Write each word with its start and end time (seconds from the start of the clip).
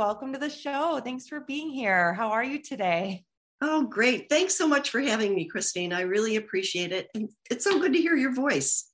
Welcome 0.00 0.32
to 0.32 0.38
the 0.38 0.48
show. 0.48 0.98
Thanks 1.04 1.28
for 1.28 1.40
being 1.40 1.68
here. 1.68 2.14
How 2.14 2.30
are 2.30 2.42
you 2.42 2.62
today? 2.62 3.26
Oh, 3.60 3.82
great. 3.82 4.30
Thanks 4.30 4.54
so 4.54 4.66
much 4.66 4.88
for 4.88 4.98
having 4.98 5.34
me, 5.34 5.44
Christine. 5.44 5.92
I 5.92 6.00
really 6.00 6.36
appreciate 6.36 6.90
it. 6.90 7.08
And 7.14 7.28
it's 7.50 7.64
so 7.64 7.78
good 7.78 7.92
to 7.92 8.00
hear 8.00 8.16
your 8.16 8.32
voice. 8.32 8.88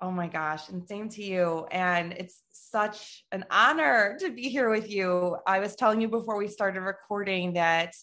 Oh 0.00 0.10
my 0.10 0.26
gosh. 0.26 0.68
And 0.68 0.84
same 0.88 1.10
to 1.10 1.22
you. 1.22 1.68
And 1.70 2.12
it's 2.12 2.42
such 2.50 3.24
an 3.30 3.44
honor 3.52 4.16
to 4.18 4.32
be 4.32 4.48
here 4.48 4.68
with 4.68 4.90
you. 4.90 5.36
I 5.46 5.60
was 5.60 5.76
telling 5.76 6.00
you 6.00 6.08
before 6.08 6.36
we 6.36 6.48
started 6.48 6.80
recording 6.80 7.52
that 7.52 7.94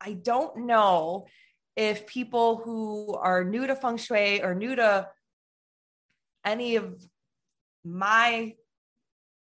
I 0.00 0.14
don't 0.14 0.66
know 0.66 1.26
if 1.76 2.08
people 2.08 2.56
who 2.56 3.14
are 3.14 3.44
new 3.44 3.68
to 3.68 3.76
feng 3.76 3.98
shui 3.98 4.42
or 4.42 4.56
new 4.56 4.74
to 4.74 5.06
any 6.44 6.74
of 6.74 7.00
my 7.84 8.54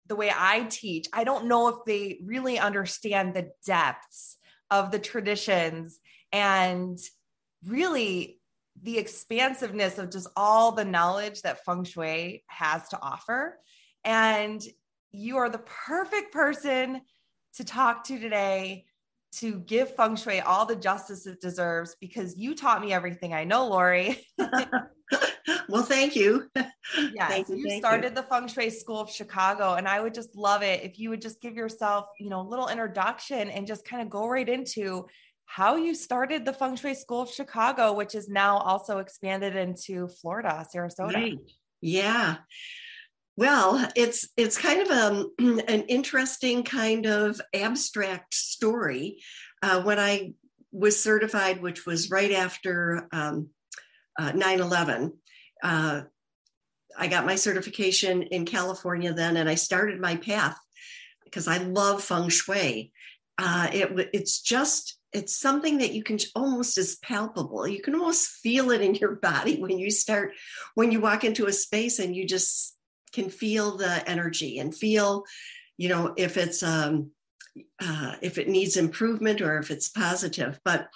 the 0.07 0.15
way 0.15 0.31
I 0.35 0.63
teach, 0.63 1.07
I 1.13 1.23
don't 1.23 1.47
know 1.47 1.69
if 1.69 1.75
they 1.85 2.19
really 2.23 2.59
understand 2.59 3.33
the 3.33 3.51
depths 3.65 4.37
of 4.69 4.91
the 4.91 4.99
traditions 4.99 5.99
and 6.31 6.97
really 7.65 8.39
the 8.81 8.97
expansiveness 8.97 9.97
of 9.97 10.11
just 10.11 10.27
all 10.35 10.71
the 10.71 10.85
knowledge 10.85 11.41
that 11.43 11.63
feng 11.63 11.83
shui 11.83 12.43
has 12.47 12.87
to 12.89 12.99
offer. 13.01 13.59
And 14.03 14.61
you 15.11 15.37
are 15.37 15.49
the 15.49 15.59
perfect 15.59 16.33
person 16.33 17.01
to 17.55 17.63
talk 17.63 18.03
to 18.05 18.19
today 18.19 18.85
to 19.33 19.59
give 19.59 19.95
feng 19.95 20.15
shui 20.15 20.41
all 20.41 20.65
the 20.65 20.75
justice 20.75 21.25
it 21.25 21.39
deserves 21.39 21.95
because 22.01 22.38
you 22.38 22.55
taught 22.55 22.81
me 22.81 22.93
everything 22.93 23.33
I 23.33 23.43
know, 23.45 23.67
Laurie. 23.67 24.19
well, 25.69 25.83
thank 25.83 26.16
you. 26.16 26.50
Yes, 27.16 27.30
thank 27.30 27.50
you, 27.50 27.56
you 27.56 27.67
thank 27.69 27.83
started 27.83 28.09
you. 28.09 28.16
the 28.16 28.23
Feng 28.23 28.47
Shui 28.47 28.69
School 28.69 29.00
of 29.00 29.09
Chicago, 29.09 29.75
and 29.75 29.88
I 29.88 30.02
would 30.02 30.14
just 30.14 30.36
love 30.36 30.61
it 30.64 30.83
if 30.83 31.00
you 31.00 31.09
would 31.09 31.22
just 31.22 31.42
give 31.42 31.56
yourself, 31.56 32.08
you 32.19 32.30
know, 32.30 32.42
a 32.42 32.47
little 32.47 32.67
introduction 32.67 33.50
and 33.50 33.66
just 33.66 33.86
kind 33.86 34.02
of 34.02 34.09
go 34.09 34.28
right 34.28 34.47
into 34.47 35.08
how 35.45 35.75
you 35.75 35.95
started 35.95 36.45
the 36.45 36.53
Feng 36.53 36.75
Shui 36.75 36.94
School 36.94 37.22
of 37.22 37.30
Chicago, 37.30 37.94
which 37.94 38.16
is 38.16 38.28
now 38.28 38.58
also 38.58 38.97
expanded 39.00 39.56
into 39.56 40.08
Florida, 40.08 40.66
Sarasota. 40.73 41.14
Right. 41.14 41.39
Yeah. 41.81 42.38
Well, 43.35 43.90
it's 43.96 44.29
it's 44.38 44.57
kind 44.57 44.81
of 44.81 44.90
a, 44.90 45.25
an 45.68 45.84
interesting 45.84 46.63
kind 46.63 47.06
of 47.06 47.41
abstract 47.53 48.34
story. 48.34 49.23
Uh, 49.62 49.81
when 49.84 50.00
I 50.00 50.34
was 50.72 51.02
certified, 51.02 51.62
which 51.62 51.85
was 51.85 52.09
right 52.09 52.31
after 52.31 53.07
um, 53.12 53.50
uh, 54.19 54.31
9/11, 54.31 55.13
uh, 55.63 56.01
I 56.97 57.07
got 57.07 57.25
my 57.25 57.35
certification 57.35 58.24
in 58.24 58.46
California 58.46 59.13
then, 59.13 59.38
and 59.38 59.50
I 59.50 59.56
started 59.56 60.00
my 60.00 60.18
path 60.18 60.57
because 61.24 61.47
I 61.47 61.57
love 61.57 62.03
feng 62.03 62.29
shui. 62.29 62.91
Uh, 63.40 63.68
it, 63.73 64.09
it's 64.13 64.41
just 64.41 65.00
it's 65.12 65.35
something 65.35 65.78
that 65.78 65.94
you 65.94 66.03
can 66.03 66.19
almost 66.35 66.78
as 66.78 66.97
palpable. 66.97 67.68
You 67.68 67.81
can 67.81 67.96
almost 67.96 68.28
feel 68.28 68.72
it 68.72 68.81
in 68.81 68.96
your 68.96 69.16
body 69.16 69.59
when 69.59 69.78
you 69.78 69.90
start 69.90 70.34
when 70.75 70.91
you 70.91 71.00
walk 71.00 71.23
into 71.23 71.47
a 71.47 71.53
space 71.53 72.00
and 72.00 72.16
you 72.16 72.28
just 72.28 72.75
can 73.13 73.29
feel 73.29 73.78
the 73.78 74.09
energy 74.09 74.59
and 74.59 74.75
feel, 74.75 75.23
you 75.78 75.90
know, 75.90 76.13
if 76.18 76.38
it's 76.38 76.62
um, 76.62 77.12
uh, 77.79 78.16
if 78.22 78.38
it 78.38 78.50
needs 78.50 78.78
improvement 78.78 79.41
or 79.41 79.57
if 79.59 79.72
it's 79.72 79.90
positive. 79.90 80.59
But 80.66 80.90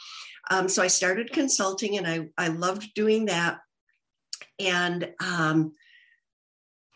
um, 0.50 0.68
so 0.68 0.82
I 0.82 0.88
started 0.88 1.32
consulting, 1.32 1.98
and 1.98 2.08
I 2.08 2.30
I 2.38 2.50
loved 2.50 2.94
doing 2.94 3.26
that. 3.26 3.60
And 4.60 5.14
um, 5.20 5.74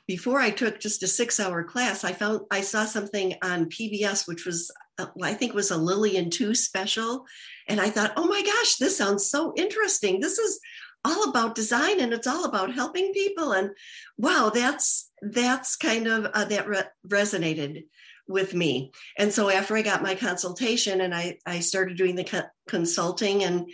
before 0.07 0.40
I 0.40 0.50
took 0.50 0.79
just 0.79 1.03
a 1.03 1.07
six 1.07 1.40
hour 1.40 1.63
class, 1.63 2.03
I 2.03 2.13
found 2.13 2.41
I 2.52 2.62
saw 2.62 2.85
something 2.85 3.35
on 3.41 3.69
PBS, 3.69 4.28
which 4.28 4.46
was 4.46 4.72
uh, 5.00 5.07
I 5.22 5.34
think 5.34 5.53
was 5.53 5.72
a 5.72 5.78
Lillian 5.78 6.30
Too 6.30 6.53
special, 6.53 7.25
and 7.68 7.80
I 7.80 7.90
thought, 7.90 8.13
oh 8.18 8.28
my 8.28 8.41
gosh, 8.41 8.75
this 8.75 8.97
sounds 8.97 9.30
so 9.30 9.53
interesting. 9.56 10.19
This 10.19 10.38
is 10.38 10.59
all 11.03 11.30
about 11.30 11.56
design 11.56 12.00
and 12.00 12.13
it's 12.13 12.28
all 12.28 12.46
about 12.46 12.74
helping 12.74 13.13
people. 13.13 13.53
And 13.53 13.72
wow 14.18 14.51
that's 14.53 15.09
that's 15.22 15.75
kind 15.75 16.07
of 16.07 16.25
uh, 16.25 16.46
that 16.46 16.68
re- 16.68 16.84
resonated 17.07 17.85
with 18.28 18.53
me. 18.53 18.91
And 19.18 19.34
so 19.34 19.50
after 19.50 19.75
i 19.75 19.81
got 19.81 20.03
my 20.03 20.16
consultation 20.16 21.01
and 21.01 21.13
i 21.13 21.38
i 21.46 21.59
started 21.59 21.97
doing 21.97 22.16
the 22.16 22.24
co- 22.24 22.50
consulting 22.68 23.44
and 23.44 23.69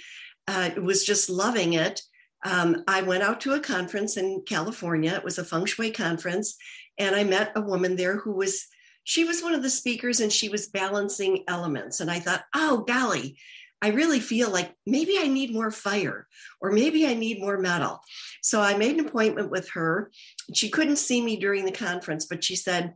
uh, 0.48 0.72
was 0.82 1.04
just 1.04 1.30
loving 1.30 1.74
it 1.74 2.02
um, 2.48 2.84
i 2.88 3.02
went 3.02 3.24
out 3.24 3.42
to 3.42 3.54
a 3.54 3.60
conference 3.60 4.18
in 4.18 4.42
california 4.46 5.14
it 5.14 5.24
was 5.24 5.38
a 5.38 5.44
feng 5.44 5.66
shui 5.66 5.92
conference 5.92 6.56
and 6.98 7.16
i 7.16 7.24
met 7.24 7.52
a 7.56 7.62
woman 7.62 7.96
there 7.96 8.18
who 8.18 8.34
was 8.34 8.66
she 9.04 9.24
was 9.24 9.42
one 9.42 9.54
of 9.54 9.64
the 9.64 9.70
speakers 9.70 10.20
and 10.20 10.32
she 10.32 10.50
was 10.50 10.68
balancing 10.68 11.44
elements 11.48 12.00
and 12.00 12.10
i 12.10 12.20
thought 12.20 12.44
oh 12.56 12.84
golly 12.88 13.38
I 13.80 13.90
really 13.90 14.20
feel 14.20 14.50
like 14.50 14.74
maybe 14.88 15.20
I 15.20 15.28
need 15.28 15.54
more 15.54 15.70
fire 15.70 16.28
or 16.60 16.72
maybe 16.72 17.06
I 17.06 17.14
need 17.14 17.40
more 17.40 17.60
metal. 17.60 18.02
So 18.42 18.60
I 18.60 18.76
made 18.76 18.98
an 18.98 19.06
appointment 19.06 19.52
with 19.52 19.70
her. 19.74 20.12
She 20.54 20.70
couldn't 20.70 20.96
see 20.96 21.22
me 21.22 21.38
during 21.38 21.64
the 21.64 21.72
conference, 21.72 22.26
but 22.26 22.44
she 22.44 22.56
said, 22.56 22.96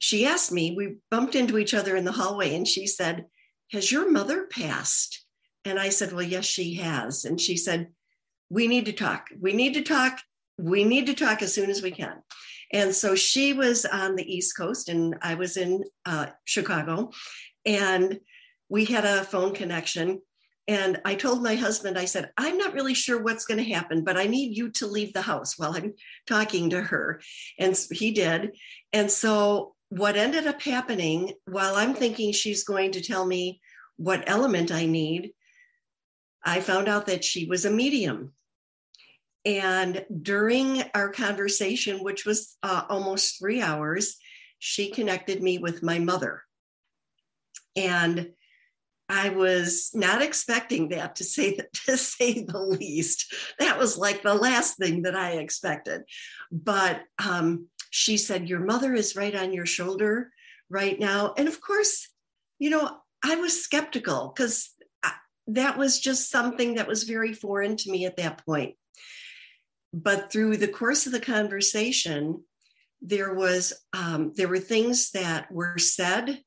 she 0.00 0.26
asked 0.26 0.50
me, 0.50 0.74
we 0.76 0.96
bumped 1.10 1.36
into 1.36 1.58
each 1.58 1.74
other 1.74 1.94
in 1.94 2.04
the 2.04 2.12
hallway, 2.12 2.54
and 2.54 2.66
she 2.66 2.86
said, 2.86 3.26
Has 3.70 3.92
your 3.92 4.10
mother 4.10 4.46
passed? 4.46 5.24
And 5.64 5.78
I 5.78 5.90
said, 5.90 6.12
Well, 6.12 6.22
yes, 6.22 6.46
she 6.46 6.74
has. 6.76 7.26
And 7.26 7.38
she 7.38 7.56
said, 7.56 7.88
We 8.50 8.66
need 8.66 8.86
to 8.86 8.92
talk. 8.92 9.28
We 9.40 9.52
need 9.52 9.74
to 9.74 9.82
talk. 9.82 10.20
We 10.58 10.84
need 10.84 11.06
to 11.06 11.14
talk 11.14 11.40
as 11.40 11.54
soon 11.54 11.70
as 11.70 11.82
we 11.82 11.90
can. 11.90 12.22
And 12.72 12.94
so 12.94 13.14
she 13.14 13.52
was 13.52 13.84
on 13.84 14.16
the 14.16 14.32
East 14.36 14.56
Coast, 14.56 14.88
and 14.88 15.16
I 15.22 15.34
was 15.34 15.56
in 15.56 15.84
uh, 16.04 16.26
Chicago. 16.44 17.10
And 17.64 18.20
we 18.68 18.84
had 18.84 19.04
a 19.04 19.24
phone 19.24 19.54
connection. 19.54 20.20
And 20.68 21.00
I 21.04 21.16
told 21.16 21.42
my 21.42 21.56
husband, 21.56 21.98
I 21.98 22.04
said, 22.04 22.30
I'm 22.36 22.56
not 22.56 22.74
really 22.74 22.94
sure 22.94 23.20
what's 23.20 23.44
going 23.44 23.58
to 23.58 23.74
happen, 23.74 24.04
but 24.04 24.16
I 24.16 24.26
need 24.26 24.56
you 24.56 24.70
to 24.72 24.86
leave 24.86 25.12
the 25.12 25.22
house 25.22 25.58
while 25.58 25.74
I'm 25.74 25.94
talking 26.28 26.70
to 26.70 26.80
her. 26.80 27.20
And 27.58 27.76
he 27.90 28.12
did. 28.12 28.52
And 28.92 29.10
so, 29.10 29.74
what 29.88 30.16
ended 30.16 30.46
up 30.46 30.62
happening 30.62 31.32
while 31.46 31.74
I'm 31.74 31.94
thinking 31.94 32.30
she's 32.30 32.62
going 32.62 32.92
to 32.92 33.00
tell 33.00 33.26
me 33.26 33.60
what 33.96 34.22
element 34.28 34.70
I 34.70 34.86
need, 34.86 35.32
I 36.44 36.60
found 36.60 36.88
out 36.88 37.06
that 37.06 37.24
she 37.24 37.46
was 37.46 37.64
a 37.64 37.70
medium. 37.70 38.32
And 39.44 40.04
during 40.22 40.82
our 40.94 41.10
conversation, 41.10 42.04
which 42.04 42.26
was 42.26 42.56
uh, 42.62 42.82
almost 42.88 43.38
three 43.38 43.62
hours, 43.62 44.16
she 44.58 44.90
connected 44.90 45.42
me 45.42 45.58
with 45.58 45.82
my 45.82 45.98
mother. 45.98 46.42
And 47.74 48.32
I 49.08 49.30
was 49.30 49.90
not 49.92 50.22
expecting 50.22 50.90
that 50.90 51.16
to 51.16 51.24
say 51.24 51.58
to 51.86 51.96
say 51.96 52.44
the 52.44 52.60
least. 52.60 53.34
That 53.58 53.78
was 53.78 53.98
like 53.98 54.22
the 54.22 54.34
last 54.34 54.76
thing 54.76 55.02
that 55.02 55.16
I 55.16 55.32
expected. 55.32 56.02
But 56.52 57.00
um, 57.24 57.66
she 57.90 58.16
said, 58.18 58.48
"Your 58.48 58.60
mother 58.60 58.94
is 58.94 59.16
right 59.16 59.34
on 59.34 59.52
your 59.52 59.66
shoulder 59.66 60.30
right 60.68 60.98
now," 60.98 61.34
and 61.36 61.48
of 61.48 61.60
course, 61.60 62.08
you 62.58 62.70
know, 62.70 62.98
I 63.24 63.36
was 63.36 63.64
skeptical 63.64 64.32
because 64.34 64.70
that 65.48 65.76
was 65.76 65.98
just 65.98 66.30
something 66.30 66.74
that 66.74 66.86
was 66.86 67.04
very 67.04 67.32
foreign 67.32 67.76
to 67.76 67.90
me 67.90 68.06
at 68.06 68.16
that 68.18 68.44
point. 68.44 68.76
But 69.92 70.30
through 70.30 70.56
the 70.56 70.68
course 70.68 71.06
of 71.06 71.12
the 71.12 71.20
conversation, 71.20 72.44
there 73.02 73.34
was 73.34 73.72
um, 73.92 74.32
there 74.36 74.48
were 74.48 74.58
things 74.58 75.10
that 75.12 75.50
were 75.50 75.78
said 75.78 76.42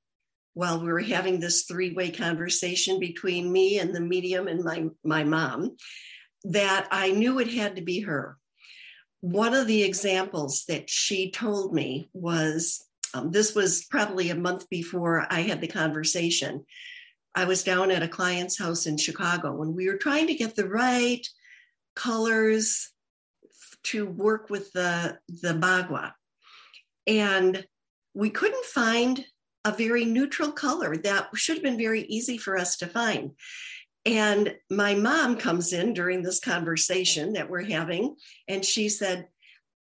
while 0.53 0.79
we 0.79 0.87
were 0.87 1.01
having 1.01 1.39
this 1.39 1.63
three-way 1.63 2.11
conversation 2.11 2.99
between 2.99 3.51
me 3.51 3.79
and 3.79 3.93
the 3.93 4.01
medium 4.01 4.47
and 4.47 4.63
my 4.63 4.85
my 5.03 5.23
mom 5.23 5.75
that 6.45 6.87
I 6.91 7.11
knew 7.11 7.39
it 7.39 7.51
had 7.51 7.75
to 7.77 7.81
be 7.81 8.01
her. 8.01 8.37
One 9.21 9.53
of 9.53 9.67
the 9.67 9.83
examples 9.83 10.65
that 10.67 10.89
she 10.89 11.31
told 11.31 11.73
me 11.73 12.09
was 12.13 12.85
um, 13.13 13.31
this 13.31 13.55
was 13.55 13.85
probably 13.89 14.29
a 14.29 14.35
month 14.35 14.69
before 14.69 15.25
I 15.29 15.41
had 15.41 15.61
the 15.61 15.67
conversation. 15.67 16.65
I 17.35 17.45
was 17.45 17.63
down 17.63 17.89
at 17.91 18.03
a 18.03 18.07
client's 18.07 18.59
house 18.59 18.85
in 18.85 18.97
Chicago 18.97 19.61
and 19.61 19.73
we 19.73 19.87
were 19.87 19.97
trying 19.97 20.27
to 20.27 20.35
get 20.35 20.55
the 20.55 20.67
right 20.67 21.25
colors 21.95 22.92
to 23.83 24.05
work 24.05 24.49
with 24.49 24.71
the, 24.73 25.17
the 25.27 25.53
bagua. 25.53 26.13
And 27.07 27.65
we 28.13 28.29
couldn't 28.29 28.65
find 28.65 29.25
a 29.65 29.71
very 29.71 30.05
neutral 30.05 30.51
color 30.51 30.97
that 30.97 31.29
should 31.35 31.55
have 31.55 31.63
been 31.63 31.77
very 31.77 32.03
easy 32.03 32.37
for 32.37 32.57
us 32.57 32.77
to 32.77 32.87
find. 32.87 33.31
And 34.05 34.55
my 34.69 34.95
mom 34.95 35.37
comes 35.37 35.71
in 35.71 35.93
during 35.93 36.21
this 36.21 36.39
conversation 36.39 37.33
that 37.33 37.49
we're 37.49 37.63
having, 37.63 38.15
and 38.47 38.63
she 38.65 38.89
said, 38.89 39.27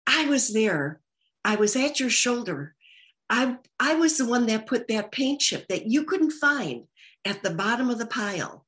I 0.06 0.26
was 0.26 0.52
there. 0.52 1.00
I 1.44 1.56
was 1.56 1.76
at 1.76 2.00
your 2.00 2.10
shoulder. 2.10 2.74
I, 3.28 3.58
I 3.78 3.94
was 3.94 4.18
the 4.18 4.26
one 4.26 4.46
that 4.46 4.66
put 4.66 4.88
that 4.88 5.12
paint 5.12 5.40
chip 5.40 5.68
that 5.68 5.86
you 5.86 6.04
couldn't 6.04 6.32
find 6.32 6.84
at 7.24 7.42
the 7.42 7.50
bottom 7.50 7.88
of 7.88 7.98
the 7.98 8.06
pile. 8.06 8.66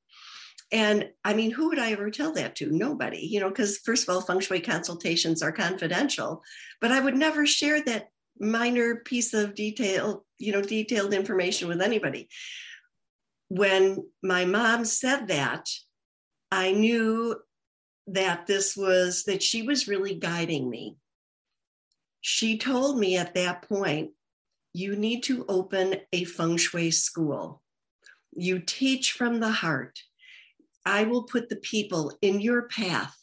And 0.72 1.10
I 1.22 1.34
mean, 1.34 1.50
who 1.50 1.68
would 1.68 1.78
I 1.78 1.92
ever 1.92 2.10
tell 2.10 2.32
that 2.32 2.56
to? 2.56 2.70
Nobody, 2.70 3.18
you 3.18 3.40
know, 3.40 3.50
because 3.50 3.78
first 3.78 4.08
of 4.08 4.14
all, 4.14 4.22
feng 4.22 4.40
shui 4.40 4.60
consultations 4.60 5.42
are 5.42 5.52
confidential, 5.52 6.42
but 6.80 6.90
I 6.90 6.98
would 6.98 7.14
never 7.14 7.46
share 7.46 7.82
that 7.82 8.08
minor 8.40 8.96
piece 8.96 9.34
of 9.34 9.54
detail, 9.54 10.24
you 10.38 10.50
know, 10.50 10.62
detailed 10.62 11.12
information 11.12 11.68
with 11.68 11.82
anybody. 11.82 12.28
When 13.48 14.06
my 14.22 14.46
mom 14.46 14.86
said 14.86 15.28
that, 15.28 15.68
I 16.50 16.72
knew 16.72 17.36
that 18.06 18.46
this 18.46 18.74
was 18.74 19.24
that 19.24 19.42
she 19.42 19.62
was 19.62 19.88
really 19.88 20.14
guiding 20.14 20.70
me. 20.70 20.96
She 22.22 22.56
told 22.56 22.98
me 22.98 23.18
at 23.18 23.34
that 23.34 23.68
point, 23.68 24.12
you 24.72 24.96
need 24.96 25.22
to 25.24 25.44
open 25.48 25.96
a 26.12 26.24
feng 26.24 26.56
shui 26.56 26.90
school. 26.90 27.62
You 28.34 28.58
teach 28.58 29.12
from 29.12 29.40
the 29.40 29.50
heart. 29.50 30.00
I 30.84 31.04
will 31.04 31.24
put 31.24 31.48
the 31.48 31.56
people 31.56 32.16
in 32.22 32.40
your 32.40 32.68
path 32.68 33.16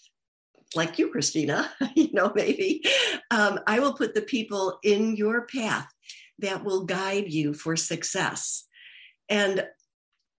like 0.75 0.99
you, 0.99 1.11
Kristina, 1.11 1.67
you 1.95 2.09
know, 2.13 2.31
maybe, 2.35 2.83
um, 3.31 3.59
I 3.67 3.79
will 3.79 3.93
put 3.93 4.13
the 4.13 4.21
people 4.21 4.79
in 4.83 5.15
your 5.15 5.45
path 5.47 5.91
that 6.39 6.63
will 6.63 6.85
guide 6.85 7.31
you 7.31 7.53
for 7.53 7.75
success. 7.75 8.65
And 9.27 9.65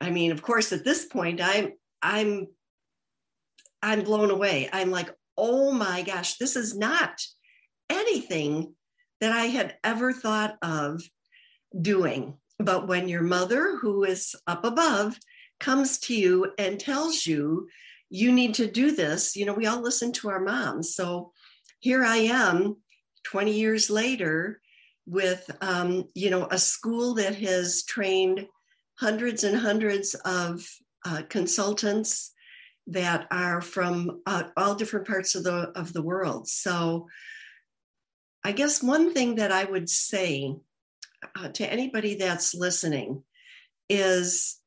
I 0.02 0.12
mean, 0.12 0.32
of 0.32 0.42
course, 0.42 0.72
at 0.72 0.86
this 0.86 1.06
point, 1.06 1.42
I'm, 1.42 1.74
I'm, 2.02 2.48
I'm 3.82 4.04
blown 4.04 4.32
away. 4.32 4.70
I'm 4.72 4.92
like, 4.92 5.10
oh 5.38 5.72
my 5.72 6.04
gosh, 6.04 6.36
this 6.38 6.56
is 6.56 6.78
not 6.78 7.22
anything 7.90 8.76
that 9.20 9.32
I 9.32 9.46
had 9.46 9.78
ever 9.84 10.14
thought 10.14 10.58
of 10.62 11.02
doing. 11.80 12.38
But 12.60 12.88
when 12.88 13.08
your 13.08 13.24
mother, 13.24 13.78
who 13.78 14.04
is 14.04 14.36
up 14.48 14.64
above, 14.64 15.18
comes 15.60 16.00
to 16.00 16.16
you 16.16 16.54
and 16.58 16.80
tells 16.80 17.26
you 17.26 17.68
you 18.10 18.32
need 18.32 18.56
to 18.56 18.70
do 18.70 18.96
this. 18.96 19.36
You 19.36 19.46
know, 19.46 19.54
we 19.54 19.68
all 19.68 19.82
listen 19.82 20.12
to 20.14 20.30
our 20.30 20.40
moms. 20.40 20.96
So 20.96 21.32
here 21.80 22.04
I 22.04 22.18
am 22.18 22.78
20 23.24 23.52
years 23.52 23.90
later 23.90 24.60
with, 25.06 25.50
um, 25.62 26.06
you 26.14 26.30
know, 26.30 26.48
a 26.50 26.58
school 26.58 27.16
that 27.16 27.36
has 27.36 27.84
trained 27.84 28.48
hundreds 29.00 29.44
and 29.44 29.58
hundreds 29.58 30.14
of 30.26 30.66
uh, 31.06 31.22
consultants 31.30 32.34
that 32.88 33.28
are 33.32 33.62
from 33.62 34.22
uh, 34.26 34.44
all 34.58 34.76
different 34.76 35.08
parts 35.08 35.36
of 35.36 35.44
the 35.44 35.72
of 35.76 35.94
the 35.94 36.02
world. 36.02 36.48
So 36.48 37.08
I 38.44 38.52
guess 38.52 38.82
one 38.82 39.14
thing 39.14 39.36
that 39.36 39.52
I 39.52 39.64
would 39.64 39.90
say 39.90 40.56
uh, 41.36 41.50
to 41.50 41.72
anybody 41.72 42.16
that's 42.16 42.56
listening 42.56 43.24
is 43.90 44.59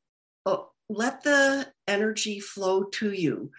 let 0.93 1.23
the 1.23 1.67
energy 1.87 2.41
flow 2.41 2.85
to 2.85 3.13
you. 3.13 3.51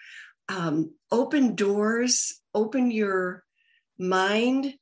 Um, 0.49 0.93
open 1.11 1.55
doors, 1.55 2.41
open 2.53 2.91
your 2.91 3.43
mind. 3.97 4.73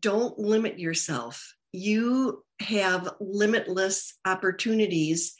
Don't 0.00 0.38
limit 0.38 0.78
yourself. 0.78 1.54
You 1.72 2.44
have 2.60 3.14
limitless 3.20 4.14
opportunities 4.24 5.34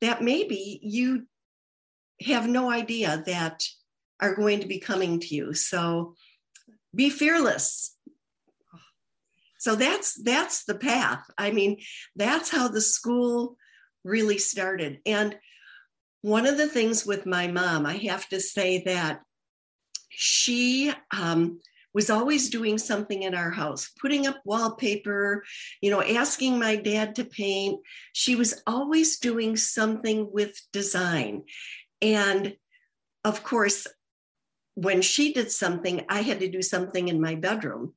that 0.00 0.22
maybe 0.22 0.80
you 0.82 1.26
have 2.20 2.48
no 2.48 2.70
idea 2.70 3.22
that 3.26 3.62
are 4.20 4.34
going 4.34 4.60
to 4.60 4.66
be 4.66 4.78
coming 4.78 5.20
to 5.20 5.34
you. 5.34 5.54
So 5.54 6.14
be 6.94 7.10
fearless. 7.10 7.96
So 9.58 9.76
that's 9.76 10.22
that's 10.22 10.64
the 10.64 10.74
path. 10.74 11.24
I 11.38 11.50
mean, 11.50 11.80
that's 12.16 12.50
how 12.50 12.68
the 12.68 12.82
school 12.82 13.56
really 14.04 14.38
started. 14.38 15.00
And 15.06 15.38
one 16.24 16.46
of 16.46 16.56
the 16.56 16.66
things 16.66 17.04
with 17.04 17.26
my 17.26 17.48
mom, 17.48 17.84
I 17.84 17.98
have 17.98 18.26
to 18.30 18.40
say 18.40 18.82
that 18.84 19.20
she 20.08 20.90
um, 21.14 21.60
was 21.92 22.08
always 22.08 22.48
doing 22.48 22.78
something 22.78 23.24
in 23.24 23.34
our 23.34 23.50
house, 23.50 23.90
putting 24.00 24.26
up 24.26 24.40
wallpaper, 24.46 25.44
you 25.82 25.90
know, 25.90 26.00
asking 26.00 26.58
my 26.58 26.76
dad 26.76 27.16
to 27.16 27.26
paint. 27.26 27.78
She 28.14 28.36
was 28.36 28.62
always 28.66 29.18
doing 29.18 29.54
something 29.58 30.30
with 30.32 30.58
design. 30.72 31.42
And 32.00 32.56
of 33.22 33.44
course, 33.44 33.86
when 34.76 35.02
she 35.02 35.34
did 35.34 35.50
something, 35.50 36.06
I 36.08 36.22
had 36.22 36.40
to 36.40 36.48
do 36.48 36.62
something 36.62 37.08
in 37.08 37.20
my 37.20 37.34
bedroom 37.34 37.92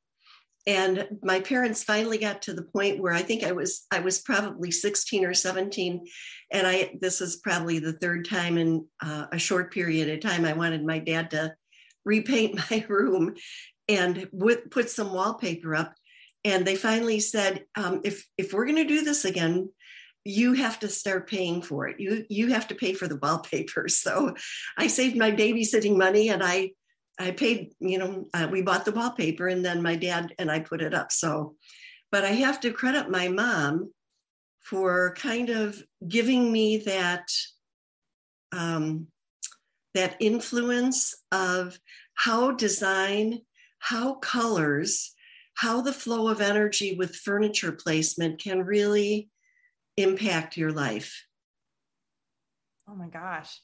and 0.67 1.07
my 1.23 1.39
parents 1.39 1.83
finally 1.83 2.19
got 2.19 2.43
to 2.43 2.53
the 2.53 2.63
point 2.63 3.01
where 3.01 3.13
i 3.13 3.21
think 3.21 3.43
i 3.43 3.51
was 3.51 3.87
i 3.91 3.99
was 3.99 4.19
probably 4.19 4.69
16 4.69 5.25
or 5.25 5.33
17 5.33 6.05
and 6.51 6.67
i 6.67 6.91
this 7.01 7.21
is 7.21 7.37
probably 7.37 7.79
the 7.79 7.93
third 7.93 8.27
time 8.29 8.57
in 8.57 8.85
uh, 9.03 9.25
a 9.31 9.39
short 9.39 9.73
period 9.73 10.09
of 10.09 10.19
time 10.19 10.45
i 10.45 10.53
wanted 10.53 10.85
my 10.85 10.99
dad 10.99 11.31
to 11.31 11.53
repaint 12.07 12.55
my 12.71 12.85
room 12.87 13.35
and 13.87 14.27
put 14.71 14.89
some 14.89 15.13
wallpaper 15.13 15.75
up. 15.75 15.93
And 16.43 16.65
they 16.65 16.75
finally 16.75 17.19
said 17.19 17.65
um, 17.75 18.01
if 18.03 18.25
if 18.37 18.53
we're 18.53 18.65
going 18.65 18.77
to 18.77 18.85
do 18.85 19.03
this 19.03 19.25
again 19.25 19.69
you 20.29 20.51
have 20.51 20.77
to 20.77 20.89
start 20.89 21.29
paying 21.29 21.61
for 21.61 21.87
it. 21.87 22.01
You 22.01 22.25
you 22.29 22.49
have 22.49 22.67
to 22.67 22.75
pay 22.75 22.93
for 22.93 23.07
the 23.07 23.15
wallpaper. 23.21 23.87
So 23.87 24.35
i 24.77 24.87
saved 24.87 25.17
my 25.17 25.31
babysitting 25.31 25.97
money 25.97 26.29
and 26.29 26.43
i 26.43 26.71
I 27.19 27.31
paid, 27.31 27.73
you 27.79 27.97
know, 27.97 28.25
uh, 28.33 28.47
we 28.51 28.61
bought 28.61 28.85
the 28.85 28.91
wallpaper 28.91 29.47
and 29.47 29.65
then 29.65 29.81
my 29.81 29.95
dad 29.95 30.33
and 30.37 30.51
I 30.51 30.59
put 30.59 30.81
it 30.81 30.93
up. 30.93 31.11
So, 31.11 31.55
but 32.11 32.23
I 32.23 32.31
have 32.31 32.59
to 32.61 32.71
credit 32.71 33.09
my 33.09 33.27
mom 33.27 33.91
for 34.59 35.13
kind 35.15 35.49
of 35.49 35.81
giving 36.07 36.51
me 36.51 36.77
that 36.79 37.27
um, 38.51 39.07
that 39.93 40.15
influence 40.19 41.15
of 41.31 41.79
how 42.13 42.51
design, 42.51 43.41
how 43.79 44.15
colors, 44.15 45.13
how 45.55 45.81
the 45.81 45.93
flow 45.93 46.27
of 46.27 46.39
energy 46.39 46.95
with 46.95 47.15
furniture 47.15 47.71
placement 47.71 48.39
can 48.39 48.63
really 48.63 49.29
impact 49.97 50.55
your 50.55 50.71
life. 50.71 51.25
Oh 52.87 52.95
my 52.95 53.07
gosh. 53.07 53.59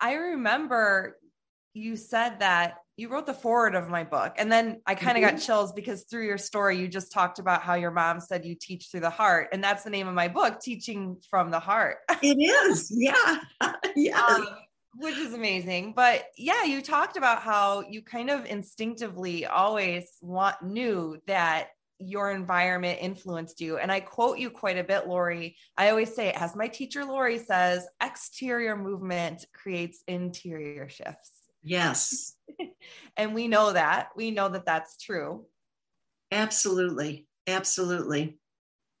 I 0.00 0.14
remember 0.14 1.16
you 1.74 1.96
said 1.96 2.38
that 2.38 2.76
you 2.96 3.08
wrote 3.08 3.26
the 3.26 3.34
forward 3.34 3.74
of 3.74 3.88
my 3.88 4.04
book 4.04 4.34
and 4.38 4.50
then 4.50 4.80
i 4.86 4.94
kind 4.94 5.18
of 5.18 5.24
mm-hmm. 5.24 5.36
got 5.36 5.42
chills 5.42 5.72
because 5.72 6.04
through 6.04 6.24
your 6.24 6.38
story 6.38 6.78
you 6.78 6.88
just 6.88 7.12
talked 7.12 7.38
about 7.38 7.62
how 7.62 7.74
your 7.74 7.90
mom 7.90 8.20
said 8.20 8.44
you 8.44 8.54
teach 8.54 8.88
through 8.90 9.00
the 9.00 9.10
heart 9.10 9.48
and 9.52 9.62
that's 9.62 9.82
the 9.82 9.90
name 9.90 10.08
of 10.08 10.14
my 10.14 10.28
book 10.28 10.60
teaching 10.60 11.16
from 11.28 11.50
the 11.50 11.60
heart 11.60 11.98
it 12.22 12.38
is 12.40 12.90
yeah 12.94 13.38
yeah 13.96 14.24
um, 14.24 14.46
which 14.96 15.16
is 15.18 15.34
amazing 15.34 15.92
but 15.94 16.26
yeah 16.38 16.62
you 16.62 16.80
talked 16.80 17.16
about 17.16 17.42
how 17.42 17.82
you 17.90 18.00
kind 18.00 18.30
of 18.30 18.46
instinctively 18.46 19.44
always 19.44 20.16
want 20.22 20.62
knew 20.62 21.20
that 21.26 21.68
your 21.98 22.30
environment 22.30 22.98
influenced 23.00 23.60
you. 23.60 23.78
And 23.78 23.90
I 23.90 24.00
quote 24.00 24.38
you 24.38 24.50
quite 24.50 24.78
a 24.78 24.84
bit, 24.84 25.06
Laurie. 25.06 25.56
I 25.76 25.90
always 25.90 26.14
say, 26.14 26.32
as 26.32 26.56
my 26.56 26.68
teacher 26.68 27.04
Laurie 27.04 27.38
says, 27.38 27.86
exterior 28.02 28.76
movement 28.76 29.46
creates 29.54 30.02
interior 30.06 30.88
shifts. 30.88 31.43
Yes. 31.64 32.36
and 33.16 33.34
we 33.34 33.48
know 33.48 33.72
that. 33.72 34.10
We 34.14 34.30
know 34.30 34.48
that 34.50 34.66
that's 34.66 34.96
true. 34.98 35.46
Absolutely. 36.30 37.26
Absolutely. 37.46 38.38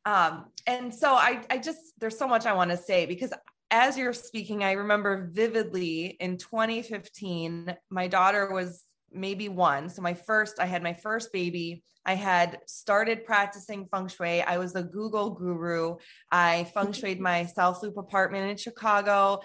Um, 0.06 0.46
and 0.66 0.92
so 0.92 1.14
I, 1.14 1.42
I 1.50 1.58
just, 1.58 1.78
there's 1.98 2.18
so 2.18 2.28
much 2.28 2.46
I 2.46 2.52
want 2.52 2.70
to 2.70 2.76
say 2.76 3.06
because 3.06 3.32
as 3.70 3.96
you're 3.96 4.12
speaking, 4.12 4.64
I 4.64 4.72
remember 4.72 5.30
vividly 5.32 6.16
in 6.20 6.36
2015, 6.36 7.74
my 7.90 8.06
daughter 8.08 8.52
was 8.52 8.84
maybe 9.12 9.48
one. 9.48 9.88
So 9.88 10.02
my 10.02 10.14
first, 10.14 10.60
I 10.60 10.66
had 10.66 10.82
my 10.82 10.94
first 10.94 11.32
baby. 11.32 11.82
I 12.06 12.14
had 12.14 12.58
started 12.66 13.24
practicing 13.24 13.86
feng 13.86 14.08
shui. 14.08 14.42
I 14.42 14.58
was 14.58 14.74
a 14.74 14.82
Google 14.82 15.30
guru. 15.30 15.96
I 16.30 16.64
feng 16.74 16.88
shuied 16.88 17.18
my 17.20 17.46
South 17.46 17.82
Loop 17.82 17.96
apartment 17.96 18.50
in 18.50 18.56
Chicago. 18.56 19.40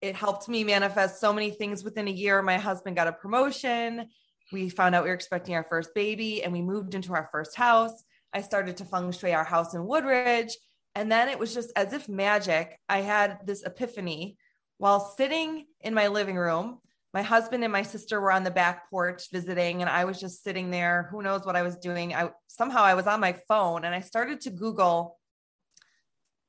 It 0.00 0.16
helped 0.16 0.48
me 0.48 0.64
manifest 0.64 1.20
so 1.20 1.32
many 1.32 1.50
things 1.50 1.82
within 1.82 2.08
a 2.08 2.12
year. 2.12 2.42
My 2.42 2.58
husband 2.58 2.96
got 2.96 3.06
a 3.06 3.12
promotion. 3.12 4.08
We 4.52 4.68
found 4.68 4.94
out 4.94 5.04
we 5.04 5.10
were 5.10 5.14
expecting 5.14 5.54
our 5.54 5.66
first 5.68 5.94
baby 5.94 6.42
and 6.42 6.52
we 6.52 6.62
moved 6.62 6.94
into 6.94 7.14
our 7.14 7.28
first 7.32 7.56
house. 7.56 8.04
I 8.32 8.42
started 8.42 8.76
to 8.78 8.84
feng 8.84 9.10
shui 9.12 9.32
our 9.32 9.44
house 9.44 9.74
in 9.74 9.86
Woodridge. 9.86 10.56
And 10.94 11.10
then 11.10 11.28
it 11.28 11.38
was 11.38 11.52
just 11.52 11.72
as 11.76 11.92
if 11.92 12.08
magic. 12.08 12.78
I 12.88 13.00
had 13.00 13.38
this 13.44 13.62
epiphany 13.64 14.36
while 14.78 15.00
sitting 15.00 15.66
in 15.80 15.94
my 15.94 16.08
living 16.08 16.36
room 16.36 16.80
my 17.16 17.22
husband 17.22 17.64
and 17.64 17.72
my 17.72 17.82
sister 17.82 18.20
were 18.20 18.30
on 18.30 18.44
the 18.44 18.50
back 18.50 18.90
porch 18.90 19.30
visiting 19.32 19.80
and 19.80 19.88
i 19.88 20.04
was 20.04 20.20
just 20.20 20.44
sitting 20.44 20.70
there 20.70 21.08
who 21.10 21.22
knows 21.22 21.46
what 21.46 21.56
i 21.56 21.62
was 21.62 21.78
doing 21.78 22.14
i 22.14 22.28
somehow 22.46 22.82
i 22.82 22.92
was 22.92 23.06
on 23.06 23.20
my 23.20 23.32
phone 23.48 23.86
and 23.86 23.94
i 23.94 24.00
started 24.00 24.38
to 24.38 24.50
google 24.50 25.18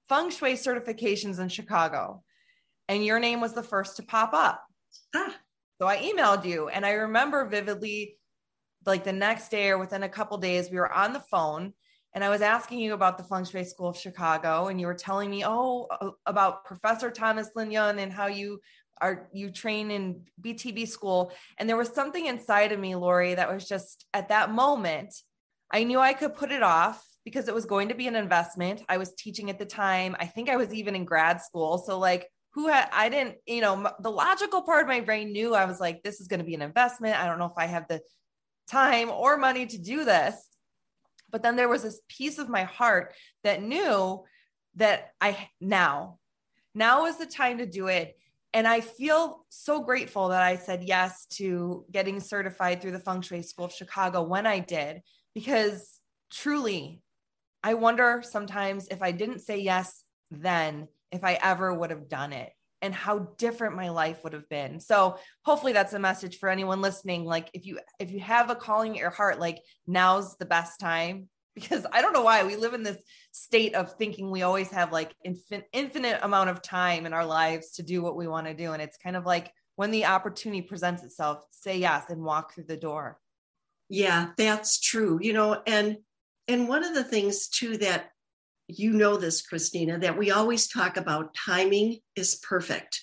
feng 0.10 0.30
shui 0.30 0.56
certifications 0.56 1.40
in 1.40 1.48
chicago 1.48 2.22
and 2.88 3.06
your 3.06 3.20
name 3.20 3.42
was 3.42 3.54
the 3.54 3.64
first 3.64 3.98
to 3.98 4.04
pop 4.04 4.34
up 4.34 4.64
ah. 5.16 5.36
so 5.80 5.88
i 5.88 5.98
emailed 5.98 6.46
you 6.46 6.70
and 6.70 6.86
i 6.86 6.92
remember 6.92 7.46
vividly 7.46 8.18
like 8.86 9.04
the 9.04 9.14
next 9.14 9.50
day 9.50 9.70
or 9.70 9.78
within 9.78 10.04
a 10.04 10.10
couple 10.10 10.38
days 10.38 10.70
we 10.72 10.78
were 10.78 10.92
on 10.92 11.14
the 11.14 11.20
phone 11.20 11.74
and 12.18 12.24
I 12.24 12.30
was 12.30 12.42
asking 12.42 12.80
you 12.80 12.96
about 12.96 13.20
the 13.20 13.24
Feng 13.24 13.46
Shui 13.46 13.64
School 13.64 13.90
of 13.90 13.98
Chicago, 13.98 14.70
and 14.70 14.82
you 14.82 14.88
were 14.88 14.96
telling 14.96 15.30
me, 15.30 15.44
oh, 15.46 15.88
about 16.26 16.66
Professor 16.66 17.12
Thomas 17.12 17.50
Lin 17.56 17.70
Yun 17.70 18.00
and 18.00 18.12
how 18.12 18.26
you 18.26 18.60
are 19.00 19.30
you 19.32 19.52
train 19.52 19.92
in 19.92 20.22
BTB 20.42 20.88
school. 20.88 21.32
And 21.60 21.70
there 21.70 21.78
was 21.78 21.90
something 21.90 22.26
inside 22.26 22.72
of 22.72 22.80
me, 22.80 22.96
Laurie, 22.96 23.36
that 23.36 23.54
was 23.54 23.68
just 23.68 24.08
at 24.16 24.30
that 24.30 24.52
moment, 24.52 25.14
I 25.72 25.84
knew 25.84 26.00
I 26.00 26.14
could 26.14 26.34
put 26.34 26.52
it 26.52 26.64
off 26.64 27.06
because 27.24 27.48
it 27.48 27.54
was 27.54 27.66
going 27.66 27.90
to 27.90 27.94
be 27.94 28.08
an 28.08 28.16
investment. 28.16 28.82
I 28.90 28.98
was 28.98 29.14
teaching 29.14 29.52
at 29.52 29.60
the 29.60 29.66
time. 29.66 30.16
I 30.20 30.26
think 30.26 30.50
I 30.50 30.56
was 30.56 30.74
even 30.74 30.96
in 30.96 31.06
grad 31.06 31.42
school. 31.42 31.78
So, 31.78 32.00
like, 32.00 32.28
who 32.58 32.70
had, 32.70 32.90
I 32.92 33.10
didn't, 33.10 33.36
you 33.46 33.62
know, 33.62 33.92
the 34.00 34.10
logical 34.10 34.64
part 34.64 34.82
of 34.82 34.88
my 34.88 35.02
brain 35.02 35.32
knew 35.32 35.54
I 35.54 35.66
was 35.66 35.80
like, 35.80 36.02
this 36.02 36.20
is 36.20 36.28
going 36.28 36.40
to 36.40 36.46
be 36.46 36.56
an 36.56 36.64
investment. 36.64 37.16
I 37.16 37.28
don't 37.28 37.38
know 37.38 37.46
if 37.46 37.58
I 37.58 37.68
have 37.68 37.88
the 37.88 38.02
time 38.68 39.12
or 39.12 39.38
money 39.38 39.68
to 39.68 39.78
do 39.78 40.04
this. 40.04 40.36
But 41.30 41.44
then 41.44 41.56
there 41.56 41.70
was 41.70 41.84
this 41.84 42.02
piece 42.10 42.40
of 42.40 42.50
my 42.50 42.64
heart 42.64 43.14
that 43.44 43.62
knew 43.62 44.24
that 44.76 45.12
I 45.22 45.50
now, 45.62 46.18
now 46.74 47.06
is 47.06 47.18
the 47.18 47.26
time 47.28 47.60
to 47.60 47.68
do 47.68 47.88
it 47.88 48.18
and 48.54 48.68
I 48.68 48.82
feel 48.82 49.46
so 49.50 49.82
grateful 49.82 50.30
that 50.30 50.42
I 50.42 50.56
said 50.56 50.84
yes 50.84 51.28
to 51.34 51.86
getting 51.92 52.20
certified 52.20 52.82
through 52.82 52.94
the 52.94 53.00
Feng 53.00 53.22
Shui 53.22 53.44
School 53.44 53.66
of 53.66 53.72
Chicago 53.72 54.24
when 54.24 54.48
I 54.48 54.60
did, 54.60 55.02
because 55.36 56.00
truly, 56.32 57.04
I 57.62 57.76
wonder 57.76 58.24
sometimes 58.24 58.88
if 58.88 59.04
I 59.04 59.12
didn't 59.12 59.42
say 59.42 59.60
yes 59.60 60.04
then, 60.32 60.88
if 61.12 61.24
I 61.24 61.40
ever 61.42 61.74
would 61.74 61.90
have 61.90 62.10
done 62.10 62.34
it 62.34 62.52
and 62.82 62.94
how 62.94 63.20
different 63.38 63.76
my 63.76 63.90
life 63.90 64.24
would 64.24 64.34
have 64.34 64.48
been. 64.50 64.80
So 64.80 65.18
hopefully 65.44 65.74
that's 65.74 65.94
a 65.94 66.00
message 66.00 66.38
for 66.38 66.50
anyone 66.50 66.82
listening. 66.82 67.26
Like 67.26 67.50
if 67.54 67.66
you 67.66 67.80
if 68.00 68.12
you 68.12 68.20
have 68.20 68.50
a 68.50 68.56
calling 68.56 68.92
at 68.92 68.98
your 68.98 69.10
heart, 69.10 69.40
like 69.40 69.60
now's 69.88 70.38
the 70.38 70.46
best 70.46 70.80
time 70.80 71.30
because 71.56 71.88
I 71.92 72.02
don't 72.02 72.14
know 72.14 72.22
why 72.22 72.44
we 72.44 72.56
live 72.56 72.76
in 72.76 72.84
this 72.84 73.02
state 73.32 73.74
of 73.74 73.94
thinking 73.94 74.30
we 74.30 74.44
always 74.44 74.70
have 74.70 74.92
like 74.92 75.16
infin- 75.26 75.64
infinite 75.74 76.20
amount 76.22 76.52
of 76.52 76.62
time 76.62 77.08
in 77.08 77.14
our 77.14 77.26
lives 77.26 77.72
to 77.74 77.84
do 77.84 78.04
what 78.04 78.16
we 78.16 78.28
want 78.28 78.46
to 78.46 78.54
do. 78.54 78.74
And 78.74 78.82
it's 78.82 78.98
kind 78.98 79.16
of 79.16 79.26
like 79.26 79.52
when 79.76 79.90
the 79.90 80.06
opportunity 80.06 80.62
presents 80.62 81.04
itself, 81.04 81.40
say 81.50 81.80
yes 81.80 82.06
and 82.10 82.24
walk 82.24 82.54
through 82.54 82.66
the 82.66 82.78
door. 82.78 83.20
Yeah, 83.90 84.32
that's 84.38 84.80
true. 84.80 85.18
You 85.22 85.34
know, 85.34 85.62
and 85.66 85.98
and 86.48 86.68
one 86.68 86.84
of 86.84 86.94
the 86.94 87.04
things 87.04 87.48
too 87.48 87.78
that 87.78 88.12
you 88.68 88.92
know 88.92 89.18
this, 89.18 89.46
Kristina, 89.46 90.00
that 90.02 90.18
we 90.18 90.32
always 90.32 90.68
talk 90.68 90.98
about 90.98 91.34
timing 91.34 92.00
is 92.16 92.36
perfect. 92.36 93.02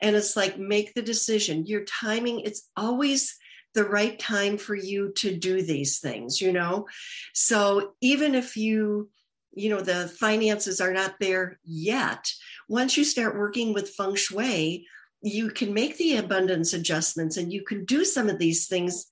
And 0.00 0.16
it's 0.16 0.36
like 0.36 0.58
make 0.58 0.94
the 0.94 1.02
decision. 1.02 1.66
Your 1.66 1.84
timing, 1.84 2.40
it's 2.40 2.68
always 2.76 3.36
the 3.74 3.84
right 3.84 4.18
time 4.18 4.58
for 4.58 4.74
you 4.74 5.12
to 5.16 5.36
do 5.36 5.62
these 5.62 5.98
things, 5.98 6.40
you 6.40 6.52
know? 6.52 6.86
So 7.32 7.94
even 8.00 8.34
if 8.34 8.56
you, 8.56 9.10
you 9.52 9.70
know, 9.70 9.80
the 9.80 10.08
finances 10.08 10.80
are 10.80 10.92
not 10.92 11.14
there 11.20 11.58
yet, 11.64 12.30
once 12.68 12.96
you 12.96 13.04
start 13.04 13.38
working 13.38 13.72
with 13.72 13.90
feng 13.90 14.16
shui, 14.16 14.86
you 15.22 15.50
can 15.50 15.72
make 15.72 15.96
the 15.96 16.16
abundance 16.16 16.72
adjustments 16.72 17.36
and 17.36 17.52
you 17.52 17.62
can 17.62 17.84
do 17.84 18.04
some 18.04 18.28
of 18.28 18.38
these 18.38 18.66
things 18.66 19.06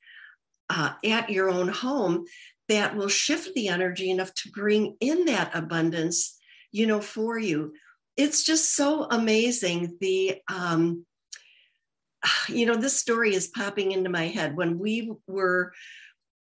uh, 0.69 0.93
at 1.05 1.31
your 1.31 1.51
own 1.51 1.69
home 1.69 2.25
that 2.73 2.97
will 2.97 3.09
shift 3.09 3.55
the 3.55 3.69
energy 3.69 4.11
enough 4.11 4.33
to 4.33 4.51
bring 4.51 4.97
in 5.01 5.27
that 5.27 5.55
abundance, 5.55 6.39
you 6.71 6.87
know, 6.87 7.01
for 7.01 7.39
you. 7.39 7.75
It's 8.17 8.45
just 8.45 8.75
so 8.75 9.05
amazing 9.05 9.99
the 10.01 10.39
um, 10.51 11.05
you 12.49 12.67
know, 12.67 12.77
this 12.77 12.97
story 12.97 13.35
is 13.35 13.49
popping 13.49 13.93
into 13.93 14.09
my 14.09 14.27
head. 14.27 14.57
When 14.57 14.79
we 14.79 15.13
were, 15.27 15.73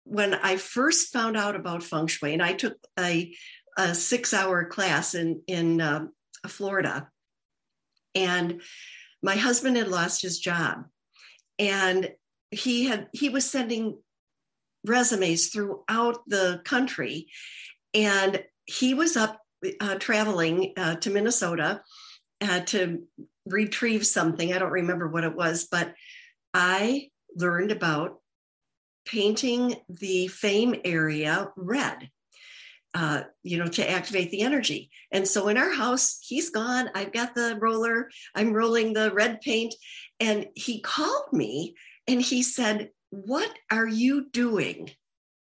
when 0.06 0.34
I 0.34 0.56
first 0.56 1.12
found 1.12 1.36
out 1.36 1.56
about 1.56 1.84
feng 1.84 2.08
shui, 2.08 2.34
and 2.34 2.42
I 2.42 2.54
took 2.54 2.78
a, 2.98 3.36
a 3.78 3.94
six 3.94 4.34
hour 4.34 4.66
class 4.66 5.14
in, 5.14 5.42
in 5.48 5.82
uh, 5.82 6.06
Florida, 6.48 7.10
and 8.16 8.62
my 9.22 9.36
husband 9.36 9.76
had 9.76 9.90
lost 9.90 10.22
his 10.22 10.40
job. 10.40 10.86
And 11.60 12.12
he 12.50 12.86
had 12.86 13.08
he 13.14 13.30
was 13.30 13.50
sending 13.50 13.98
resumes 14.86 15.50
throughout 15.50 16.18
the 16.28 16.62
country 16.66 17.28
and 17.94 18.44
he 18.66 18.94
was 18.94 19.18
up 19.18 19.40
uh, 19.80 19.96
traveling 19.96 20.74
uh, 20.78 20.96
to 20.96 21.10
minnesota 21.10 21.82
uh, 22.42 22.62
to 22.62 23.04
retrieve 23.46 24.06
something. 24.06 24.54
I 24.54 24.60
don't 24.60 24.72
remember 24.72 25.08
what 25.08 25.24
it 25.24 25.36
was, 25.36 25.68
but 25.70 25.94
I 26.54 27.10
learned 27.36 27.72
about 27.72 28.20
painting 29.06 29.76
the 29.90 30.28
fame 30.28 30.76
area 30.84 31.50
red. 31.56 32.10
Uh, 32.94 33.22
you 33.42 33.58
know, 33.58 33.68
to 33.68 33.90
activate 33.90 34.32
the 34.32 34.42
energy. 34.42 34.92
And 35.14 35.26
so 35.26 35.48
in 35.48 35.58
our 35.58 35.72
house, 35.72 36.20
he's 36.22 36.50
gone. 36.50 36.90
I've 36.94 37.14
got 37.14 37.34
the 37.34 37.58
roller, 37.58 38.10
I'm 38.36 38.52
rolling 38.52 38.92
the 38.92 39.14
red 39.14 39.40
paint. 39.40 39.74
And 40.20 40.48
he 40.56 40.82
called 40.82 41.32
me 41.32 41.76
and 42.06 42.22
he 42.22 42.44
said, 42.44 42.90
What 43.12 43.52
are 43.70 43.88
you 43.88 44.30
doing 44.30 44.90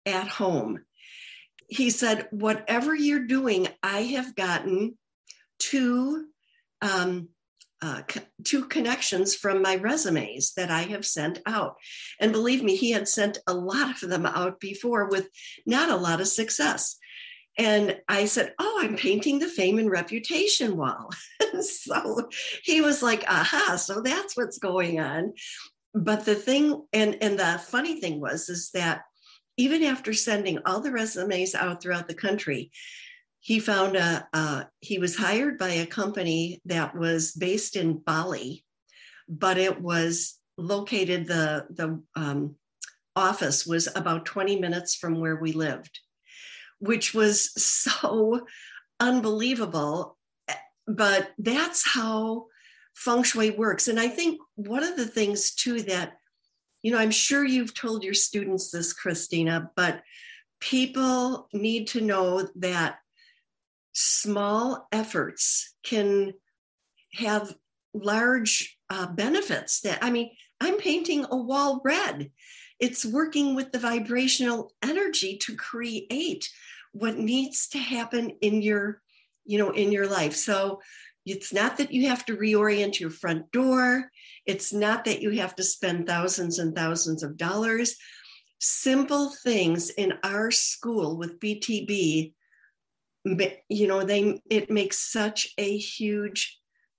at 0.04 0.28
home? 0.28 0.84
He 1.68 1.90
said, 1.90 2.28
Whatever 2.30 2.94
you're 2.94 3.26
doing, 3.26 3.68
I 3.82 4.02
have 4.02 4.34
gotten 4.36 4.98
two 5.58 6.26
um, 6.82 7.28
uh, 7.80 8.02
two 8.44 8.64
connections 8.66 9.34
from 9.34 9.60
my 9.60 9.74
resumes 9.74 10.52
that 10.54 10.70
I 10.70 10.82
have 10.82 11.04
sent 11.04 11.40
out. 11.46 11.74
And 12.20 12.30
believe 12.30 12.62
me, 12.62 12.76
he 12.76 12.92
had 12.92 13.08
sent 13.08 13.38
a 13.46 13.54
lot 13.54 14.02
of 14.02 14.08
them 14.08 14.24
out 14.24 14.60
before 14.60 15.08
with 15.08 15.28
not 15.66 15.90
a 15.90 15.96
lot 15.96 16.20
of 16.20 16.28
success. 16.28 16.96
And 17.58 18.00
I 18.08 18.26
said, 18.26 18.54
Oh, 18.58 18.80
I'm 18.82 18.96
painting 18.96 19.40
the 19.40 19.48
fame 19.48 19.78
and 19.78 19.90
reputation 19.90 20.76
wall. 20.76 21.10
so 21.60 22.28
he 22.62 22.80
was 22.80 23.02
like, 23.02 23.24
Aha, 23.28 23.76
so 23.76 24.00
that's 24.00 24.36
what's 24.36 24.58
going 24.58 25.00
on. 25.00 25.34
But 25.94 26.24
the 26.24 26.34
thing, 26.34 26.84
and, 26.92 27.18
and 27.20 27.38
the 27.38 27.60
funny 27.64 28.00
thing 28.00 28.20
was, 28.20 28.48
is 28.48 28.70
that 28.72 29.02
even 29.56 29.82
after 29.82 30.12
sending 30.12 30.58
all 30.64 30.80
the 30.80 30.92
resumes 30.92 31.54
out 31.54 31.82
throughout 31.82 32.08
the 32.08 32.14
country, 32.14 32.70
he 33.40 33.58
found 33.58 33.96
a 33.96 34.26
uh, 34.32 34.64
he 34.80 34.98
was 34.98 35.16
hired 35.16 35.58
by 35.58 35.70
a 35.70 35.86
company 35.86 36.62
that 36.64 36.96
was 36.96 37.32
based 37.32 37.74
in 37.76 37.98
Bali, 37.98 38.64
but 39.28 39.58
it 39.58 39.80
was 39.80 40.38
located 40.56 41.26
the 41.26 41.66
the 41.70 42.00
um, 42.14 42.54
office 43.16 43.66
was 43.66 43.88
about 43.94 44.24
20 44.26 44.60
minutes 44.60 44.94
from 44.94 45.20
where 45.20 45.36
we 45.36 45.52
lived, 45.52 45.98
which 46.78 47.14
was 47.14 47.52
so 47.62 48.46
unbelievable. 49.00 50.16
But 50.86 51.32
that's 51.38 51.86
how 51.86 52.46
feng 52.94 53.22
shui 53.22 53.50
works. 53.50 53.88
And 53.88 53.98
I 53.98 54.08
think 54.08 54.40
one 54.54 54.84
of 54.84 54.96
the 54.96 55.06
things 55.06 55.54
too 55.54 55.82
that, 55.82 56.14
you 56.82 56.92
know, 56.92 56.98
I'm 56.98 57.10
sure 57.10 57.44
you've 57.44 57.74
told 57.74 58.04
your 58.04 58.14
students 58.14 58.70
this, 58.70 58.94
Kristina, 58.94 59.70
but 59.76 60.02
people 60.60 61.48
need 61.52 61.88
to 61.88 62.00
know 62.00 62.48
that 62.56 62.98
small 63.92 64.86
efforts 64.92 65.74
can 65.82 66.32
have 67.14 67.54
large 67.94 68.78
uh, 68.88 69.06
benefits 69.06 69.80
that 69.80 69.98
i 70.02 70.10
mean 70.10 70.30
i'm 70.60 70.78
painting 70.78 71.26
a 71.30 71.36
wall 71.36 71.80
red 71.84 72.30
it's 72.80 73.04
working 73.04 73.54
with 73.54 73.70
the 73.70 73.78
vibrational 73.78 74.72
energy 74.82 75.36
to 75.36 75.54
create 75.56 76.48
what 76.92 77.18
needs 77.18 77.68
to 77.68 77.78
happen 77.78 78.30
in 78.40 78.62
your 78.62 79.02
you 79.44 79.58
know 79.58 79.70
in 79.70 79.92
your 79.92 80.06
life 80.06 80.34
so 80.34 80.80
it's 81.24 81.52
not 81.52 81.76
that 81.76 81.92
you 81.92 82.08
have 82.08 82.24
to 82.26 82.36
reorient 82.36 82.98
your 82.98 83.10
front 83.10 83.50
door. 83.52 84.10
It's 84.44 84.72
not 84.72 85.04
that 85.04 85.22
you 85.22 85.30
have 85.40 85.54
to 85.56 85.62
spend 85.62 86.06
thousands 86.06 86.58
and 86.58 86.74
thousands 86.74 87.22
of 87.22 87.36
dollars. 87.36 87.96
Simple 88.60 89.32
things 89.42 89.90
in 89.90 90.14
our 90.24 90.50
school 90.50 91.16
with 91.16 91.38
BTB, 91.38 92.32
you 93.68 93.86
know, 93.86 94.04
they 94.04 94.40
it 94.50 94.70
makes 94.70 94.98
such 95.12 95.52
a 95.58 95.76
huge 95.76 96.58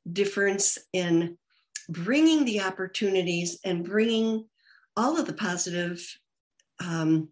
difference 0.09 0.77
in 0.93 1.37
bringing 1.89 2.45
the 2.45 2.61
opportunities 2.61 3.59
and 3.65 3.83
bringing 3.83 4.45
all 4.95 5.19
of 5.19 5.25
the 5.25 5.33
positive 5.33 6.05
um, 6.79 7.29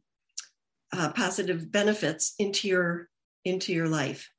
uh, 0.93 1.11
positive 1.13 1.71
benefits 1.71 2.33
into 2.37 2.67
your 2.67 3.09
into 3.45 3.71
your 3.73 3.87
life. 3.87 4.29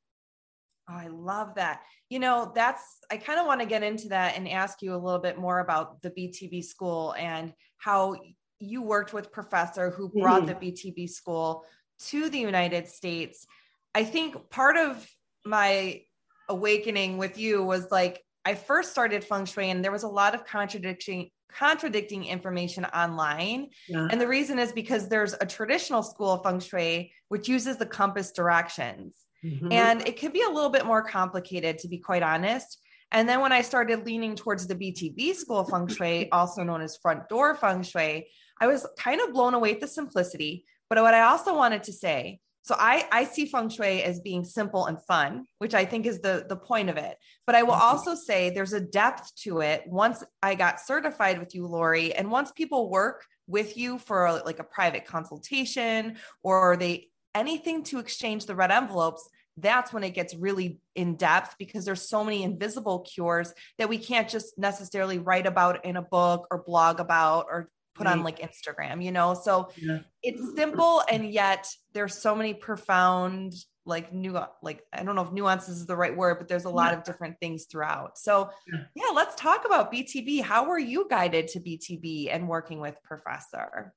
Oh, 0.93 0.99
I 0.99 1.09
love 1.09 1.55
that. 1.57 1.83
You 2.09 2.19
know, 2.19 2.53
that's 2.55 2.83
I 3.11 3.17
kind 3.17 3.41
of 3.41 3.47
want 3.47 3.61
to 3.61 3.67
get 3.67 3.83
into 3.83 4.09
that 4.09 4.37
and 4.37 4.49
ask 4.49 4.83
you 4.83 4.95
a 4.95 4.97
little 4.97 5.21
bit 5.21 5.39
more 5.39 5.61
about 5.61 6.03
the 6.03 6.11
BTB 6.11 6.65
school 6.65 7.15
and 7.19 7.53
how 7.79 8.17
you 8.59 8.83
worked 8.83 9.13
with 9.13 9.33
professor 9.33 9.91
who 9.91 10.09
brought 10.09 10.43
mm-hmm. 10.43 10.61
the 10.61 10.73
BTB 10.73 11.09
school 11.09 11.65
to 12.07 12.29
the 12.29 12.39
United 12.39 12.89
States. 12.89 13.47
I 13.95 14.05
think 14.05 14.51
part 14.51 14.77
of 14.77 15.07
my 15.45 16.03
awakening 16.49 17.19
with 17.19 17.39
you 17.39 17.63
was 17.63 17.91
like 17.91 18.23
I 18.45 18.55
first 18.55 18.91
started 18.91 19.25
feng 19.25 19.45
shui 19.45 19.71
and 19.71 19.85
there 19.85 19.93
was 19.93 20.03
a 20.03 20.09
lot 20.09 20.35
of 20.35 20.45
contradiction 20.45 21.29
contradicting 21.49 22.25
information 22.25 22.85
online. 22.87 23.69
Yeah. 23.87 24.09
And 24.11 24.21
the 24.21 24.27
reason 24.27 24.59
is 24.59 24.73
because 24.73 25.09
there's 25.09 25.35
a 25.41 25.47
traditional 25.47 26.03
school 26.03 26.31
of 26.31 26.43
feng 26.43 26.61
shui 26.61 27.13
which 27.29 27.49
uses 27.49 27.77
the 27.77 27.87
compass 27.87 28.33
directions. 28.33 29.17
Mm-hmm. 29.45 29.73
And 29.73 30.07
it 30.07 30.19
could 30.19 30.33
be 30.33 30.43
a 30.43 30.49
little 30.49 30.71
bit 30.71 30.87
more 30.87 31.03
complicated 31.03 31.79
to 31.79 31.89
be 31.89 31.99
quite 31.99 32.23
honest. 32.23 32.79
And 33.11 33.29
then 33.29 33.41
when 33.41 33.53
I 33.53 33.63
started 33.63 34.07
leaning 34.07 34.37
towards 34.37 34.67
the 34.67 34.75
BTB 34.75 35.35
school 35.35 35.59
of 35.59 35.69
feng 35.69 35.87
shui, 35.87 36.31
also 36.33 36.63
known 36.63 36.81
as 36.81 36.97
front 36.97 37.29
door 37.29 37.55
feng 37.55 37.83
shui, 37.83 38.29
I 38.61 38.67
was 38.67 38.87
kind 38.99 39.21
of 39.21 39.33
blown 39.33 39.55
away 39.55 39.73
at 39.73 39.81
the 39.81 39.89
simplicity. 39.89 40.65
But 40.89 41.03
what 41.03 41.15
I 41.15 41.23
also 41.23 41.55
wanted 41.55 41.83
to 41.85 41.93
say 41.93 42.41
so 42.63 42.77
I, 42.79 43.07
I 43.11 43.25
see 43.25 43.47
feng 43.47 43.69
shui 43.69 44.03
as 44.03 44.21
being 44.21 44.45
simple 44.45 44.87
and 44.87 45.03
fun, 45.03 45.47
which 45.59 45.75
I 45.75 45.85
think 45.85 46.07
is 46.07 46.21
the, 46.21 46.47
the 46.49 46.57
point 46.57 46.89
of 46.89 46.97
it. 46.97 47.17
But 47.45 47.57
I 47.57 47.65
will 47.65 47.73
mm-hmm. 47.73 47.83
also 47.83 48.15
say 48.15 48.51
there's 48.51 48.73
a 48.73 48.81
depth 48.81 49.35
to 49.43 49.61
it 49.61 49.83
once 49.87 50.23
I 50.43 50.55
got 50.55 50.81
certified 50.81 51.39
with 51.41 51.55
you, 51.55 51.67
Laurie. 51.67 52.15
And 52.15 52.31
once 52.31 52.53
people 52.53 52.89
work 52.89 53.25
with 53.49 53.77
you 53.77 53.99
for 53.99 54.41
like 54.45 54.61
a 54.61 54.65
private 54.65 55.05
consultation 55.05 56.17
or 56.45 56.77
they 56.77 57.09
anything 57.35 57.85
to 57.85 57.99
exchange 57.99 58.47
the 58.47 58.55
red 58.55 58.71
envelopes, 58.71 59.29
that's 59.57 59.93
when 59.93 60.05
it 60.05 60.15
gets 60.15 60.35
really 60.35 60.79
in 60.95 61.17
depth 61.17 61.57
because 61.59 61.85
there's 61.85 62.09
so 62.09 62.25
many 62.25 62.43
invisible 62.43 63.01
cures 63.01 63.53
that 63.79 63.89
we 63.89 63.99
can't 63.99 64.29
just 64.29 64.59
necessarily 64.59 65.19
write 65.19 65.47
about 65.47 65.85
in 65.85 65.97
a 65.97 66.03
book 66.03 66.47
or 66.51 66.63
blog 66.63 67.01
about 67.01 67.47
or 67.51 67.69
put 67.95 68.07
on 68.07 68.23
like 68.23 68.39
Instagram, 68.39 69.05
you 69.05 69.13
know? 69.13 69.35
So 69.35 69.69
yeah. 69.77 69.99
it's 70.23 70.55
simple 70.57 71.03
and 71.11 71.31
yet 71.31 71.69
there's 71.93 72.17
so 72.17 72.35
many 72.35 72.55
profound 72.55 73.53
like 73.85 74.13
new 74.13 74.39
like 74.63 74.83
I 74.93 75.03
don't 75.03 75.17
know 75.17 75.23
if 75.23 75.33
nuances 75.33 75.79
is 75.79 75.87
the 75.87 75.97
right 75.97 76.17
word, 76.17 76.39
but 76.39 76.49
there's 76.49 76.65
a 76.65 76.71
lot 76.71 76.93
yeah. 76.93 76.99
of 76.99 77.05
different 77.05 77.39
things 77.41 77.67
throughout. 77.71 78.17
So 78.17 78.51
yeah. 78.73 78.85
yeah, 78.95 79.11
let's 79.15 79.35
talk 79.35 79.65
about 79.67 79.93
BTB. 79.93 80.43
How 80.43 80.67
were 80.67 80.79
you 80.79 81.07
guided 81.11 81.49
to 81.49 81.61
BTB 81.61 82.29
and 82.33 82.49
working 82.49 82.81
with 82.81 82.97
professor? 83.03 83.93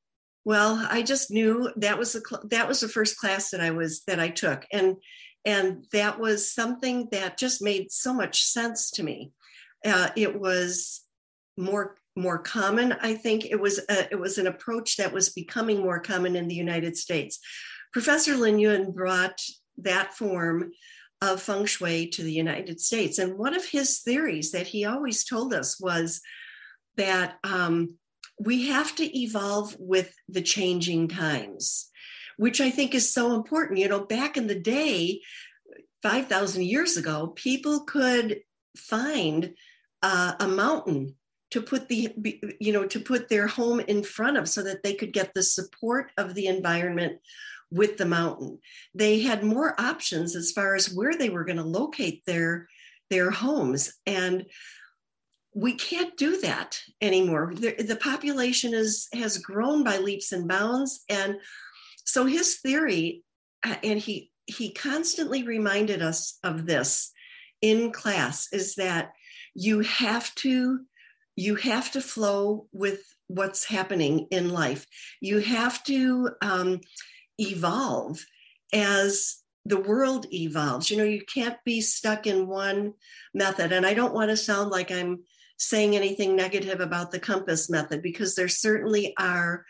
Well, 0.46 0.88
I 0.90 1.02
just 1.02 1.32
knew 1.32 1.72
that 1.78 1.98
was 1.98 2.14
the 2.14 2.22
cl- 2.28 2.44
that 2.52 2.68
was 2.68 2.80
the 2.80 2.88
first 2.88 3.18
class 3.18 3.50
that 3.50 3.62
I 3.62 3.72
was 3.72 4.04
that 4.04 4.20
I 4.20 4.30
took 4.30 4.66
and 4.72 4.98
and 5.44 5.86
that 5.92 6.20
was 6.20 6.52
something 6.52 7.08
that 7.12 7.38
just 7.38 7.62
made 7.62 7.92
so 7.92 8.14
much 8.14 8.44
sense 8.44 8.92
to 8.92 9.04
me. 9.04 9.32
Uh, 9.86 10.10
it 10.16 10.40
was 10.40 11.02
more 11.58 11.98
more 12.16 12.40
common. 12.40 12.94
I 12.94 13.16
think 13.16 13.46
it 13.46 13.60
was 13.60 13.80
a, 13.90 14.12
it 14.12 14.20
was 14.20 14.38
an 14.38 14.48
approach 14.48 14.98
that 14.98 15.14
was 15.14 15.30
becoming 15.30 15.82
more 15.82 16.00
common 16.00 16.36
in 16.36 16.48
the 16.48 16.56
United 16.56 16.96
States. 16.96 17.40
Professor 17.92 18.36
Lin 18.36 18.58
Yun 18.58 18.92
brought 18.92 19.40
that 19.80 20.14
form 20.14 20.72
of 21.22 21.42
feng 21.42 21.66
shui 21.66 22.08
to 22.08 22.24
the 22.24 22.32
United 22.32 22.80
States, 22.80 23.18
and 23.18 23.38
one 23.38 23.54
of 23.54 23.66
his 23.66 24.00
theories 24.00 24.52
that 24.52 24.68
he 24.68 24.86
always 24.86 25.26
told 25.26 25.54
us 25.54 25.80
was 25.80 26.22
that 26.98 27.36
um, 27.44 27.98
we 28.40 28.68
have 28.68 28.96
to 28.96 29.20
evolve 29.20 29.76
with 29.80 30.14
the 30.28 30.42
changing 30.42 31.08
times, 31.08 31.90
which 32.38 32.60
I 32.60 32.70
think 32.70 32.94
is 32.94 33.14
so 33.14 33.34
important. 33.34 33.80
You 33.80 33.88
know, 33.88 34.06
back 34.06 34.38
in 34.38 34.48
the 34.48 34.60
day, 34.60 35.22
five 36.02 36.28
thousand 36.28 36.64
years 36.64 36.98
ago, 36.98 37.34
people 37.36 37.82
could 37.82 38.42
find 38.76 39.54
uh, 40.02 40.34
a 40.40 40.48
mountain 40.48 41.16
to 41.52 41.62
put 41.62 41.88
the 41.88 42.14
you 42.60 42.74
know 42.74 42.86
to 42.86 43.00
put 43.00 43.30
their 43.30 43.48
home 43.48 43.80
in 43.80 44.04
front 44.04 44.38
of 44.38 44.50
so 44.50 44.64
that 44.64 44.84
they 44.84 44.94
could 44.94 45.14
get 45.14 45.34
the 45.34 45.44
support 45.44 46.12
of 46.18 46.36
the 46.36 46.48
environment 46.48 47.20
with 47.72 47.98
the 47.98 48.06
mountain 48.06 48.60
they 48.94 49.22
had 49.22 49.44
more 49.44 49.80
options 49.80 50.36
as 50.36 50.52
far 50.52 50.76
as 50.76 50.94
where 50.94 51.16
they 51.16 51.30
were 51.30 51.46
going 51.46 51.58
to 51.58 51.64
locate 51.64 52.24
their 52.26 52.68
their 53.10 53.32
homes 53.32 53.94
and 54.06 54.46
we 55.56 55.74
can't 55.74 56.16
do 56.18 56.40
that 56.42 56.80
anymore 57.02 57.54
the, 57.56 57.74
the 57.82 57.96
population 57.96 58.74
is 58.74 59.08
has 59.14 59.38
grown 59.38 59.84
by 59.84 59.98
leaps 59.98 60.32
and 60.32 60.48
bounds 60.48 61.04
and 61.10 61.38
so 62.04 62.26
his 62.26 62.58
theory 62.58 63.24
uh, 63.66 63.76
and 63.84 64.00
he 64.00 64.32
he 64.46 64.72
constantly 64.72 65.44
reminded 65.44 66.02
us 66.02 66.38
of 66.44 66.68
this 66.68 67.12
in 67.62 67.92
class 67.92 68.48
is 68.52 68.76
that 68.76 69.14
you 69.56 69.80
have 69.80 70.34
to 70.36 70.82
you 71.36 71.56
have 71.56 71.92
to 71.92 72.02
flow 72.02 72.68
with 72.72 73.04
what's 73.28 73.66
happening 73.66 74.28
in 74.32 74.50
life. 74.50 74.86
You 75.20 75.40
have 75.40 75.84
to 75.86 76.30
um, 76.42 76.82
evolve 77.38 78.26
as 78.74 79.38
the 79.66 79.80
world 79.80 80.28
evolves. 80.32 80.90
You 80.90 80.98
know, 80.98 81.04
you 81.04 81.22
can't 81.34 81.58
be 81.66 81.82
stuck 81.82 82.28
in 82.28 82.48
one 82.48 82.94
method. 83.34 83.72
And 83.72 83.86
I 83.86 83.94
don't 83.94 84.14
want 84.14 84.30
to 84.30 84.38
sound 84.38 84.70
like 84.70 84.92
I'm 84.92 85.24
saying 85.58 85.96
anything 85.96 86.36
negative 86.36 86.80
about 86.80 87.12
the 87.12 87.20
compass 87.20 87.70
method 87.70 88.02
because 88.02 88.36
there 88.36 88.48
certainly 88.48 89.14
are 89.18 89.66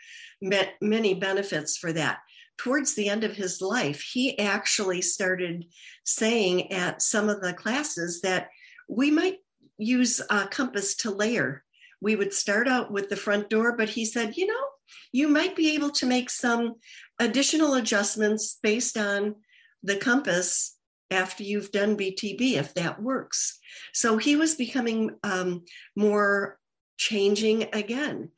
many 0.80 1.14
benefits 1.14 1.76
for 1.76 1.92
that. 1.92 2.18
Towards 2.58 2.94
the 2.94 3.08
end 3.08 3.24
of 3.24 3.36
his 3.36 3.60
life, 3.60 4.02
he 4.02 4.38
actually 4.38 5.02
started 5.02 5.66
saying 6.04 6.72
at 6.72 7.02
some 7.02 7.28
of 7.28 7.40
the 7.40 7.52
classes 7.52 8.22
that 8.22 8.48
we 8.88 9.10
might 9.10 9.38
use 9.78 10.20
a 10.30 10.46
compass 10.46 10.96
to 10.96 11.10
layer. 11.10 11.62
We 12.00 12.16
would 12.16 12.32
start 12.32 12.68
out 12.68 12.90
with 12.90 13.08
the 13.08 13.16
front 13.16 13.50
door, 13.50 13.76
but 13.76 13.90
he 13.90 14.04
said, 14.04 14.36
you 14.36 14.46
know, 14.46 14.64
you 15.12 15.28
might 15.28 15.56
be 15.56 15.74
able 15.74 15.90
to 15.90 16.06
make 16.06 16.30
some 16.30 16.74
additional 17.18 17.74
adjustments 17.74 18.58
based 18.62 18.96
on 18.96 19.36
the 19.82 19.96
compass 19.96 20.75
after 21.10 21.42
you've 21.42 21.72
done 21.72 21.96
BTB, 21.96 22.54
if 22.54 22.74
that 22.74 23.00
works. 23.00 23.58
So 23.92 24.16
he 24.16 24.36
was 24.36 24.54
becoming 24.54 25.16
um, 25.22 25.64
more 25.94 26.58
changing 26.98 27.68
again. 27.72 28.30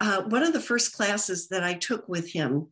Uh, 0.00 0.22
one 0.22 0.42
of 0.42 0.52
the 0.52 0.60
first 0.60 0.92
classes 0.92 1.48
that 1.48 1.62
I 1.62 1.74
took 1.74 2.08
with 2.08 2.30
him 2.30 2.68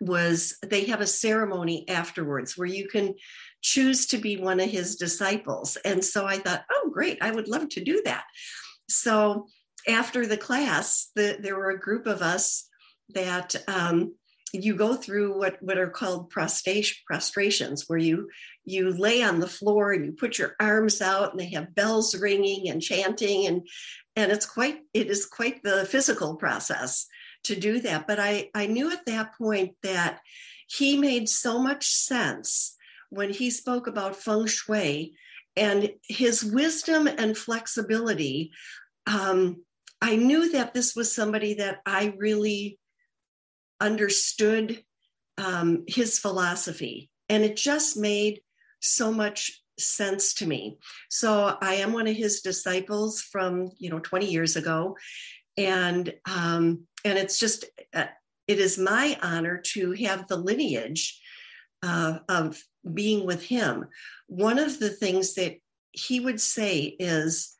was 0.00 0.56
they 0.64 0.84
have 0.86 1.00
a 1.00 1.06
ceremony 1.06 1.88
afterwards 1.88 2.56
where 2.56 2.68
you 2.68 2.88
can 2.88 3.14
choose 3.62 4.06
to 4.06 4.18
be 4.18 4.36
one 4.36 4.60
of 4.60 4.70
his 4.70 4.96
disciples. 4.96 5.76
And 5.84 6.04
so 6.04 6.26
I 6.26 6.38
thought, 6.38 6.64
oh, 6.70 6.90
great, 6.92 7.18
I 7.20 7.30
would 7.30 7.48
love 7.48 7.68
to 7.70 7.82
do 7.82 8.02
that. 8.04 8.24
So 8.88 9.46
after 9.88 10.26
the 10.26 10.36
class, 10.36 11.10
the, 11.16 11.38
there 11.40 11.56
were 11.56 11.70
a 11.70 11.80
group 11.80 12.06
of 12.06 12.22
us 12.22 12.68
that 13.10 13.56
um, 13.66 14.14
you 14.52 14.74
go 14.74 14.94
through 14.94 15.38
what, 15.38 15.62
what 15.62 15.78
are 15.78 15.90
called 15.90 16.30
prostration, 16.30 16.96
prostrations, 17.06 17.84
where 17.86 17.98
you 17.98 18.28
you 18.64 18.90
lay 18.90 19.22
on 19.22 19.40
the 19.40 19.48
floor 19.48 19.92
and 19.92 20.04
you 20.04 20.12
put 20.12 20.38
your 20.38 20.54
arms 20.60 21.00
out, 21.00 21.32
and 21.32 21.40
they 21.40 21.50
have 21.50 21.74
bells 21.74 22.18
ringing 22.18 22.68
and 22.68 22.82
chanting, 22.82 23.46
and 23.46 23.66
and 24.16 24.32
it's 24.32 24.46
quite 24.46 24.78
it 24.94 25.08
is 25.08 25.26
quite 25.26 25.62
the 25.62 25.84
physical 25.86 26.36
process 26.36 27.06
to 27.44 27.56
do 27.56 27.80
that. 27.80 28.06
But 28.06 28.18
I 28.20 28.50
I 28.54 28.66
knew 28.66 28.90
at 28.90 29.06
that 29.06 29.36
point 29.36 29.72
that 29.82 30.20
he 30.66 30.98
made 30.98 31.28
so 31.28 31.58
much 31.58 31.88
sense 31.88 32.76
when 33.10 33.30
he 33.30 33.50
spoke 33.50 33.86
about 33.86 34.16
feng 34.16 34.46
shui 34.46 35.14
and 35.56 35.90
his 36.02 36.44
wisdom 36.44 37.06
and 37.06 37.36
flexibility. 37.36 38.52
Um, 39.06 39.64
I 40.00 40.16
knew 40.16 40.52
that 40.52 40.74
this 40.74 40.94
was 40.94 41.12
somebody 41.12 41.54
that 41.54 41.80
I 41.84 42.14
really 42.16 42.77
understood 43.80 44.82
um, 45.36 45.84
his 45.86 46.18
philosophy, 46.18 47.10
and 47.28 47.44
it 47.44 47.56
just 47.56 47.96
made 47.96 48.40
so 48.80 49.12
much 49.12 49.62
sense 49.78 50.34
to 50.34 50.46
me. 50.46 50.78
So 51.08 51.56
I 51.60 51.74
am 51.74 51.92
one 51.92 52.06
of 52.06 52.16
his 52.16 52.40
disciples 52.40 53.20
from 53.20 53.70
you 53.78 53.90
know 53.90 54.00
20 54.00 54.30
years 54.30 54.56
ago, 54.56 54.96
and 55.56 56.12
um, 56.28 56.86
and 57.04 57.18
it's 57.18 57.38
just 57.38 57.64
uh, 57.94 58.06
it 58.46 58.58
is 58.58 58.78
my 58.78 59.18
honor 59.22 59.58
to 59.72 59.92
have 59.92 60.26
the 60.26 60.36
lineage 60.36 61.20
uh, 61.82 62.18
of 62.28 62.60
being 62.94 63.26
with 63.26 63.44
him. 63.44 63.86
One 64.26 64.58
of 64.58 64.78
the 64.78 64.90
things 64.90 65.34
that 65.34 65.56
he 65.92 66.20
would 66.20 66.40
say 66.40 66.96
is 66.98 67.54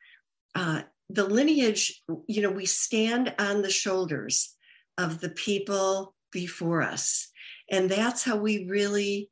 uh, 0.54 0.82
the 1.10 1.24
lineage, 1.24 2.02
you 2.26 2.42
know, 2.42 2.50
we 2.50 2.66
stand 2.66 3.34
on 3.38 3.62
the 3.62 3.70
shoulders 3.70 4.54
of 4.98 5.20
the 5.20 5.30
people 5.30 6.14
before 6.32 6.82
us. 6.82 7.28
And 7.70 7.90
that's 7.90 8.24
how 8.24 8.36
we 8.36 8.66
really 8.66 9.30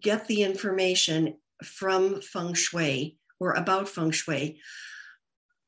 get 0.00 0.28
the 0.28 0.42
information 0.42 1.38
from 1.64 2.20
feng 2.20 2.54
shui 2.54 3.16
or 3.40 3.52
about 3.52 3.88
feng 3.88 4.10
shui. 4.10 4.60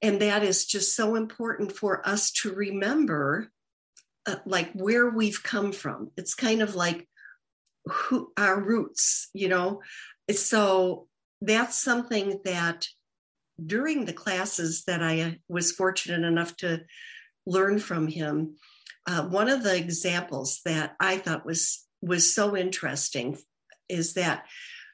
And 0.03 0.21
that 0.21 0.45
is 0.45 0.67
just 0.67 0.95
so 0.95 1.17
important 1.17 1.73
for 1.73 2.07
us 2.07 2.31
to 2.43 2.53
remember, 2.53 3.51
uh, 4.27 4.37
like 4.45 4.73
where 4.73 5.11
we've 5.11 5.43
come 5.43 5.73
from. 5.73 6.11
It's 6.17 6.35
kind 6.35 6.63
of 6.63 6.75
like 6.77 7.09
who 7.87 8.33
our 8.37 8.61
roots, 8.61 9.29
you 9.33 9.49
know. 9.49 9.83
So 10.31 11.09
that's 11.41 11.77
something 11.77 12.41
that 12.45 12.87
during 13.65 14.05
the 14.05 14.13
classes 14.13 14.85
that 14.85 15.03
I 15.03 15.39
was 15.49 15.73
fortunate 15.73 16.27
enough 16.27 16.57
to 16.59 16.83
learn 17.47 17.79
from 17.79 18.07
him, 18.07 18.57
uh, 19.09 19.23
one 19.23 19.49
of 19.49 19.63
the 19.63 19.75
examples 19.75 20.61
that 20.67 20.95
I 21.01 21.17
thought 21.17 21.47
was 21.47 21.87
was 22.03 22.33
so 22.33 22.57
interesting 22.57 23.39
is 23.89 24.15
that 24.15 24.45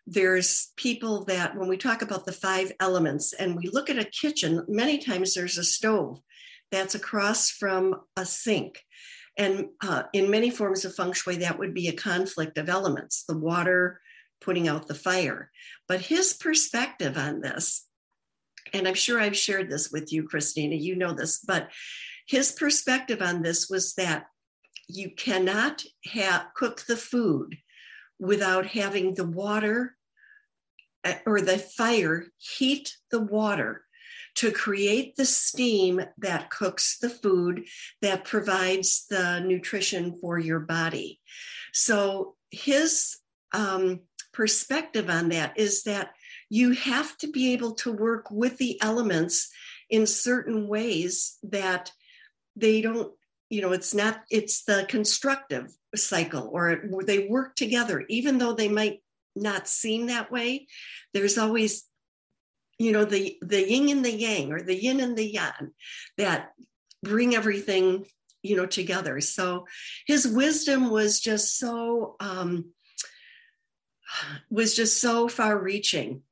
there's 0.07 0.73
people 0.77 1.25
that 1.25 1.57
when 1.57 1.69
we 1.69 1.77
talk 1.77 2.01
about 2.01 2.25
the 2.25 2.33
five 2.33 2.73
elements 2.79 3.33
and 3.33 3.57
we 3.57 3.69
look 3.73 3.91
at 3.91 3.99
a 3.99 4.05
kitchen, 4.05 4.65
many 4.69 4.99
times 4.99 5.35
there's 5.35 5.59
a 5.59 5.65
stove 5.65 6.21
that's 6.71 6.95
across 6.95 7.51
from 7.51 7.97
a 8.17 8.25
sink. 8.25 8.81
And 9.37 9.71
uh, 9.83 10.05
in 10.13 10.31
many 10.31 10.49
forms 10.49 10.85
of 10.85 10.95
feng 10.95 11.13
shui, 11.13 11.37
that 11.39 11.59
would 11.59 11.75
be 11.75 11.89
a 11.89 11.93
conflict 11.93 12.57
of 12.57 12.69
elements 12.69 13.25
the 13.25 13.37
water 13.37 14.01
putting 14.41 14.69
out 14.69 14.87
the 14.87 14.95
fire. 14.95 15.51
But 15.89 16.03
his 16.03 16.35
perspective 16.35 17.19
on 17.19 17.41
this, 17.41 17.87
and 18.73 18.87
I'm 18.87 18.95
sure 18.95 19.21
I've 19.21 19.37
shared 19.37 19.71
this 19.71 19.91
with 19.91 20.13
you, 20.13 20.29
Kristina, 20.29 20.81
you 20.81 20.95
know 20.95 21.13
this, 21.13 21.41
but 21.41 21.71
his 22.27 22.53
perspective 22.53 23.21
on 23.21 23.43
this 23.43 23.69
was 23.69 23.95
that 23.95 24.27
you 24.89 25.11
cannot 25.11 25.83
cook 26.55 26.83
the 26.83 26.97
food 26.97 27.57
without 28.19 28.67
having 28.67 29.15
the 29.15 29.27
water 29.27 29.97
uh, 31.05 31.15
or 31.27 31.41
the 31.41 31.59
fire 31.59 32.27
heat 32.39 32.97
the 33.11 33.21
water 33.21 33.85
to 34.37 34.51
create 34.51 35.15
the 35.17 35.25
steam 35.25 36.01
that 36.19 36.51
cooks 36.51 36.99
the 36.99 37.11
food 37.11 37.65
that 38.03 38.25
provides 38.25 39.07
the 39.09 39.41
nutrition 39.41 40.19
for 40.21 40.39
your 40.39 40.61
body. 40.61 41.21
So 41.73 42.35
his 42.51 43.17
um, 43.53 44.01
perspective 44.33 45.09
on 45.09 45.29
that 45.29 45.57
is 45.57 45.85
that 45.85 46.11
you 46.51 46.73
have 46.73 47.17
to 47.19 47.29
be 47.29 47.53
able 47.53 47.75
to 47.75 47.93
work 47.93 48.31
with 48.31 48.59
the 48.59 48.81
elements 48.83 49.51
in 49.89 50.07
certain 50.07 50.67
ways 50.67 51.39
that 51.45 51.93
they 52.57 52.81
don't 52.81 53.13
you 53.51 53.61
know 53.61 53.73
it's 53.73 53.95
not 53.95 54.23
it's 54.31 54.65
the 54.65 54.87
constructive 54.89 55.73
cycle 55.95 56.51
or 56.53 56.83
they 57.05 57.27
work 57.29 57.55
together 57.55 58.05
even 58.09 58.39
though 58.39 58.53
they 58.53 58.69
might 58.69 59.01
not 59.37 59.69
seem 59.69 60.07
that 60.07 60.31
way 60.31 60.67
there's 61.13 61.39
always 61.39 61.85
you 62.79 62.93
know 62.93 63.05
the 63.05 63.37
the 63.43 63.71
yin 63.71 63.89
and 63.89 64.05
the 64.05 64.13
yang 64.13 64.53
or 64.53 64.61
the 64.61 64.75
yin 64.75 65.01
and 65.01 65.17
the 65.17 65.27
yang 65.27 65.71
that 66.19 66.53
bring 67.03 67.35
everything 67.35 68.05
you 68.45 68.57
know 68.57 68.67
together. 68.67 69.21
So 69.21 69.67
his 70.07 70.29
wisdom 70.29 70.91
was 70.91 71.21
just 71.21 71.59
so 71.59 72.17
um 72.21 72.67
was 74.51 74.77
just 74.77 75.01
so 75.01 75.29
far 75.29 75.59
reaching 75.59 76.23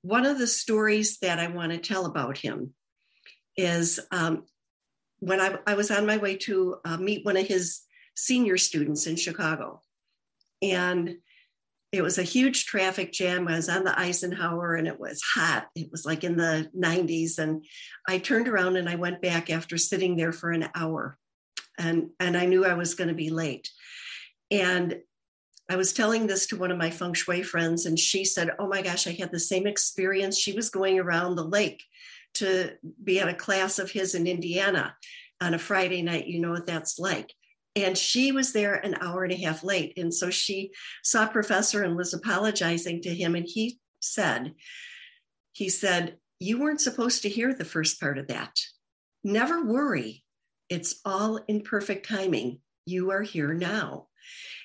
one 0.00 0.24
of 0.24 0.38
the 0.38 0.46
stories 0.46 1.18
that 1.18 1.38
i 1.38 1.48
want 1.48 1.70
to 1.70 1.76
tell 1.76 2.06
about 2.06 2.38
him 2.38 2.72
is 3.58 4.00
um, 4.10 4.44
when 5.22 5.40
I, 5.40 5.56
I, 5.68 5.74
was 5.74 5.92
on 5.92 6.04
my 6.04 6.16
way 6.16 6.36
to 6.36 6.78
uh, 6.84 6.96
meet 6.96 7.24
one 7.24 7.36
of 7.36 7.46
his 7.46 7.82
senior 8.16 8.58
students 8.58 9.06
in 9.06 9.14
Chicago. 9.14 9.80
And 10.60 11.14
it 11.92 12.02
was 12.02 12.18
a 12.18 12.24
huge 12.24 12.66
traffic 12.66 13.12
jam. 13.12 13.46
I 13.46 13.54
was 13.54 13.68
on 13.68 13.84
the 13.84 13.96
Eisenhower 13.96 14.74
and 14.74 14.88
it 14.88 14.98
was 14.98 15.22
hot. 15.22 15.68
It 15.76 15.92
was 15.92 16.04
like 16.04 16.24
in 16.24 16.36
the 16.36 16.68
90s. 16.76 17.38
And 17.38 17.64
I 18.08 18.18
turned 18.18 18.48
around 18.48 18.76
and 18.76 18.88
I 18.88 18.96
went 18.96 19.22
back 19.22 19.48
after 19.48 19.78
sitting 19.78 20.16
there 20.16 20.32
for 20.32 20.50
an 20.50 20.68
hour. 20.74 21.16
And, 21.78 22.10
and 22.18 22.36
I 22.36 22.46
knew 22.46 22.66
I 22.66 22.74
was 22.74 22.94
going 22.94 23.08
to 23.08 23.14
be 23.14 23.30
late. 23.30 23.70
And 24.50 24.96
I 25.70 25.76
was 25.76 25.92
telling 25.92 26.26
this 26.26 26.48
to 26.48 26.56
one 26.56 26.72
of 26.72 26.78
my 26.78 26.90
feng 26.90 27.14
shui 27.14 27.42
friends, 27.44 27.86
and 27.86 27.98
she 27.98 28.24
said, 28.24 28.50
Oh 28.58 28.66
my 28.66 28.82
gosh, 28.82 29.06
I 29.06 29.12
had 29.12 29.30
the 29.30 29.38
same 29.38 29.66
experience. 29.66 30.36
She 30.36 30.52
was 30.52 30.68
going 30.68 30.98
around 30.98 31.36
the 31.36 31.44
lake 31.44 31.82
to 32.34 32.72
be 33.02 33.20
at 33.20 33.28
a 33.28 33.34
class 33.34 33.78
of 33.78 33.90
his 33.90 34.14
in 34.14 34.26
Indiana 34.26 34.94
on 35.40 35.54
a 35.54 35.58
Friday 35.58 36.02
night. 36.02 36.26
You 36.26 36.40
know 36.40 36.50
what 36.50 36.66
that's 36.66 36.98
like. 36.98 37.32
And 37.74 37.96
she 37.96 38.32
was 38.32 38.52
there 38.52 38.74
an 38.74 38.96
hour 39.00 39.24
and 39.24 39.32
a 39.32 39.36
half 39.36 39.64
late. 39.64 39.94
And 39.96 40.12
so 40.12 40.30
she 40.30 40.72
saw 41.02 41.26
professor 41.26 41.82
and 41.82 41.96
was 41.96 42.12
apologizing 42.12 43.02
to 43.02 43.14
him. 43.14 43.34
And 43.34 43.46
he 43.48 43.78
said, 44.00 44.54
he 45.52 45.68
said, 45.68 46.16
you 46.38 46.60
weren't 46.60 46.80
supposed 46.80 47.22
to 47.22 47.28
hear 47.28 47.54
the 47.54 47.64
first 47.64 48.00
part 48.00 48.18
of 48.18 48.28
that. 48.28 48.58
Never 49.24 49.64
worry. 49.64 50.24
It's 50.68 51.00
all 51.04 51.36
in 51.48 51.62
perfect 51.62 52.08
timing. 52.08 52.60
You 52.84 53.12
are 53.12 53.22
here 53.22 53.54
now. 53.54 54.08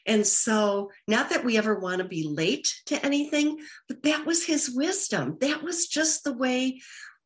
And 0.05 0.25
so, 0.25 0.91
not 1.07 1.29
that 1.29 1.43
we 1.43 1.57
ever 1.57 1.77
want 1.77 1.99
to 1.99 2.07
be 2.07 2.27
late 2.27 2.73
to 2.85 3.05
anything, 3.05 3.59
but 3.87 4.03
that 4.03 4.25
was 4.25 4.45
his 4.45 4.71
wisdom. 4.73 5.37
That 5.41 5.61
was 5.61 5.87
just 5.87 6.23
the 6.23 6.33
way 6.33 6.79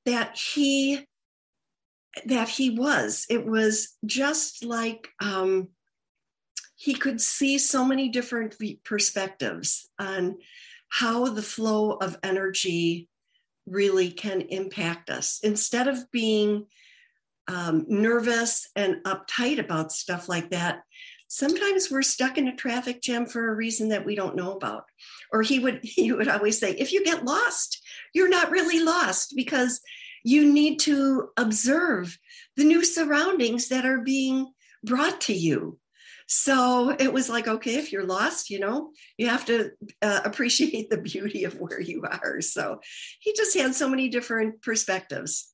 that 0.06 0.38
he 0.38 1.08
that 2.26 2.50
he 2.50 2.72
was. 2.72 3.26
It 3.30 3.46
was 3.46 3.96
just 4.06 4.66
like 4.66 5.08
um, 5.22 5.70
he 6.76 6.94
could 6.94 7.22
see 7.22 7.58
so 7.58 7.86
many 7.86 8.10
different 8.10 8.56
perspectives 8.84 9.90
on 9.98 10.38
how 10.90 11.26
the 11.26 11.42
flow 11.42 11.92
of 11.92 12.18
energy 12.22 13.08
really 13.66 14.12
can 14.12 14.42
impact 14.42 15.10
us. 15.10 15.40
Instead 15.44 15.88
of 15.88 16.12
being 16.12 16.66
um, 17.48 17.86
nervous 17.88 18.70
and 18.76 19.04
uptight 19.06 19.60
about 19.60 19.92
stuff 19.92 20.28
like 20.28 20.50
that 20.50 20.82
sometimes 21.32 21.90
we're 21.90 22.02
stuck 22.02 22.38
in 22.38 22.50
a 22.50 22.56
traffic 22.56 23.02
jam 23.02 23.26
for 23.26 23.48
a 23.48 23.56
reason 23.56 23.88
that 23.88 24.06
we 24.06 24.16
don't 24.16 24.36
know 24.36 24.52
about. 24.52 24.84
Or 25.32 25.42
he 25.42 25.60
would 25.60 25.80
he 25.84 26.12
would 26.12 26.28
always 26.28 26.60
say 26.60 26.74
if 26.74 26.92
you 26.92 27.04
get 27.04 27.26
lost 27.26 27.81
you're 28.14 28.30
not 28.30 28.52
really 28.52 28.84
lost 28.84 29.34
because 29.36 29.82
you 30.24 30.52
need 30.52 30.80
to 30.80 31.30
observe 31.38 32.18
the 32.56 32.64
new 32.64 32.84
surroundings 32.84 33.70
that 33.70 33.86
are 33.86 34.02
being 34.02 34.52
brought 34.84 35.22
to 35.22 35.34
you. 35.34 35.78
So 36.28 36.96
it 36.98 37.12
was 37.12 37.30
like 37.30 37.48
okay 37.48 37.76
if 37.76 37.92
you're 37.92 38.06
lost 38.06 38.50
you 38.50 38.60
know 38.60 38.92
you 39.18 39.28
have 39.28 39.46
to 39.46 39.72
uh, 40.02 40.22
appreciate 40.26 40.90
the 40.90 40.98
beauty 40.98 41.44
of 41.44 41.60
where 41.60 41.82
you 41.82 42.04
are. 42.04 42.42
So 42.42 42.80
he 43.20 43.34
just 43.34 43.58
had 43.58 43.76
so 43.76 43.90
many 43.90 44.10
different 44.10 44.62
perspectives. 44.62 45.52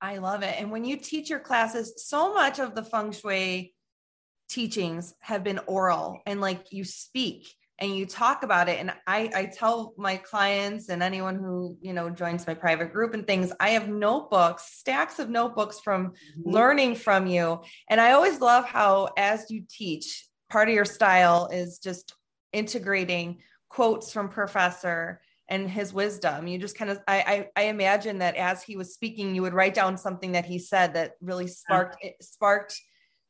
I 0.00 0.18
love 0.18 0.42
it. 0.42 0.54
And 0.58 0.70
when 0.70 0.84
you 0.84 0.96
teach 0.96 1.28
your 1.28 1.40
classes, 1.40 1.92
so 1.98 2.32
much 2.32 2.58
of 2.58 2.74
the 2.74 2.82
feng 2.82 3.12
shui 3.12 3.74
teachings 4.48 5.14
have 5.20 5.44
been 5.44 5.60
oral 5.66 6.20
and 6.26 6.40
like 6.40 6.72
you 6.72 6.84
speak 6.84 7.54
and 7.80 7.96
you 7.96 8.04
talk 8.04 8.42
about 8.42 8.68
it 8.68 8.78
and 8.78 8.92
I, 9.06 9.30
I 9.34 9.46
tell 9.46 9.94
my 9.96 10.16
clients 10.16 10.88
and 10.90 11.02
anyone 11.02 11.36
who 11.36 11.76
you 11.80 11.92
know 11.92 12.10
joins 12.10 12.46
my 12.46 12.54
private 12.54 12.92
group 12.92 13.14
and 13.14 13.26
things 13.26 13.52
i 13.60 13.70
have 13.70 13.88
notebooks 13.88 14.64
stacks 14.78 15.18
of 15.18 15.30
notebooks 15.30 15.80
from 15.80 16.08
mm-hmm. 16.08 16.50
learning 16.50 16.94
from 16.94 17.26
you. 17.26 17.60
And 17.88 18.00
i 18.00 18.12
always 18.12 18.40
love 18.40 18.66
how 18.66 19.08
as 19.16 19.50
you 19.50 19.64
teach 19.68 20.26
part 20.50 20.68
of 20.68 20.74
your 20.74 20.84
style 20.84 21.48
is 21.52 21.78
just 21.78 22.14
integrating 22.52 23.38
quotes 23.68 24.12
from 24.12 24.28
professor 24.28 25.20
and 25.48 25.68
his 25.68 25.92
wisdom. 25.92 26.46
You 26.46 26.58
just 26.58 26.76
kind 26.76 26.90
of 26.90 27.00
I, 27.08 27.48
I, 27.56 27.62
I 27.62 27.62
imagine 27.64 28.18
that 28.18 28.36
as 28.36 28.62
he 28.62 28.76
was 28.76 28.94
speaking 28.94 29.34
you 29.34 29.42
would 29.42 29.54
write 29.54 29.74
down 29.74 29.96
something 29.96 30.32
that 30.32 30.44
he 30.44 30.58
said 30.58 30.94
that 30.94 31.12
really 31.20 31.48
sparked 31.48 31.96
it 32.02 32.16
sparked 32.20 32.80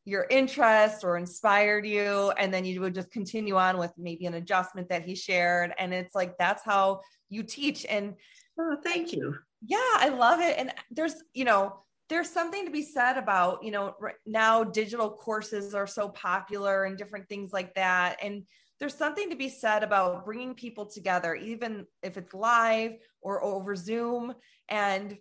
your 0.04 0.26
interest 0.30 1.04
or 1.04 1.16
inspired 1.18 1.86
you 1.86 2.32
and 2.38 2.52
then 2.52 2.64
you 2.64 2.80
would 2.80 2.94
just 2.94 3.10
continue 3.10 3.56
on 3.56 3.78
with 3.78 3.92
maybe 3.98 4.26
an 4.26 4.34
adjustment 4.34 4.88
that 4.88 5.04
he 5.04 5.14
shared. 5.14 5.72
And 5.78 5.92
it's 5.92 6.14
like 6.14 6.38
that's 6.38 6.64
how 6.64 7.00
you 7.28 7.42
teach. 7.42 7.84
And 7.88 8.14
oh, 8.58 8.76
thank 8.82 9.12
you. 9.12 9.36
Yeah 9.62 9.76
i 9.96 10.08
love 10.08 10.40
it. 10.40 10.56
And 10.58 10.72
there's 10.90 11.14
you 11.34 11.44
know 11.44 11.82
there's 12.08 12.28
something 12.28 12.64
to 12.64 12.72
be 12.72 12.82
said 12.82 13.16
about 13.18 13.62
you 13.62 13.70
know 13.70 13.94
now 14.26 14.64
digital 14.64 15.10
courses 15.10 15.74
are 15.74 15.86
so 15.86 16.08
popular 16.08 16.84
and 16.84 16.96
different 16.96 17.28
things 17.28 17.52
like 17.52 17.74
that. 17.74 18.16
And 18.22 18.44
there's 18.80 18.94
something 18.94 19.28
to 19.28 19.36
be 19.36 19.50
said 19.50 19.82
about 19.82 20.24
bringing 20.24 20.54
people 20.54 20.86
together 20.86 21.34
even 21.34 21.86
if 22.02 22.16
it's 22.16 22.32
live 22.32 22.94
or 23.20 23.44
over 23.44 23.76
zoom. 23.76 24.32
And 24.70 25.18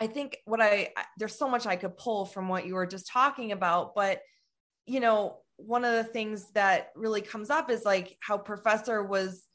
I 0.00 0.06
think 0.06 0.38
what 0.46 0.60
I 0.60 0.90
there's 1.18 1.36
so 1.36 1.48
much 1.48 1.66
I 1.66 1.76
could 1.76 1.96
pull 1.98 2.24
from 2.24 2.48
what 2.48 2.66
you 2.66 2.74
were 2.74 2.86
just 2.86 3.06
talking 3.06 3.52
about, 3.52 3.94
but 3.94 4.20
you 4.86 4.98
know, 4.98 5.38
one 5.56 5.84
of 5.84 5.92
the 5.92 6.04
things 6.04 6.50
that 6.52 6.88
really 6.96 7.20
comes 7.20 7.50
up 7.50 7.70
is 7.70 7.84
like 7.84 8.16
how 8.20 8.38
professor 8.38 9.04
was 9.04 9.46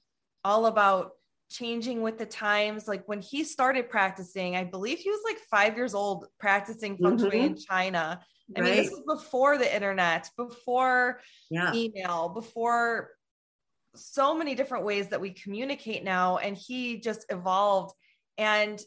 all 0.43 0.67
about 0.67 1.11
changing 1.49 2.01
with 2.01 2.17
the 2.17 2.25
times. 2.25 2.87
Like 2.87 3.07
when 3.07 3.21
he 3.21 3.43
started 3.43 3.89
practicing, 3.89 4.55
I 4.55 4.63
believe 4.63 4.99
he 4.99 5.09
was 5.09 5.21
like 5.25 5.37
five 5.49 5.75
years 5.75 5.95
old 5.95 6.27
practicing 6.39 6.97
feng 6.97 7.17
shui 7.17 7.29
mm-hmm. 7.29 7.45
in 7.45 7.57
China. 7.57 8.21
I 8.55 8.61
right. 8.61 8.75
mean, 8.75 8.83
this 8.83 8.91
was 8.91 9.19
before 9.19 9.57
the 9.57 9.73
internet, 9.73 10.29
before 10.37 11.21
yeah. 11.49 11.73
email, 11.73 12.29
before 12.29 13.09
so 13.95 14.35
many 14.35 14.53
different 14.53 14.85
ways 14.85 15.09
that 15.09 15.21
we 15.21 15.31
communicate 15.31 16.03
now. 16.03 16.37
And 16.37 16.55
he 16.55 16.99
just 16.99 17.25
evolved. 17.29 17.95
And 18.37 18.79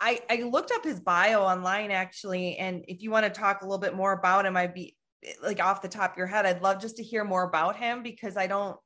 I, 0.00 0.20
I 0.28 0.42
looked 0.42 0.72
up 0.72 0.84
his 0.84 1.00
bio 1.00 1.42
online 1.42 1.90
actually. 1.90 2.56
And 2.56 2.84
if 2.88 3.02
you 3.02 3.10
want 3.10 3.24
to 3.24 3.30
talk 3.30 3.62
a 3.62 3.64
little 3.64 3.78
bit 3.78 3.94
more 3.94 4.12
about 4.12 4.46
him, 4.46 4.56
I'd 4.56 4.74
be 4.74 4.96
like 5.42 5.60
off 5.60 5.82
the 5.82 5.88
top 5.88 6.12
of 6.12 6.18
your 6.18 6.26
head, 6.26 6.46
I'd 6.46 6.62
love 6.62 6.80
just 6.80 6.96
to 6.98 7.02
hear 7.02 7.24
more 7.24 7.44
about 7.44 7.76
him 7.76 8.02
because 8.02 8.36
I 8.36 8.46
don't, 8.46 8.76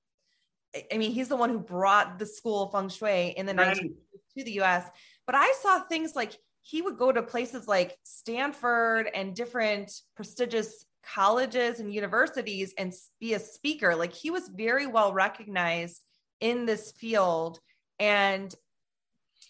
I 0.92 0.98
mean, 0.98 1.10
he's 1.10 1.28
the 1.28 1.36
one 1.36 1.50
who 1.50 1.58
brought 1.58 2.18
the 2.18 2.26
school 2.26 2.64
of 2.64 2.72
feng 2.72 2.88
shui 2.88 3.34
in 3.36 3.46
the 3.46 3.54
right. 3.54 3.76
19th 3.76 3.94
to 4.38 4.44
the 4.44 4.60
US. 4.60 4.88
But 5.26 5.34
I 5.34 5.52
saw 5.60 5.80
things 5.80 6.14
like 6.14 6.36
he 6.62 6.82
would 6.82 6.98
go 6.98 7.10
to 7.10 7.22
places 7.22 7.66
like 7.66 7.96
Stanford 8.04 9.08
and 9.12 9.34
different 9.34 9.92
prestigious 10.14 10.84
colleges 11.02 11.80
and 11.80 11.92
universities 11.92 12.74
and 12.78 12.92
be 13.18 13.34
a 13.34 13.38
speaker. 13.38 13.96
Like 13.96 14.12
he 14.12 14.30
was 14.30 14.48
very 14.48 14.86
well 14.86 15.12
recognized 15.12 16.00
in 16.40 16.66
this 16.66 16.92
field. 16.92 17.58
And 17.98 18.54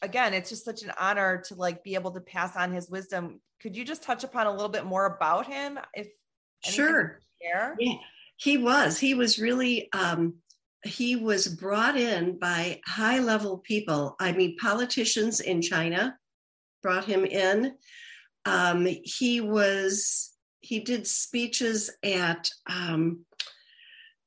again, 0.02 0.34
it's 0.34 0.50
just 0.50 0.64
such 0.64 0.82
an 0.82 0.92
honor 0.98 1.42
to 1.46 1.54
like 1.54 1.84
be 1.84 1.94
able 1.94 2.10
to 2.12 2.20
pass 2.20 2.56
on 2.56 2.72
his 2.72 2.90
wisdom. 2.90 3.40
Could 3.60 3.76
you 3.76 3.84
just 3.84 4.02
touch 4.02 4.24
upon 4.24 4.46
a 4.46 4.50
little 4.50 4.68
bit 4.68 4.86
more 4.86 5.06
about 5.06 5.46
him? 5.46 5.78
If 5.94 6.08
sure. 6.64 7.20
Yeah, 7.40 7.74
he 8.36 8.58
was. 8.58 8.98
He 8.98 9.14
was 9.14 9.38
really 9.38 9.90
um 9.92 10.34
he 10.84 11.16
was 11.16 11.46
brought 11.46 11.96
in 11.96 12.38
by 12.38 12.80
high 12.86 13.18
level 13.18 13.58
people. 13.58 14.16
I 14.18 14.32
mean, 14.32 14.56
politicians 14.56 15.40
in 15.40 15.60
China 15.60 16.16
brought 16.82 17.04
him 17.04 17.24
in. 17.24 17.74
Um, 18.46 18.86
he 18.86 19.40
was 19.40 20.32
he 20.60 20.80
did 20.80 21.06
speeches 21.06 21.90
at 22.02 22.50
um, 22.68 23.24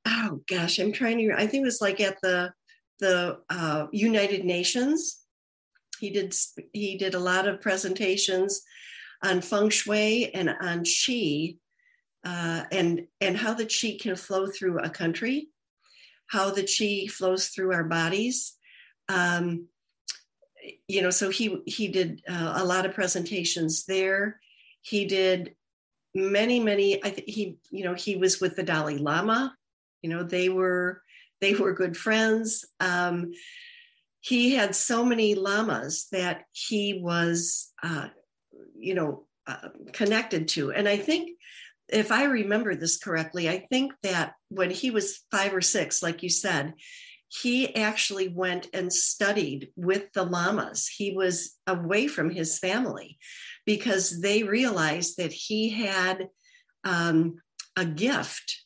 oh 0.06 0.42
gosh, 0.48 0.80
I'm 0.80 0.92
trying 0.92 1.18
to. 1.18 1.34
I 1.36 1.48
think 1.48 1.64
it 1.64 1.66
was 1.66 1.82
like 1.82 2.00
at 2.00 2.22
the 2.22 2.54
the 3.00 3.40
uh, 3.50 3.88
United 3.92 4.46
Nations. 4.46 5.23
He 6.04 6.10
did 6.10 6.36
he 6.74 6.98
did 6.98 7.14
a 7.14 7.20
lot 7.32 7.48
of 7.48 7.62
presentations 7.62 8.62
on 9.24 9.40
feng 9.40 9.70
shui 9.70 10.30
and 10.34 10.50
on 10.50 10.84
qi, 10.84 11.60
uh, 12.26 12.66
and 12.74 13.08
and 13.22 13.38
how 13.38 13.54
the 13.54 13.66
qi 13.66 14.02
can 14.02 14.18
flow 14.18 14.48
through 14.48 14.80
a 14.80 14.90
country, 14.90 15.48
how 16.28 16.50
the 16.52 16.64
qi 16.64 17.10
flows 17.10 17.48
through 17.48 17.72
our 17.72 17.86
bodies. 17.86 18.58
Um, 19.08 19.70
you 20.90 21.02
know, 21.02 21.10
so 21.10 21.30
he 21.30 21.62
he 21.68 21.88
did 21.88 22.22
uh, 22.28 22.56
a 22.58 22.66
lot 22.66 22.86
of 22.86 22.94
presentations 22.94 23.86
there. 23.86 24.42
He 24.82 25.06
did 25.06 25.56
many 26.14 26.60
many. 26.60 27.02
I 27.02 27.12
think 27.12 27.30
he 27.30 27.56
you 27.72 27.86
know 27.86 27.94
he 27.94 28.18
was 28.18 28.42
with 28.42 28.58
the 28.58 28.64
Dalai 28.64 28.98
Lama. 28.98 29.56
You 30.02 30.10
know, 30.10 30.24
they 30.24 30.50
were 30.50 31.02
they 31.40 31.54
were 31.54 31.72
good 31.72 31.96
friends. 31.96 32.66
Um, 32.82 33.32
he 34.24 34.56
had 34.56 34.74
so 34.74 35.04
many 35.04 35.36
lamas 35.36 36.08
that 36.14 36.46
he 36.54 37.02
was 37.04 37.74
uh, 37.84 38.08
you 38.80 38.96
know 38.96 39.26
uh, 39.46 39.70
connected 39.92 40.48
to, 40.48 40.72
and 40.72 40.88
I 40.88 40.98
think 40.98 41.38
if 41.90 42.12
I 42.12 42.24
remember 42.24 42.74
this 42.74 42.98
correctly, 42.98 43.50
I 43.50 43.68
think 43.70 43.92
that 44.02 44.34
when 44.50 44.72
he 44.72 44.92
was 44.92 45.20
five 45.30 45.54
or 45.54 45.62
six, 45.62 46.02
like 46.02 46.24
you 46.24 46.30
said, 46.30 46.74
he 47.28 47.76
actually 47.76 48.30
went 48.30 48.68
and 48.74 48.92
studied 48.92 49.70
with 49.76 50.12
the 50.14 50.24
lamas. 50.24 50.88
He 50.88 51.12
was 51.12 51.58
away 51.68 52.08
from 52.08 52.30
his 52.30 52.60
family 52.60 53.18
because 53.66 54.22
they 54.22 54.44
realized 54.44 55.18
that 55.18 55.34
he 55.34 55.70
had 55.70 56.30
um, 56.86 57.36
a 57.76 57.86
gift 57.86 58.63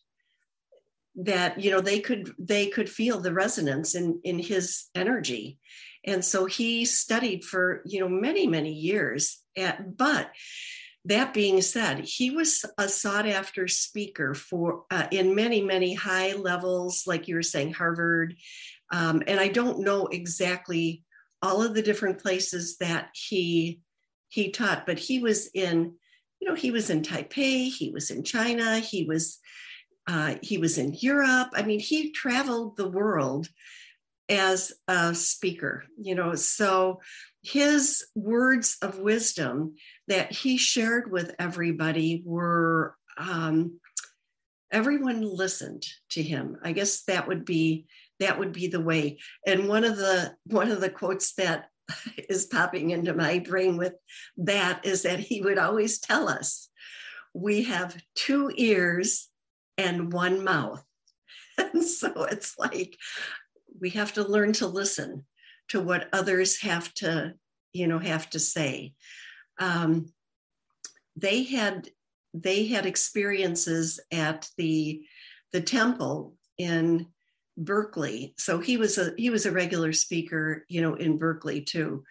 that 1.17 1.60
you 1.60 1.71
know 1.71 1.82
they 1.82 1.99
could 1.99 2.32
they 2.38 2.67
could 2.67 2.89
feel 2.89 3.19
the 3.19 3.34
resonance 3.34 3.95
in 3.95 4.19
in 4.23 4.38
his 4.39 4.86
energy 4.93 5.58
and 6.06 6.23
so 6.23 6.45
he 6.45 6.86
studied 6.86 7.43
for 7.43 7.82
you 7.86 7.99
know 7.99 8.08
many 8.10 8.47
many 8.47 8.71
years 8.71 9.41
at, 9.58 9.97
but 9.97 10.32
that 11.06 11.34
being 11.34 11.62
said, 11.62 11.99
he 11.99 12.32
was 12.32 12.65
a 12.77 12.89
sought 12.89 13.27
after 13.27 13.67
speaker 13.67 14.34
for 14.34 14.84
uh, 14.91 15.08
in 15.10 15.36
many, 15.36 15.62
many 15.62 15.93
high 15.93 16.34
levels, 16.34 17.03
like 17.08 17.30
you 17.30 17.36
were 17.36 17.43
saying, 17.43 17.71
Harvard. 17.73 18.36
Um, 18.91 19.23
and 19.25 19.39
I 19.39 19.47
don't 19.47 19.80
know 19.80 20.08
exactly 20.08 21.06
all 21.41 21.63
of 21.63 21.73
the 21.73 21.82
different 21.82 22.21
places 22.21 22.77
that 22.80 23.10
he 23.13 23.82
he 24.30 24.51
taught, 24.51 24.86
but 24.86 24.99
he 24.99 25.19
was 25.19 25.49
in, 25.53 25.93
you 26.41 26.49
know, 26.49 26.56
he 26.56 26.71
was 26.71 26.89
in 26.89 27.01
Taipei, 27.01 27.71
he 27.71 27.91
was 27.91 28.12
in 28.12 28.25
China, 28.25 28.80
he 28.80 29.06
was 29.06 29.39
uh, 30.07 30.35
he 30.41 30.57
was 30.57 30.77
in 30.77 30.93
Europe. 30.93 31.49
I 31.53 31.63
mean, 31.63 31.79
he 31.79 32.11
traveled 32.11 32.77
the 32.77 32.89
world 32.89 33.49
as 34.29 34.73
a 34.87 35.13
speaker, 35.13 35.83
you 36.01 36.15
know. 36.15 36.35
So 36.35 37.01
his 37.43 38.05
words 38.15 38.77
of 38.81 38.99
wisdom 38.99 39.75
that 40.07 40.31
he 40.31 40.57
shared 40.57 41.11
with 41.11 41.35
everybody 41.39 42.21
were 42.25 42.95
um, 43.17 43.79
everyone 44.71 45.21
listened 45.21 45.85
to 46.09 46.21
him 46.21 46.57
i 46.61 46.71
guess 46.73 47.03
that 47.03 47.27
would 47.27 47.45
be 47.45 47.85
that 48.19 48.37
would 48.37 48.51
be 48.51 48.67
the 48.67 48.81
way 48.81 49.17
and 49.45 49.69
one 49.69 49.83
of 49.83 49.95
the 49.95 50.35
one 50.45 50.69
of 50.69 50.81
the 50.81 50.89
quotes 50.89 51.33
that 51.35 51.69
is 52.29 52.45
popping 52.45 52.89
into 52.89 53.13
my 53.13 53.39
brain 53.39 53.77
with 53.77 53.93
that 54.35 54.85
is 54.85 55.03
that 55.03 55.19
he 55.19 55.41
would 55.41 55.57
always 55.57 55.99
tell 55.99 56.27
us 56.27 56.69
we 57.33 57.63
have 57.63 57.95
two 58.15 58.51
ears 58.55 59.29
and 59.77 60.11
one 60.11 60.43
mouth 60.43 60.83
and 61.57 61.83
so 61.83 62.23
it's 62.23 62.57
like 62.57 62.97
we 63.79 63.89
have 63.91 64.13
to 64.13 64.23
learn 64.23 64.53
to 64.53 64.67
listen 64.67 65.25
to 65.69 65.79
what 65.79 66.09
others 66.13 66.61
have 66.61 66.93
to 66.93 67.33
you 67.73 67.87
know 67.87 67.99
have 67.99 68.29
to 68.29 68.39
say 68.39 68.93
um, 69.59 70.11
they 71.15 71.43
had 71.43 71.89
they 72.33 72.67
had 72.67 72.85
experiences 72.85 73.99
at 74.11 74.47
the 74.57 75.01
the 75.51 75.61
temple 75.61 76.35
in 76.57 77.07
Berkeley. 77.57 78.33
So 78.37 78.59
he 78.59 78.77
was 78.77 78.97
a 78.97 79.13
he 79.17 79.29
was 79.29 79.45
a 79.45 79.51
regular 79.51 79.93
speaker, 79.93 80.65
you 80.69 80.81
know, 80.81 80.95
in 80.95 81.17
Berkeley 81.17 81.61
too. 81.61 82.03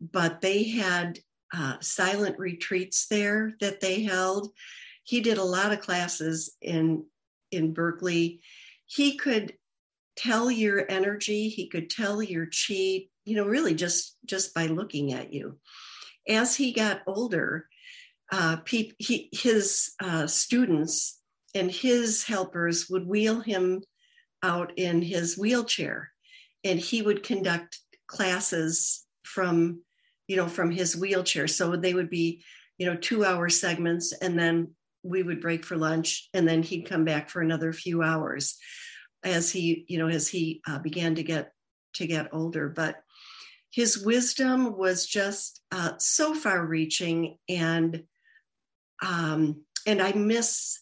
But 0.00 0.40
they 0.40 0.64
had 0.64 1.18
uh, 1.54 1.76
silent 1.80 2.38
retreats 2.38 3.06
there 3.06 3.54
that 3.60 3.80
they 3.80 4.02
held. 4.02 4.50
He 5.04 5.20
did 5.20 5.38
a 5.38 5.44
lot 5.44 5.72
of 5.72 5.80
classes 5.80 6.56
in 6.60 7.04
in 7.50 7.74
Berkeley. 7.74 8.40
He 8.86 9.16
could 9.16 9.54
tell 10.16 10.50
your 10.50 10.84
energy. 10.90 11.48
He 11.48 11.68
could 11.68 11.90
tell 11.90 12.22
your 12.22 12.46
chi. 12.46 13.08
You 13.24 13.36
know, 13.36 13.46
really 13.46 13.74
just 13.74 14.16
just 14.24 14.54
by 14.54 14.66
looking 14.66 15.12
at 15.12 15.32
you. 15.32 15.58
As 16.28 16.56
he 16.56 16.72
got 16.72 17.02
older, 17.06 17.66
uh, 18.30 18.58
he, 18.66 19.28
his 19.32 19.92
uh, 20.00 20.26
students 20.26 21.20
and 21.54 21.70
his 21.70 22.24
helpers 22.24 22.88
would 22.88 23.06
wheel 23.06 23.40
him 23.40 23.82
out 24.42 24.72
in 24.76 25.02
his 25.02 25.36
wheelchair, 25.36 26.10
and 26.64 26.80
he 26.80 27.02
would 27.02 27.22
conduct 27.22 27.78
classes 28.06 29.04
from, 29.24 29.82
you 30.26 30.36
know, 30.36 30.48
from 30.48 30.70
his 30.70 30.96
wheelchair. 30.96 31.46
So 31.46 31.76
they 31.76 31.94
would 31.94 32.10
be, 32.10 32.42
you 32.78 32.86
know, 32.86 32.96
two-hour 32.96 33.48
segments, 33.50 34.12
and 34.12 34.38
then 34.38 34.74
we 35.02 35.22
would 35.22 35.40
break 35.40 35.64
for 35.64 35.76
lunch, 35.76 36.28
and 36.34 36.46
then 36.46 36.62
he'd 36.62 36.88
come 36.88 37.04
back 37.04 37.28
for 37.28 37.42
another 37.42 37.72
few 37.72 38.02
hours, 38.02 38.56
as 39.24 39.50
he, 39.50 39.84
you 39.88 39.98
know, 39.98 40.08
as 40.08 40.28
he 40.28 40.60
uh, 40.66 40.78
began 40.78 41.14
to 41.16 41.22
get 41.22 41.52
to 41.94 42.06
get 42.06 42.28
older. 42.32 42.68
But 42.68 42.96
his 43.70 43.98
wisdom 43.98 44.76
was 44.76 45.06
just 45.06 45.60
uh, 45.72 45.92
so 45.98 46.34
far-reaching 46.34 47.38
and 47.48 48.04
um, 49.04 49.64
and 49.86 50.00
I 50.00 50.12
miss 50.12 50.78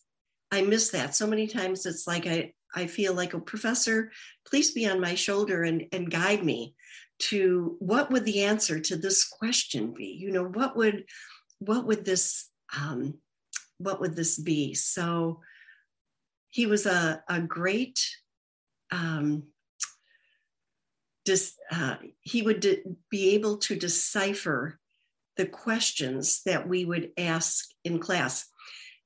I 0.53 0.63
miss 0.63 0.91
that 0.91 1.15
so 1.15 1.27
many 1.27 1.47
times. 1.47 1.87
It's 1.87 2.07
like 2.07 2.27
I 2.27 2.53
I 2.75 2.87
feel 2.87 3.15
like 3.15 3.35
a 3.35 3.39
oh, 3.39 3.41
professor, 3.41 4.13
please 4.47 4.73
be 4.73 4.87
on 4.87 5.01
my 5.01 5.15
shoulder 5.15 5.63
and 5.63 5.85
and 5.93 6.11
guide 6.11 6.45
me 6.45 6.75
to 7.21 7.77
what 7.79 8.11
would 8.11 8.25
the 8.25 8.45
answer 8.45 8.81
to 8.81 8.97
this 8.97 9.25
question 9.25 9.95
be? 9.95 10.17
You 10.19 10.33
know, 10.33 10.45
what 10.45 10.77
would 10.77 11.05
what 11.59 11.87
would 11.87 12.05
this 12.05 12.49
um, 12.77 13.15
what 13.81 14.01
would 14.01 14.15
this 14.15 14.39
be? 14.39 14.75
So 14.75 15.41
he 16.51 16.67
was 16.67 16.87
a 16.87 17.23
a 17.29 17.41
great 17.41 17.99
um, 18.93 19.45
dis, 21.25 21.55
uh, 21.71 21.97
he 22.21 22.43
would 22.43 22.61
de- 22.61 22.83
be 23.11 23.35
able 23.35 23.59
to 23.59 23.77
decipher 23.77 24.79
the 25.37 25.47
questions 25.47 26.43
that 26.45 26.69
we 26.69 26.85
would 26.85 27.13
ask 27.17 27.67
in 27.85 27.99
class. 27.99 28.47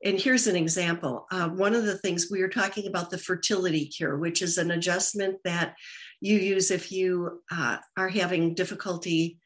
and 0.05 0.21
here's 0.21 0.47
an 0.47 0.57
example. 0.57 1.27
Uh, 1.31 1.49
one 1.49 1.75
of 1.75 1.85
the 1.85 1.99
things 1.99 2.29
we 2.31 2.43
were 2.43 2.49
talking 2.49 2.87
about 2.87 3.11
the 3.11 3.19
fertility 3.19 3.87
cure, 3.87 4.19
which 4.19 4.43
is 4.43 4.59
an 4.59 4.71
adjustment 4.71 5.37
that 5.45 5.75
you 6.21 6.37
use 6.37 6.71
if 6.71 6.93
you 6.93 7.41
uh, 7.51 7.79
are 7.97 8.09
having 8.09 8.55
difficulty, 8.55 9.39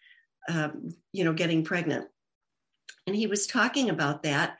um, 0.48 0.88
you 1.12 1.24
know, 1.24 1.32
getting 1.32 1.62
pregnant. 1.62 2.06
And 3.06 3.14
he 3.14 3.26
was 3.26 3.46
talking 3.46 3.90
about 3.90 4.22
that, 4.24 4.56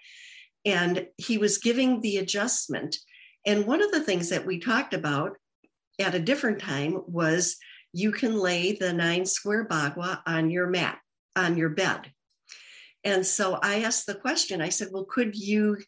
and 0.69 1.07
he 1.17 1.39
was 1.39 1.59
giving 1.59 2.01
the 2.01 2.19
adjustment. 2.19 2.97
And 3.47 3.67
one 3.67 3.83
of 3.83 3.91
the 3.91 4.03
things 4.03 4.29
that 4.29 4.45
we 4.45 4.61
talked 4.61 4.93
about 4.93 5.39
at 5.99 6.15
a 6.15 6.21
different 6.21 6.61
time 6.61 7.01
was 7.07 7.57
you 7.95 8.13
can 8.13 8.39
lay 8.39 8.73
the 8.73 8.93
nine 8.93 9.25
square 9.25 9.67
bagua 9.67 10.21
on 10.27 10.51
your 10.51 10.67
mat, 10.67 10.99
on 11.35 11.57
your 11.57 11.71
bed. 11.71 12.13
And 13.03 13.25
so 13.25 13.59
I 13.63 13.83
asked 13.83 14.05
the 14.05 14.15
question 14.15 14.61
I 14.61 14.69
said, 14.69 14.89
well, 14.93 15.07
could 15.07 15.35
you 15.35 15.79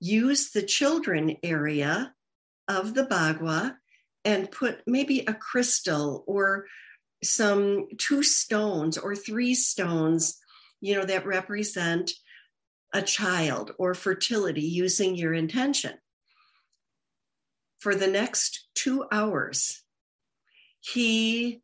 use 0.00 0.50
the 0.50 0.62
children 0.62 1.36
area 1.42 2.14
of 2.66 2.94
the 2.94 3.04
bagua 3.04 3.76
and 4.24 4.50
put 4.50 4.80
maybe 4.86 5.20
a 5.20 5.34
crystal 5.34 6.24
or 6.26 6.64
some 7.22 7.88
two 7.98 8.22
stones 8.22 8.96
or 8.96 9.14
three 9.14 9.54
stones, 9.54 10.38
you 10.80 10.94
know, 10.94 11.04
that 11.04 11.26
represent 11.26 12.10
a 12.92 13.02
child 13.02 13.72
or 13.78 13.94
fertility 13.94 14.62
using 14.62 15.14
your 15.14 15.34
intention? 15.34 15.94
For 17.78 17.94
the 17.94 18.08
next 18.08 18.68
two 18.74 19.06
hours, 19.10 19.82
he 20.80 21.62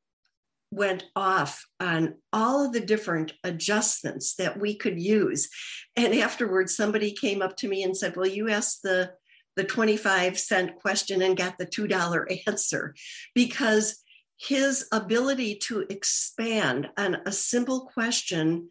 went 0.70 1.04
off 1.14 1.64
on 1.80 2.14
all 2.32 2.66
of 2.66 2.72
the 2.72 2.80
different 2.80 3.32
adjustments 3.44 4.34
that 4.34 4.58
we 4.58 4.74
could 4.74 5.00
use. 5.00 5.48
And 5.94 6.14
afterwards, 6.14 6.76
somebody 6.76 7.12
came 7.12 7.42
up 7.42 7.56
to 7.58 7.68
me 7.68 7.82
and 7.82 7.96
said, 7.96 8.16
Well, 8.16 8.26
you 8.26 8.48
asked 8.48 8.82
the, 8.82 9.12
the 9.56 9.64
25 9.64 10.38
cent 10.38 10.76
question 10.76 11.22
and 11.22 11.36
got 11.36 11.58
the 11.58 11.66
$2 11.66 12.42
answer 12.46 12.94
because 13.34 14.02
his 14.38 14.86
ability 14.92 15.56
to 15.56 15.86
expand 15.88 16.88
on 16.96 17.16
a 17.26 17.32
simple 17.32 17.90
question 17.92 18.68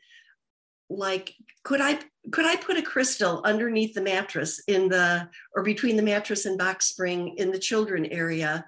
like 0.89 1.33
could 1.63 1.81
i 1.81 1.99
could 2.31 2.45
i 2.45 2.55
put 2.55 2.77
a 2.77 2.81
crystal 2.81 3.41
underneath 3.45 3.93
the 3.93 4.01
mattress 4.01 4.61
in 4.67 4.88
the 4.88 5.27
or 5.55 5.63
between 5.63 5.95
the 5.95 6.01
mattress 6.01 6.45
and 6.45 6.57
box 6.57 6.88
spring 6.88 7.35
in 7.38 7.51
the 7.51 7.59
children 7.59 8.05
area 8.07 8.65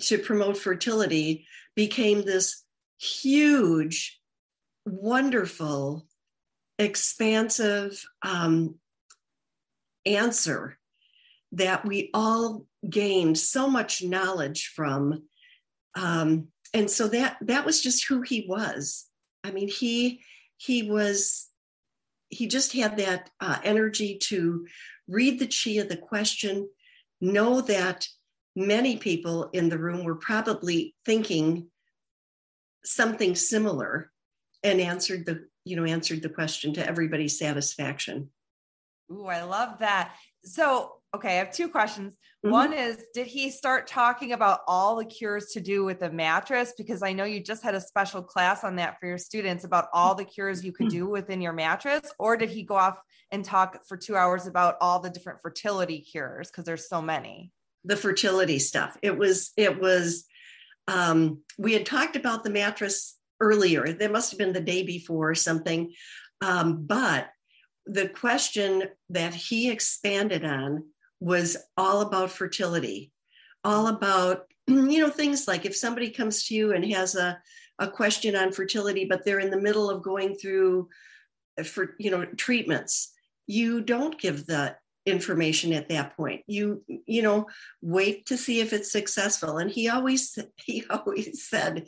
to 0.00 0.18
promote 0.18 0.56
fertility 0.56 1.46
became 1.74 2.22
this 2.22 2.64
huge, 2.98 4.20
wonderful, 4.84 6.06
expansive 6.78 8.04
um, 8.22 8.76
answer 10.06 10.78
that 11.52 11.84
we 11.84 12.10
all 12.12 12.66
gained 12.88 13.38
so 13.38 13.68
much 13.68 14.02
knowledge 14.02 14.72
from. 14.74 15.22
Um, 15.94 16.48
and 16.74 16.90
so 16.90 17.08
that 17.08 17.38
that 17.42 17.64
was 17.64 17.82
just 17.82 18.06
who 18.06 18.22
he 18.22 18.44
was. 18.48 19.06
I 19.42 19.50
mean, 19.50 19.68
he 19.68 20.20
he 20.56 20.90
was 20.90 21.48
he 22.28 22.46
just 22.46 22.72
had 22.72 22.96
that 22.98 23.30
uh, 23.40 23.58
energy 23.64 24.18
to 24.24 24.66
read 25.08 25.38
the 25.38 25.46
chi 25.46 25.80
of 25.80 25.88
the 25.88 25.96
question, 25.96 26.68
know 27.20 27.60
that 27.62 28.06
many 28.54 28.96
people 28.96 29.50
in 29.52 29.68
the 29.68 29.78
room 29.78 30.04
were 30.04 30.16
probably 30.16 30.94
thinking 31.04 31.68
something 32.84 33.34
similar 33.34 34.10
and 34.62 34.80
answered 34.80 35.26
the 35.26 35.46
you 35.64 35.76
know 35.76 35.84
answered 35.84 36.22
the 36.22 36.28
question 36.28 36.72
to 36.72 36.86
everybody's 36.86 37.38
satisfaction 37.38 38.30
Ooh, 39.10 39.26
I 39.26 39.42
love 39.42 39.78
that. 39.78 40.14
So, 40.44 40.97
okay, 41.14 41.28
I 41.28 41.38
have 41.38 41.52
two 41.52 41.68
questions. 41.68 42.14
Mm-hmm. 42.44 42.50
One 42.50 42.72
is 42.72 43.04
Did 43.14 43.26
he 43.26 43.50
start 43.50 43.86
talking 43.86 44.32
about 44.32 44.60
all 44.66 44.96
the 44.96 45.04
cures 45.04 45.46
to 45.52 45.60
do 45.60 45.84
with 45.84 46.00
the 46.00 46.10
mattress? 46.10 46.74
Because 46.76 47.02
I 47.02 47.12
know 47.12 47.24
you 47.24 47.40
just 47.40 47.62
had 47.62 47.74
a 47.74 47.80
special 47.80 48.22
class 48.22 48.64
on 48.64 48.76
that 48.76 48.98
for 49.00 49.06
your 49.06 49.18
students 49.18 49.64
about 49.64 49.88
all 49.92 50.14
the 50.14 50.24
cures 50.24 50.64
you 50.64 50.72
could 50.72 50.88
do 50.88 51.08
within 51.08 51.40
your 51.40 51.52
mattress. 51.52 52.12
Or 52.18 52.36
did 52.36 52.50
he 52.50 52.62
go 52.62 52.76
off 52.76 53.00
and 53.30 53.44
talk 53.44 53.84
for 53.86 53.96
two 53.96 54.16
hours 54.16 54.46
about 54.46 54.76
all 54.80 55.00
the 55.00 55.10
different 55.10 55.40
fertility 55.40 56.00
cures? 56.00 56.50
Because 56.50 56.64
there's 56.64 56.88
so 56.88 57.02
many 57.02 57.52
the 57.84 57.96
fertility 57.96 58.58
stuff. 58.58 58.96
It 59.02 59.16
was, 59.16 59.52
it 59.56 59.80
was, 59.80 60.24
um, 60.86 61.40
we 61.58 61.72
had 61.72 61.86
talked 61.86 62.16
about 62.16 62.44
the 62.44 62.50
mattress 62.50 63.16
earlier. 63.40 63.92
There 63.92 64.10
must 64.10 64.30
have 64.30 64.38
been 64.38 64.52
the 64.52 64.60
day 64.60 64.82
before 64.82 65.30
or 65.30 65.34
something. 65.34 65.92
Um, 66.40 66.84
but 66.86 67.28
the 67.86 68.08
question 68.08 68.84
that 69.10 69.34
he 69.34 69.70
expanded 69.70 70.44
on 70.44 70.84
was 71.20 71.56
all 71.76 72.00
about 72.00 72.30
fertility, 72.30 73.12
all 73.64 73.88
about, 73.88 74.46
you 74.66 74.98
know, 74.98 75.10
things 75.10 75.48
like 75.48 75.64
if 75.64 75.76
somebody 75.76 76.10
comes 76.10 76.44
to 76.46 76.54
you 76.54 76.72
and 76.72 76.84
has 76.92 77.14
a, 77.14 77.40
a 77.78 77.88
question 77.88 78.36
on 78.36 78.52
fertility, 78.52 79.04
but 79.04 79.24
they're 79.24 79.40
in 79.40 79.50
the 79.50 79.60
middle 79.60 79.90
of 79.90 80.02
going 80.02 80.34
through 80.34 80.88
uh, 81.58 81.62
for 81.62 81.94
you 81.98 82.10
know 82.10 82.24
treatments 82.24 83.12
you 83.46 83.80
don't 83.80 84.20
give 84.20 84.46
the 84.46 84.76
information 85.06 85.72
at 85.72 85.88
that 85.88 86.16
point. 86.16 86.42
You 86.46 86.84
you 87.06 87.22
know 87.22 87.46
wait 87.80 88.26
to 88.26 88.36
see 88.36 88.60
if 88.60 88.72
it's 88.72 88.92
successful. 88.92 89.58
And 89.58 89.70
he 89.70 89.88
always 89.88 90.38
he 90.56 90.84
always 90.90 91.48
said 91.48 91.86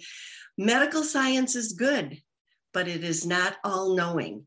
medical 0.57 1.03
science 1.03 1.55
is 1.55 1.73
good 1.73 2.21
but 2.73 2.89
it 2.89 3.05
is 3.05 3.27
not 3.27 3.57
all 3.65 3.95
knowing. 3.95 4.45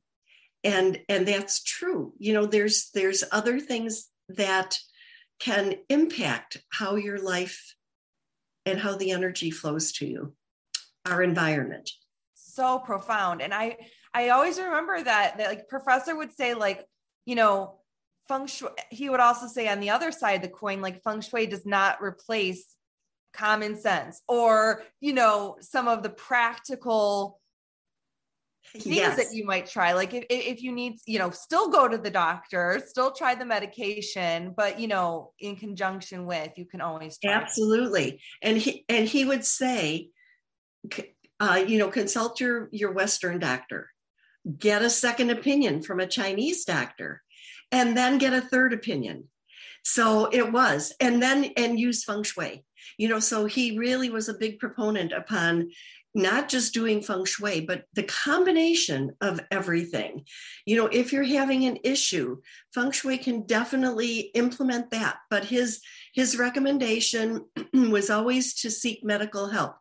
And 0.63 0.99
and 1.09 1.27
that's 1.27 1.61
true. 1.61 2.13
You 2.19 2.33
know 2.33 2.45
there's 2.45 2.89
there's 2.93 3.23
other 3.31 3.59
things 3.59 4.07
that 4.29 4.77
can 5.39 5.75
impact 5.89 6.57
how 6.71 6.95
your 6.95 7.19
life 7.19 7.75
and 8.65 8.79
how 8.79 8.95
the 8.95 9.11
energy 9.11 9.51
flows 9.51 9.91
to 9.93 10.05
you 10.05 10.33
our 11.05 11.21
environment. 11.21 11.89
So 12.33 12.79
profound. 12.79 13.41
And 13.41 13.53
i 13.53 13.77
i 14.13 14.29
always 14.29 14.59
remember 14.59 15.01
that 15.01 15.37
that 15.37 15.49
like 15.49 15.67
professor 15.67 16.15
would 16.15 16.31
say 16.33 16.53
like 16.53 16.85
you 17.25 17.35
know 17.35 17.79
feng 18.27 18.47
shui 18.47 18.69
he 18.89 19.09
would 19.09 19.19
also 19.19 19.47
say 19.47 19.67
on 19.67 19.79
the 19.79 19.89
other 19.89 20.11
side 20.11 20.35
of 20.35 20.41
the 20.43 20.47
coin 20.47 20.81
like 20.81 21.03
feng 21.03 21.21
shui 21.21 21.47
does 21.47 21.65
not 21.65 22.01
replace 22.01 22.75
common 23.33 23.75
sense 23.75 24.21
or 24.27 24.83
you 25.01 25.13
know 25.13 25.57
some 25.61 25.87
of 25.87 26.03
the 26.03 26.09
practical 26.09 27.39
things 28.71 28.95
yes. 28.95 29.17
that 29.17 29.35
you 29.35 29.45
might 29.45 29.67
try 29.67 29.93
like 29.93 30.13
if, 30.13 30.25
if 30.29 30.61
you 30.61 30.71
need 30.71 30.97
you 31.05 31.19
know 31.19 31.29
still 31.29 31.69
go 31.69 31.87
to 31.87 31.97
the 31.97 32.09
doctor 32.09 32.81
still 32.85 33.11
try 33.11 33.35
the 33.35 33.45
medication 33.45 34.53
but 34.55 34.79
you 34.79 34.87
know 34.87 35.31
in 35.39 35.55
conjunction 35.55 36.25
with 36.25 36.51
you 36.57 36.65
can 36.65 36.81
always 36.81 37.17
try 37.17 37.33
absolutely 37.33 38.21
and 38.41 38.57
he 38.57 38.85
and 38.89 39.07
he 39.07 39.25
would 39.25 39.45
say 39.45 40.09
uh, 41.39 41.63
you 41.67 41.77
know 41.77 41.89
consult 41.89 42.39
your 42.39 42.69
your 42.71 42.91
western 42.91 43.37
doctor 43.37 43.89
get 44.57 44.81
a 44.81 44.89
second 44.89 45.29
opinion 45.29 45.81
from 45.81 45.99
a 45.99 46.07
chinese 46.07 46.65
doctor 46.65 47.21
and 47.73 47.97
then 47.97 48.19
get 48.19 48.33
a 48.33 48.39
third 48.39 48.71
opinion. 48.71 49.25
So 49.83 50.27
it 50.31 50.53
was, 50.53 50.93
and 51.01 51.21
then 51.21 51.51
and 51.57 51.77
use 51.77 52.05
feng 52.05 52.23
shui. 52.23 52.63
You 52.97 53.09
know, 53.09 53.19
so 53.19 53.45
he 53.45 53.77
really 53.77 54.09
was 54.09 54.29
a 54.29 54.35
big 54.35 54.59
proponent 54.59 55.11
upon 55.11 55.71
not 56.15 56.47
just 56.47 56.73
doing 56.73 57.01
feng 57.01 57.25
shui, 57.25 57.61
but 57.61 57.85
the 57.93 58.03
combination 58.03 59.11
of 59.21 59.39
everything. 59.51 60.23
You 60.65 60.77
know, 60.77 60.87
if 60.87 61.11
you're 61.11 61.23
having 61.23 61.65
an 61.65 61.79
issue, 61.83 62.37
feng 62.73 62.91
shui 62.91 63.17
can 63.17 63.45
definitely 63.45 64.31
implement 64.35 64.91
that. 64.91 65.17
But 65.29 65.45
his 65.45 65.81
his 66.13 66.37
recommendation 66.37 67.45
was 67.73 68.09
always 68.09 68.53
to 68.61 68.71
seek 68.71 69.03
medical 69.03 69.47
help. 69.47 69.75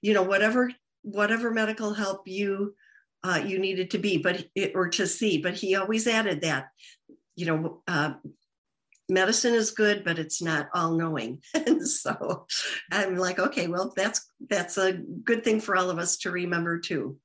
You 0.00 0.14
know, 0.14 0.22
whatever 0.22 0.72
whatever 1.02 1.50
medical 1.50 1.92
help 1.92 2.26
you 2.26 2.74
uh, 3.22 3.42
you 3.44 3.58
needed 3.58 3.90
to 3.90 3.98
be, 3.98 4.18
but 4.18 4.44
or 4.74 4.88
to 4.88 5.06
see. 5.06 5.38
But 5.38 5.54
he 5.54 5.76
always 5.76 6.06
added 6.06 6.42
that 6.42 6.68
you 7.36 7.46
know, 7.46 7.82
uh, 7.88 8.14
medicine 9.08 9.54
is 9.54 9.70
good, 9.70 10.04
but 10.04 10.18
it's 10.18 10.40
not 10.40 10.68
all 10.74 10.92
knowing. 10.92 11.40
and 11.54 11.86
so 11.88 12.46
I'm 12.90 13.16
like, 13.16 13.38
okay, 13.38 13.66
well, 13.66 13.92
that's 13.96 14.30
that's 14.48 14.78
a 14.78 14.92
good 14.92 15.44
thing 15.44 15.60
for 15.60 15.76
all 15.76 15.90
of 15.90 15.98
us 15.98 16.18
to 16.18 16.30
remember 16.30 16.78
too. 16.78 17.18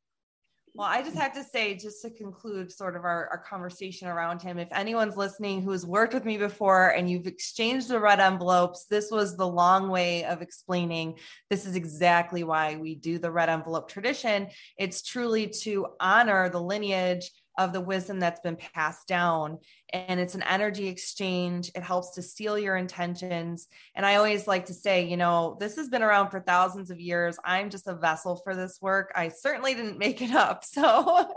Well, 0.76 0.88
I 0.88 1.02
just 1.02 1.18
have 1.18 1.34
to 1.34 1.44
say, 1.44 1.76
just 1.76 2.02
to 2.04 2.10
conclude 2.10 2.72
sort 2.72 2.96
of 2.96 3.04
our, 3.04 3.28
our 3.32 3.40
conversation 3.40 4.08
around 4.08 4.42
him, 4.42 4.60
if 4.60 4.70
anyone's 4.72 5.18
listening 5.18 5.62
who's 5.62 5.86
worked 5.86 6.14
with 6.14 6.26
me 6.26 6.38
before 6.38 6.90
and 6.90 7.10
you've 7.10 7.28
exchanged 7.28 7.90
the 7.90 8.00
red 8.00 8.20
envelopes, 8.20 8.86
this 8.86 9.10
was 9.12 9.36
the 9.36 9.48
long 9.48 9.90
way 9.90 10.24
of 10.24 10.42
explaining 10.42 11.18
this 11.50 11.66
is 11.66 11.76
exactly 11.76 12.44
why 12.44 12.78
we 12.78 12.96
do 12.96 13.18
the 13.18 13.32
red 13.32 13.50
envelope 13.50 13.90
tradition. 13.90 14.48
It's 14.78 15.02
truly 15.02 15.48
to 15.64 15.88
honor 16.00 16.50
the 16.50 16.62
lineage 16.62 17.30
of 17.60 17.74
the 17.74 17.82
wisdom 17.82 18.22
that's 18.22 18.40
been 18.40 18.56
passed 18.56 19.06
down. 19.06 19.60
And 19.92 20.20
it's 20.20 20.36
an 20.36 20.44
energy 20.44 20.88
exchange. 20.88 21.72
It 21.76 21.84
helps 21.84 22.12
to 22.12 22.22
seal 22.22 22.58
your 22.58 22.78
intentions. 22.78 23.68
And 23.96 24.06
I 24.06 24.16
always 24.16 24.48
like 24.48 24.68
to 24.68 24.74
say, 24.74 25.06
you 25.06 25.18
know, 25.18 25.58
this 25.60 25.76
has 25.76 25.90
been 25.90 26.02
around 26.02 26.30
for 26.30 26.40
thousands 26.40 26.90
of 26.90 27.02
years. 27.02 27.38
I'm 27.44 27.70
just 27.70 27.88
a 27.88 27.96
vessel 27.96 28.38
for 28.44 28.56
this 28.56 28.80
work. 28.82 29.12
I 29.14 29.28
certainly 29.28 29.74
didn't 29.74 30.00
make 30.00 30.22
it 30.22 30.32
up. 30.32 30.64
So 30.80 31.34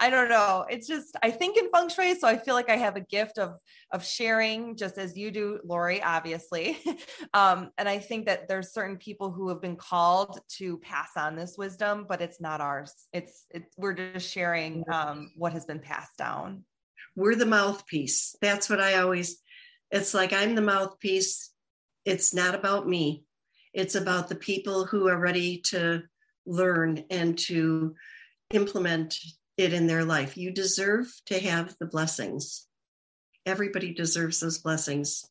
I 0.00 0.08
don't 0.08 0.30
know. 0.30 0.64
It's 0.70 0.86
just 0.86 1.16
I 1.22 1.30
think 1.30 1.58
in 1.58 1.70
feng 1.70 1.90
shui, 1.90 2.14
so 2.14 2.26
I 2.26 2.38
feel 2.38 2.54
like 2.54 2.70
I 2.70 2.76
have 2.76 2.96
a 2.96 3.00
gift 3.00 3.36
of 3.36 3.56
of 3.90 4.04
sharing, 4.04 4.76
just 4.76 4.96
as 4.96 5.18
you 5.18 5.30
do, 5.30 5.60
Laurie, 5.64 6.02
obviously. 6.02 6.78
um, 7.34 7.70
and 7.76 7.88
I 7.88 7.98
think 7.98 8.24
that 8.26 8.48
there's 8.48 8.72
certain 8.72 8.96
people 8.96 9.30
who 9.30 9.50
have 9.50 9.60
been 9.60 9.76
called 9.76 10.40
to 10.56 10.78
pass 10.78 11.10
on 11.16 11.36
this 11.36 11.56
wisdom, 11.58 12.06
but 12.08 12.22
it's 12.22 12.40
not 12.40 12.62
ours. 12.62 12.94
It's 13.12 13.44
it's 13.50 13.74
we're 13.76 13.92
just 13.92 14.30
sharing 14.30 14.82
um, 14.90 15.32
what 15.36 15.52
has 15.52 15.65
been 15.66 15.80
passed 15.80 16.16
down. 16.16 16.64
We're 17.14 17.34
the 17.34 17.46
mouthpiece. 17.46 18.36
That's 18.40 18.68
what 18.68 18.80
I 18.80 18.98
always. 19.00 19.38
It's 19.90 20.14
like 20.14 20.32
I'm 20.32 20.54
the 20.54 20.62
mouthpiece. 20.62 21.52
It's 22.04 22.34
not 22.34 22.54
about 22.54 22.88
me. 22.88 23.24
It's 23.72 23.94
about 23.94 24.28
the 24.28 24.36
people 24.36 24.84
who 24.84 25.08
are 25.08 25.18
ready 25.18 25.58
to 25.66 26.02
learn 26.46 27.04
and 27.10 27.38
to 27.38 27.94
implement 28.52 29.18
it 29.56 29.72
in 29.72 29.86
their 29.86 30.04
life. 30.04 30.36
You 30.36 30.50
deserve 30.50 31.12
to 31.26 31.38
have 31.40 31.74
the 31.78 31.86
blessings. 31.86 32.66
Everybody 33.44 33.92
deserves 33.92 34.40
those 34.40 34.58
blessings. 34.58 35.24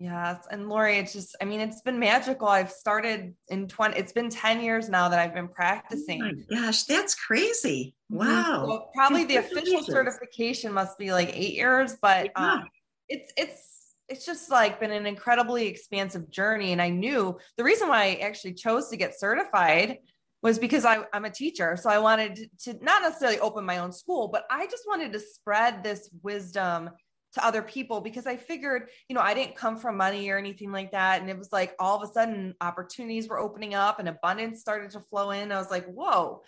Yes. 0.00 0.46
And 0.50 0.70
Laurie, 0.70 0.96
it's 0.96 1.12
just, 1.12 1.36
I 1.42 1.44
mean, 1.44 1.60
it's 1.60 1.82
been 1.82 1.98
magical. 1.98 2.48
I've 2.48 2.70
started 2.70 3.34
in 3.50 3.68
20, 3.68 3.98
it's 3.98 4.12
been 4.12 4.30
10 4.30 4.62
years 4.62 4.88
now 4.88 5.10
that 5.10 5.18
I've 5.18 5.34
been 5.34 5.48
practicing. 5.48 6.22
Oh 6.22 6.56
my 6.56 6.62
gosh, 6.62 6.84
that's 6.84 7.14
crazy. 7.14 7.94
Mm-hmm. 8.10 8.26
Wow. 8.26 8.66
Well, 8.66 8.90
probably 8.94 9.24
the 9.24 9.36
official 9.36 9.82
certification 9.82 10.72
must 10.72 10.96
be 10.98 11.12
like 11.12 11.30
eight 11.36 11.52
years, 11.52 11.96
but 12.00 12.30
yeah. 12.34 12.52
um, 12.52 12.68
it's, 13.10 13.30
it's, 13.36 13.94
it's 14.08 14.24
just 14.24 14.50
like 14.50 14.80
been 14.80 14.90
an 14.90 15.04
incredibly 15.04 15.66
expansive 15.66 16.30
journey. 16.30 16.72
And 16.72 16.80
I 16.80 16.88
knew 16.88 17.38
the 17.58 17.64
reason 17.64 17.88
why 17.88 18.04
I 18.04 18.14
actually 18.22 18.54
chose 18.54 18.88
to 18.88 18.96
get 18.96 19.20
certified 19.20 19.98
was 20.42 20.58
because 20.58 20.86
I, 20.86 21.04
I'm 21.12 21.26
a 21.26 21.30
teacher. 21.30 21.76
So 21.76 21.90
I 21.90 21.98
wanted 21.98 22.50
to 22.60 22.72
not 22.82 23.02
necessarily 23.02 23.38
open 23.40 23.66
my 23.66 23.76
own 23.76 23.92
school, 23.92 24.28
but 24.28 24.44
I 24.50 24.64
just 24.64 24.84
wanted 24.88 25.12
to 25.12 25.20
spread 25.20 25.84
this 25.84 26.08
wisdom 26.22 26.88
to 27.34 27.44
other 27.44 27.62
people 27.62 28.00
because 28.00 28.26
I 28.26 28.36
figured, 28.36 28.88
you 29.08 29.14
know, 29.14 29.20
I 29.20 29.34
didn't 29.34 29.56
come 29.56 29.76
from 29.76 29.96
money 29.96 30.28
or 30.30 30.38
anything 30.38 30.72
like 30.72 30.92
that. 30.92 31.20
And 31.20 31.30
it 31.30 31.38
was 31.38 31.52
like 31.52 31.74
all 31.78 31.96
of 31.96 32.08
a 32.08 32.12
sudden 32.12 32.54
opportunities 32.60 33.28
were 33.28 33.38
opening 33.38 33.74
up 33.74 33.98
and 33.98 34.08
abundance 34.08 34.60
started 34.60 34.90
to 34.92 35.00
flow 35.00 35.30
in. 35.30 35.52
I 35.52 35.58
was 35.58 35.70
like, 35.70 35.86
whoa, 35.86 36.42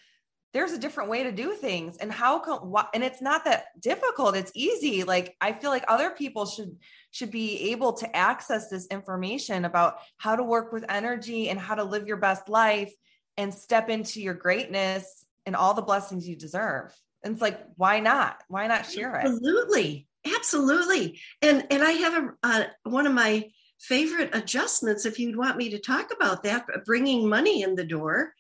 there's 0.53 0.73
a 0.73 0.79
different 0.79 1.09
way 1.09 1.23
to 1.23 1.33
do 1.33 1.53
things. 1.53 1.97
And 1.97 2.13
how 2.13 2.39
come, 2.41 2.71
what, 2.71 2.91
and 2.95 3.03
it's 3.03 3.23
not 3.23 3.45
that 3.45 3.67
difficult. 3.81 4.37
It's 4.37 4.53
easy. 4.55 5.03
Like, 5.05 5.37
I 5.41 5.53
feel 5.53 5.71
like 5.71 5.85
other 5.89 6.11
people 6.11 6.47
should, 6.47 6.77
should 7.11 7.31
be 7.31 7.71
able 7.71 7.95
to 7.95 8.17
access 8.17 8.69
this 8.69 8.87
information 8.89 9.65
about 9.65 9.97
how 10.19 10.37
to 10.37 10.43
work 10.43 10.73
with 10.73 10.85
energy 10.89 11.49
and 11.49 11.59
how 11.59 11.75
to 11.75 11.85
live 11.85 12.07
your 12.07 12.19
best 12.19 12.49
life 12.49 12.93
and 13.37 13.55
step 13.55 13.89
into 13.89 14.21
your 14.21 14.35
greatness 14.35 15.25
and 15.47 15.57
all 15.57 15.75
the 15.75 15.83
blessings 15.83 16.29
you 16.29 16.37
deserve. 16.37 16.93
And 17.23 17.33
it's 17.33 17.43
like, 17.43 17.61
why 17.77 18.01
not? 18.01 18.43
Why 18.49 18.67
not 18.67 18.85
share 18.85 19.17
it? 19.17 19.27
Absolutely. 19.27 20.07
Absolutely. 20.25 21.21
And 21.41 21.67
and 21.71 21.83
I 21.83 21.93
have 21.93 22.25
a 22.25 22.29
uh, 22.43 22.65
one 22.85 23.07
of 23.07 23.13
my 23.13 23.51
favorite 23.81 24.31
adjustments 24.33 25.05
if 25.05 25.19
you'd 25.19 25.37
want 25.37 25.57
me 25.57 25.71
to 25.71 25.79
talk 25.79 26.13
about 26.15 26.45
that 26.45 26.67
bringing 26.85 27.29
money 27.29 27.63
in 27.63 27.75
the 27.75 27.85
door. 27.85 28.33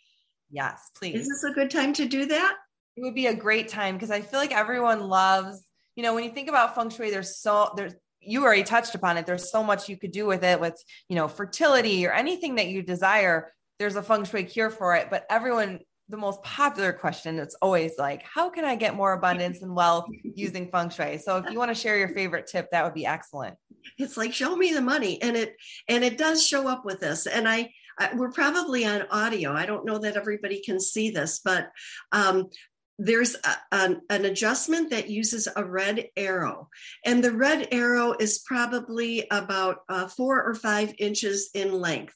Yes, 0.50 0.90
please. 0.96 1.22
Is 1.22 1.28
this 1.28 1.44
a 1.44 1.54
good 1.54 1.70
time 1.70 1.92
to 1.94 2.06
do 2.06 2.26
that? 2.26 2.56
It 2.96 3.02
would 3.02 3.14
be 3.14 3.26
a 3.26 3.34
great 3.34 3.68
time 3.68 3.96
because 3.96 4.10
I 4.10 4.20
feel 4.20 4.38
like 4.38 4.52
everyone 4.52 5.08
loves, 5.08 5.64
you 5.96 6.02
know, 6.02 6.14
when 6.14 6.24
you 6.24 6.30
think 6.30 6.48
about 6.48 6.74
feng 6.74 6.90
shui 6.90 7.10
there's 7.10 7.38
so 7.38 7.72
there's 7.76 7.94
you 8.20 8.44
already 8.44 8.62
touched 8.62 8.94
upon 8.94 9.16
it. 9.16 9.26
There's 9.26 9.50
so 9.50 9.64
much 9.64 9.88
you 9.88 9.96
could 9.96 10.12
do 10.12 10.26
with 10.26 10.44
it 10.44 10.60
with, 10.60 10.80
you 11.08 11.16
know, 11.16 11.26
fertility 11.26 12.06
or 12.06 12.12
anything 12.12 12.54
that 12.56 12.68
you 12.68 12.82
desire 12.82 13.52
there's 13.82 13.96
a 13.96 14.02
feng 14.02 14.24
shui 14.24 14.44
cure 14.44 14.70
for 14.70 14.94
it, 14.94 15.08
but 15.10 15.26
everyone, 15.28 15.80
the 16.12 16.18
most 16.18 16.42
popular 16.42 16.92
question 16.92 17.38
it's 17.38 17.56
always 17.62 17.92
like, 17.98 18.22
how 18.22 18.50
can 18.50 18.66
I 18.66 18.76
get 18.76 18.94
more 18.94 19.14
abundance 19.14 19.62
and 19.62 19.74
wealth 19.74 20.04
using 20.22 20.70
feng 20.70 20.90
shui? 20.90 21.16
So 21.16 21.38
if 21.38 21.50
you 21.50 21.58
want 21.58 21.70
to 21.70 21.74
share 21.74 21.98
your 21.98 22.10
favorite 22.10 22.46
tip, 22.46 22.70
that 22.70 22.84
would 22.84 22.92
be 22.92 23.06
excellent. 23.06 23.56
It's 23.98 24.18
like 24.18 24.34
show 24.34 24.54
me 24.54 24.74
the 24.74 24.82
money, 24.82 25.20
and 25.22 25.36
it 25.36 25.56
and 25.88 26.04
it 26.04 26.18
does 26.18 26.46
show 26.46 26.68
up 26.68 26.84
with 26.84 27.00
this. 27.00 27.26
And 27.26 27.48
I, 27.48 27.72
I 27.98 28.14
we're 28.14 28.30
probably 28.30 28.84
on 28.84 29.06
audio. 29.10 29.52
I 29.52 29.64
don't 29.64 29.86
know 29.86 29.98
that 29.98 30.16
everybody 30.16 30.60
can 30.62 30.78
see 30.78 31.10
this, 31.10 31.40
but 31.42 31.70
um, 32.12 32.50
there's 32.98 33.34
a, 33.34 33.56
an, 33.72 34.02
an, 34.10 34.26
adjustment 34.26 34.90
that 34.90 35.08
uses 35.08 35.48
a 35.56 35.64
red 35.64 36.08
arrow 36.16 36.68
and 37.06 37.24
the 37.24 37.32
red 37.32 37.68
arrow 37.72 38.14
is 38.20 38.44
probably 38.46 39.26
about 39.30 39.78
uh, 39.88 40.06
four 40.06 40.44
or 40.44 40.54
five 40.54 40.94
inches 40.98 41.50
in 41.54 41.72
length 41.72 42.14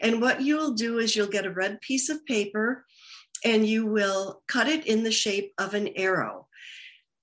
and 0.00 0.20
what 0.20 0.40
you'll 0.40 0.72
do 0.72 0.98
is 0.98 1.14
you'll 1.14 1.26
get 1.26 1.46
a 1.46 1.52
red 1.52 1.80
piece 1.82 2.08
of 2.08 2.24
paper 2.24 2.84
and 3.44 3.66
you 3.66 3.86
will 3.86 4.42
cut 4.48 4.68
it 4.68 4.86
in 4.86 5.02
the 5.02 5.12
shape 5.12 5.52
of 5.58 5.74
an 5.74 5.88
arrow 5.96 6.46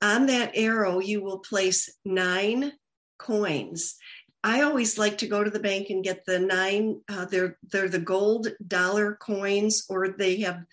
on 0.01 0.27
that 0.27 0.51
arrow 0.55 0.99
you 0.99 1.21
will 1.21 1.39
place 1.39 1.97
nine 2.05 2.71
coins 3.17 3.95
I 4.43 4.61
always 4.61 4.97
like 4.97 5.19
to 5.19 5.27
go 5.27 5.43
to 5.43 5.51
the 5.51 5.59
bank 5.59 5.89
and 5.89 6.03
get 6.03 6.25
the 6.25 6.39
nine. 6.39 7.01
Uh, 7.07 7.25
they're 7.25 7.57
they're 7.71 7.89
the 7.89 7.99
gold 7.99 8.47
dollar 8.67 9.15
coins, 9.15 9.85
or 9.87 10.09
they 10.09 10.39
have 10.41 10.63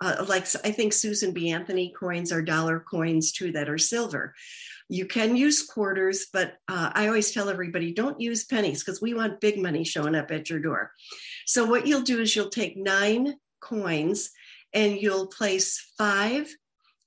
uh, 0.00 0.24
like 0.26 0.46
I 0.64 0.70
think 0.70 0.92
Susan 0.92 1.32
B. 1.32 1.50
Anthony 1.50 1.92
coins 1.98 2.32
are 2.32 2.40
dollar 2.40 2.80
coins 2.80 3.32
too 3.32 3.52
that 3.52 3.68
are 3.68 3.78
silver. 3.78 4.34
You 4.88 5.04
can 5.04 5.36
use 5.36 5.66
quarters, 5.66 6.28
but 6.32 6.54
uh, 6.68 6.90
I 6.94 7.06
always 7.08 7.30
tell 7.30 7.50
everybody 7.50 7.92
don't 7.92 8.18
use 8.18 8.46
pennies 8.46 8.82
because 8.82 9.02
we 9.02 9.12
want 9.12 9.42
big 9.42 9.60
money 9.60 9.84
showing 9.84 10.14
up 10.14 10.30
at 10.30 10.48
your 10.48 10.60
door. 10.60 10.92
So 11.44 11.66
what 11.66 11.86
you'll 11.86 12.02
do 12.02 12.20
is 12.20 12.34
you'll 12.34 12.48
take 12.48 12.78
nine 12.78 13.34
coins 13.60 14.30
and 14.72 15.00
you'll 15.00 15.26
place 15.26 15.92
five 15.96 16.54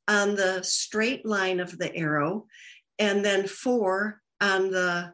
on 0.08 0.36
the 0.36 0.62
straight 0.64 1.26
line 1.26 1.60
of 1.60 1.78
the 1.78 1.96
arrow, 1.96 2.46
and 3.00 3.24
then 3.24 3.48
four 3.48 4.22
on 4.42 4.72
the 4.72 5.14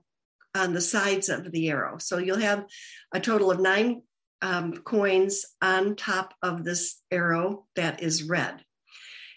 on 0.55 0.73
the 0.73 0.81
sides 0.81 1.29
of 1.29 1.51
the 1.51 1.69
arrow. 1.69 1.97
So 1.99 2.17
you'll 2.17 2.39
have 2.39 2.65
a 3.13 3.19
total 3.19 3.51
of 3.51 3.59
nine 3.59 4.01
um, 4.41 4.73
coins 4.77 5.45
on 5.61 5.95
top 5.95 6.33
of 6.41 6.63
this 6.63 7.01
arrow 7.11 7.67
that 7.75 8.01
is 8.01 8.23
red. 8.23 8.63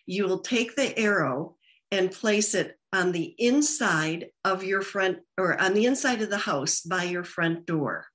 You 0.06 0.26
will 0.26 0.40
take 0.40 0.76
the 0.76 0.98
arrow 0.98 1.56
and 1.90 2.10
place 2.10 2.54
it 2.54 2.78
on 2.92 3.12
the 3.12 3.34
inside 3.38 4.26
of 4.44 4.64
your 4.64 4.82
front 4.82 5.18
or 5.36 5.60
on 5.60 5.74
the 5.74 5.86
inside 5.86 6.22
of 6.22 6.30
the 6.30 6.38
house 6.38 6.80
by 6.80 7.04
your 7.04 7.24
front 7.24 7.66
door. 7.66 8.06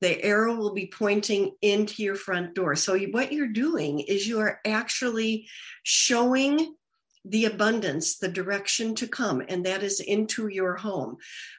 The 0.00 0.22
arrow 0.22 0.54
will 0.54 0.74
be 0.74 0.86
pointing 0.86 1.52
into 1.60 2.02
your 2.02 2.14
front 2.14 2.54
door. 2.54 2.76
So, 2.76 2.98
what 2.98 3.32
you're 3.32 3.48
doing 3.48 4.00
is 4.00 4.28
you 4.28 4.40
are 4.40 4.60
actually 4.64 5.48
showing 5.82 6.74
the 7.24 7.44
abundance, 7.44 8.16
the 8.16 8.28
direction 8.28 8.94
to 8.94 9.06
come, 9.06 9.42
and 9.48 9.66
that 9.66 9.82
is 9.82 10.00
into 10.00 10.48
your 10.48 10.76
home. 10.76 11.16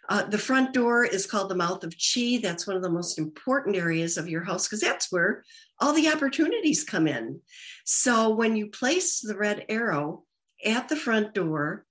Uh, 0.07 0.23
the 0.23 0.37
front 0.37 0.73
door 0.73 1.03
is 1.03 1.27
called 1.27 1.49
the 1.49 1.55
mouth 1.55 1.83
of 1.83 1.93
chi. 1.93 2.39
That's 2.41 2.65
one 2.65 2.75
of 2.75 2.81
the 2.81 2.89
most 2.89 3.19
important 3.19 3.75
areas 3.75 4.17
of 4.17 4.27
your 4.27 4.43
house 4.43 4.67
because 4.67 4.81
that's 4.81 5.11
where 5.11 5.43
all 5.79 5.93
the 5.93 6.09
opportunities 6.09 6.83
come 6.83 7.07
in. 7.07 7.41
So 7.85 8.29
when 8.29 8.55
you 8.55 8.67
place 8.67 9.19
the 9.19 9.37
red 9.37 9.65
arrow 9.69 10.23
at 10.65 10.89
the 10.89 10.95
front 10.95 11.33
door, 11.33 11.85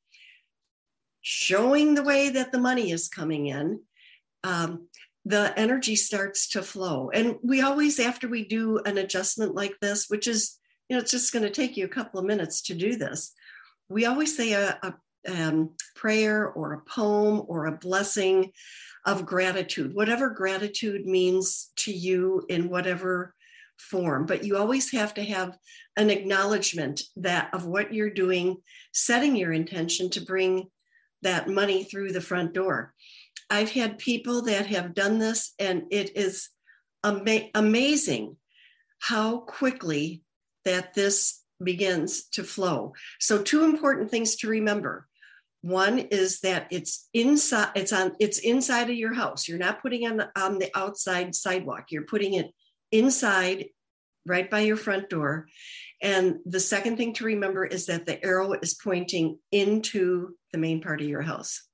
showing 1.21 1.95
the 1.95 2.03
way 2.03 2.31
that 2.31 2.53
the 2.53 2.59
money 2.59 2.91
is 2.91 3.09
coming 3.09 3.47
in, 3.47 3.81
um, 4.45 4.89
the 5.29 5.53
energy 5.59 5.95
starts 5.95 6.49
to 6.49 6.63
flow. 6.63 7.11
And 7.13 7.37
we 7.43 7.61
always, 7.61 8.01
after 8.01 8.29
we 8.29 8.47
do 8.47 8.79
an 8.79 8.99
adjustment 8.99 9.55
like 9.55 9.75
this, 9.81 10.07
which 10.09 10.27
is, 10.27 10.59
you 10.89 10.97
know, 10.97 11.03
it's 11.03 11.11
just 11.11 11.33
going 11.33 11.43
to 11.43 11.51
take 11.51 11.77
you 11.77 11.85
a 11.85 11.89
couple 11.89 12.19
of 12.19 12.27
minutes 12.27 12.63
to 12.63 12.75
do 12.75 12.97
this 12.97 13.35
we 13.89 14.07
always 14.07 14.37
say 14.37 14.53
a, 14.53 14.79
a 14.83 14.95
um, 15.29 15.71
prayer 15.95 16.49
or 16.49 16.73
a 16.73 16.81
poem 16.83 17.43
or 17.49 17.67
a 17.67 17.77
blessing 17.77 18.53
of 19.05 19.27
gratitude, 19.27 19.95
whatever 19.95 20.31
gratitude 20.31 21.07
means 21.07 21.71
to 21.77 21.93
you 21.93 22.45
in 22.49 22.69
whatever 22.69 23.35
form. 23.79 24.27
But 24.27 24.45
you 24.45 24.57
always 24.57 24.91
have 24.93 25.15
to 25.15 25.25
have 25.25 25.57
an 25.97 26.11
acknowledgement 26.11 27.03
that 27.17 27.53
of 27.55 27.67
what 27.67 27.93
you're 27.93 28.11
doing, 28.11 28.59
setting 28.93 29.37
your 29.37 29.53
intention 29.53 30.11
to 30.11 30.21
bring 30.21 30.69
that 31.23 31.49
money 31.49 31.85
through 31.85 32.13
the 32.13 32.21
front 32.21 32.55
door. 32.55 32.95
I've 33.51 33.71
had 33.71 33.99
people 33.99 34.43
that 34.43 34.67
have 34.67 34.95
done 34.95 35.19
this, 35.19 35.55
and 35.59 35.85
it 35.91 36.17
is 36.17 36.51
ama- 37.05 37.49
amazing 37.55 38.37
how 39.01 39.39
quickly 39.39 40.23
that 40.65 40.95
this 40.95 41.43
begins 41.63 42.29
to 42.29 42.45
flow. 42.45 42.93
So 43.21 43.43
two 43.43 43.65
important 43.65 44.11
things 44.11 44.37
to 44.37 44.49
remember. 44.49 45.07
One 45.63 45.99
is 45.99 46.41
that 46.41 46.69
it's 46.71 47.09
inside 47.13 47.73
it's 47.75 47.93
on 47.93 48.13
it's 48.21 48.39
inside 48.39 48.91
of 48.91 48.97
your 48.97 49.15
house. 49.15 49.49
You're 49.49 49.59
not 49.59 49.83
putting 49.83 50.07
on 50.07 50.19
the, 50.19 50.31
on 50.37 50.59
the 50.59 50.71
outside 50.77 51.35
sidewalk. 51.35 51.87
You're 51.91 52.05
putting 52.05 52.35
it 52.35 52.53
inside 52.93 53.67
right 54.25 54.49
by 54.49 54.61
your 54.61 54.77
front 54.77 55.11
door. 55.11 55.49
And 56.01 56.37
the 56.45 56.61
second 56.61 56.97
thing 56.97 57.15
to 57.15 57.25
remember 57.25 57.65
is 57.65 57.87
that 57.87 58.07
the 58.07 58.23
arrow 58.25 58.53
is 58.53 58.75
pointing 58.75 59.39
into 59.51 60.37
the 60.53 60.59
main 60.59 60.81
part 60.81 61.01
of 61.01 61.09
your 61.09 61.23
house. 61.23 61.67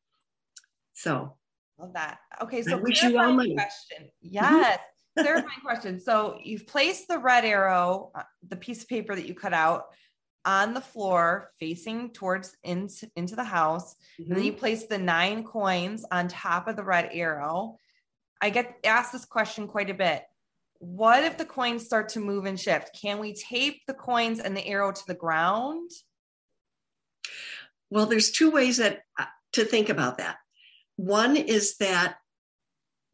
So 0.95 1.37
love 1.79 1.93
that. 1.95 2.19
Okay, 2.43 2.63
so 2.63 2.79
wish 2.79 3.03
you 3.03 3.19
all 3.19 3.33
money. 3.33 3.55
Question. 3.55 4.11
Yes 4.21 4.79
clarifying 5.17 5.61
question. 5.65 6.01
So 6.01 6.39
you've 6.43 6.67
placed 6.67 7.09
the 7.09 7.19
red 7.19 7.45
arrow, 7.45 8.11
uh, 8.15 8.23
the 8.47 8.57
piece 8.57 8.83
of 8.83 8.89
paper 8.89 9.15
that 9.15 9.27
you 9.27 9.35
cut 9.35 9.55
out, 9.55 9.87
on 10.47 10.75
the 10.75 10.81
floor 10.81 11.51
facing 11.59 12.11
towards 12.11 12.55
into, 12.63 13.09
into 13.17 13.35
the 13.35 13.45
house. 13.45 13.95
Mm-hmm. 14.21 14.23
And 14.25 14.37
then 14.37 14.45
you 14.45 14.53
mm-hmm. 14.53 14.61
place 14.61 14.87
the 14.87 14.99
nine 14.99 15.45
coins 15.45 16.05
on 16.11 16.29
top 16.29 16.69
of 16.69 16.77
the 16.77 16.85
red 16.85 17.11
arrow. 17.13 17.79
I 18.41 18.51
get 18.51 18.77
asked 18.85 19.13
this 19.13 19.25
question 19.25 19.69
quite 19.69 19.89
a 19.89 19.95
bit. 19.95 20.23
What 20.79 21.25
if 21.25 21.39
the 21.39 21.47
coins 21.47 21.87
start 21.87 22.11
to 22.11 22.21
move 22.21 22.45
and 22.45 22.61
shift? 22.61 22.99
Can 23.01 23.21
we 23.21 23.33
tape 23.33 23.81
the 23.87 23.95
coins 23.95 24.39
and 24.39 24.55
the 24.55 24.67
arrow 24.67 24.93
to 24.93 25.07
the 25.07 25.15
ground? 25.15 25.91
Well, 27.89 28.05
there's 28.05 28.31
two 28.31 28.51
ways 28.51 28.79
that 28.79 29.01
uh, 29.19 29.25
to 29.53 29.65
think 29.65 29.89
about 29.89 30.19
that. 30.19 30.37
One 30.97 31.37
is 31.37 31.77
that 31.79 32.17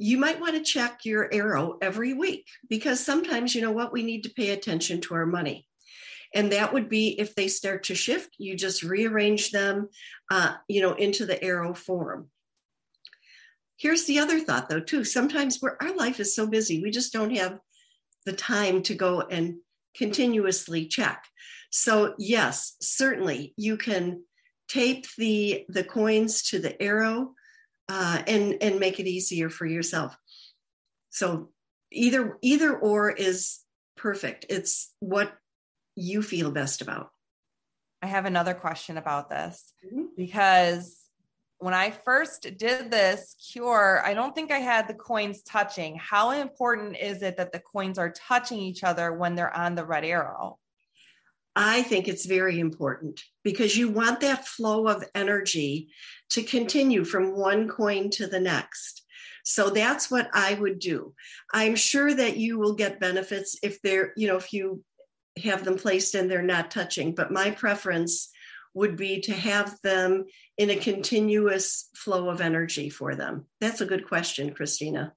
you 0.03 0.17
might 0.17 0.41
want 0.41 0.55
to 0.55 0.63
check 0.63 1.05
your 1.05 1.33
arrow 1.33 1.77
every 1.83 2.15
week 2.15 2.47
because 2.71 3.05
sometimes 3.05 3.55
you 3.55 3.61
know 3.61 3.71
what 3.71 3.93
we 3.93 4.03
need 4.03 4.23
to 4.25 4.33
pay 4.33 4.51
attention 4.51 5.03
to 5.03 5.15
our 5.15 5.27
money. 5.27 5.69
And 6.35 6.53
that 6.53 6.73
would 6.73 6.89
be 6.89 7.21
if 7.21 7.35
they 7.35 7.49
start 7.49 7.85
to 7.85 7.95
shift 7.95 8.31
you 8.39 8.57
just 8.57 8.83
rearrange 8.83 9.51
them 9.51 9.91
uh, 10.31 10.55
you 10.69 10.81
know 10.81 10.95
into 10.95 11.27
the 11.27 11.43
arrow 11.45 11.75
form. 11.75 12.31
Here's 13.77 14.05
the 14.05 14.21
other 14.21 14.41
thought 14.41 14.71
though 14.71 14.81
too. 14.81 15.05
Sometimes 15.05 15.59
where 15.61 15.77
our 15.83 15.95
life 15.95 16.19
is 16.19 16.35
so 16.35 16.47
busy 16.47 16.83
we 16.83 16.91
just 16.91 17.13
don't 17.13 17.37
have 17.37 17.59
the 18.25 18.33
time 18.33 18.83
to 18.85 18.95
go 18.95 19.21
and 19.21 19.57
continuously 19.95 20.87
check. 20.87 21.25
So 21.69 22.15
yes 22.19 22.75
certainly 22.81 23.53
you 23.59 23.77
can 23.77 24.23
tape 24.67 25.07
the 25.19 25.67
the 25.69 25.85
coins 25.85 26.43
to 26.45 26.59
the 26.59 26.81
arrow 26.83 27.35
uh, 27.91 28.23
and 28.27 28.57
and 28.63 28.81
make 28.81 29.01
it 29.01 29.07
easier 29.07 29.51
for 29.51 29.67
yourself 29.67 30.17
so 31.11 31.51
either 31.91 32.39
either 32.41 32.75
or 32.77 33.11
is 33.11 33.61
perfect 33.97 34.47
it's 34.49 34.95
what 35.01 35.33
you 36.01 36.23
feel 36.23 36.51
best 36.51 36.81
about. 36.81 37.11
I 38.03 38.07
have 38.07 38.25
another 38.25 38.55
question 38.55 38.97
about 38.97 39.29
this 39.29 39.73
mm-hmm. 39.85 40.05
because 40.17 40.97
when 41.59 41.75
I 41.75 41.91
first 41.91 42.57
did 42.57 42.91
this 42.91 43.37
cure, 43.53 44.03
I 44.03 44.15
don't 44.15 44.35
think 44.35 44.51
I 44.51 44.59
had 44.59 44.89
the 44.89 44.95
coins 44.95 45.43
touching. 45.43 45.97
How 45.97 46.31
important 46.31 46.97
is 46.97 47.23
it 47.23 47.37
that 47.37 47.53
the 47.53 47.61
coins 47.61 47.99
are 47.99 48.11
touching 48.11 48.59
each 48.59 48.83
other 48.83 49.13
when 49.13 49.35
they're 49.35 49.55
on 49.55 49.75
the 49.75 49.85
red 49.85 50.05
arrow? 50.05 50.59
I 51.57 51.83
think 51.83 52.07
it's 52.07 52.27
very 52.27 52.61
important 52.61 53.23
because 53.43 53.77
you 53.77 53.91
want 53.91 54.21
that 54.21 54.47
flow 54.47 54.87
of 54.87 55.05
energy 55.15 55.89
to 56.31 56.43
continue 56.43 57.05
from 57.05 57.37
one 57.37 57.69
coin 57.69 58.11
to 58.11 58.27
the 58.27 58.41
next. 58.41 59.05
So 59.45 59.71
that's 59.71 60.11
what 60.11 60.31
I 60.33 60.55
would 60.55 60.79
do. 60.79 61.15
I'm 61.53 61.75
sure 61.75 62.13
that 62.15 62.37
you 62.37 62.59
will 62.59 62.75
get 62.75 63.01
benefits 63.01 63.59
if 63.63 63.81
they're, 63.83 64.13
you 64.17 64.29
know, 64.29 64.37
if 64.37 64.53
you 64.53 64.85
have 65.43 65.65
them 65.65 65.77
placed 65.77 66.15
and 66.15 66.31
they're 66.31 66.43
not 66.43 66.71
touching. 66.71 67.15
But 67.15 67.33
my 67.33 67.51
preference 67.51 68.31
would 68.75 68.97
be 68.97 69.21
to 69.23 69.33
have 69.33 69.77
them 69.83 70.27
in 70.57 70.71
a 70.71 70.77
continuous 70.77 71.89
flow 71.95 72.29
of 72.29 72.41
energy 72.41 72.91
for 72.91 73.17
them. 73.17 73.47
That's 73.61 73.81
a 73.81 73.87
good 73.87 74.07
question, 74.07 74.55
Kristina. 74.55 75.13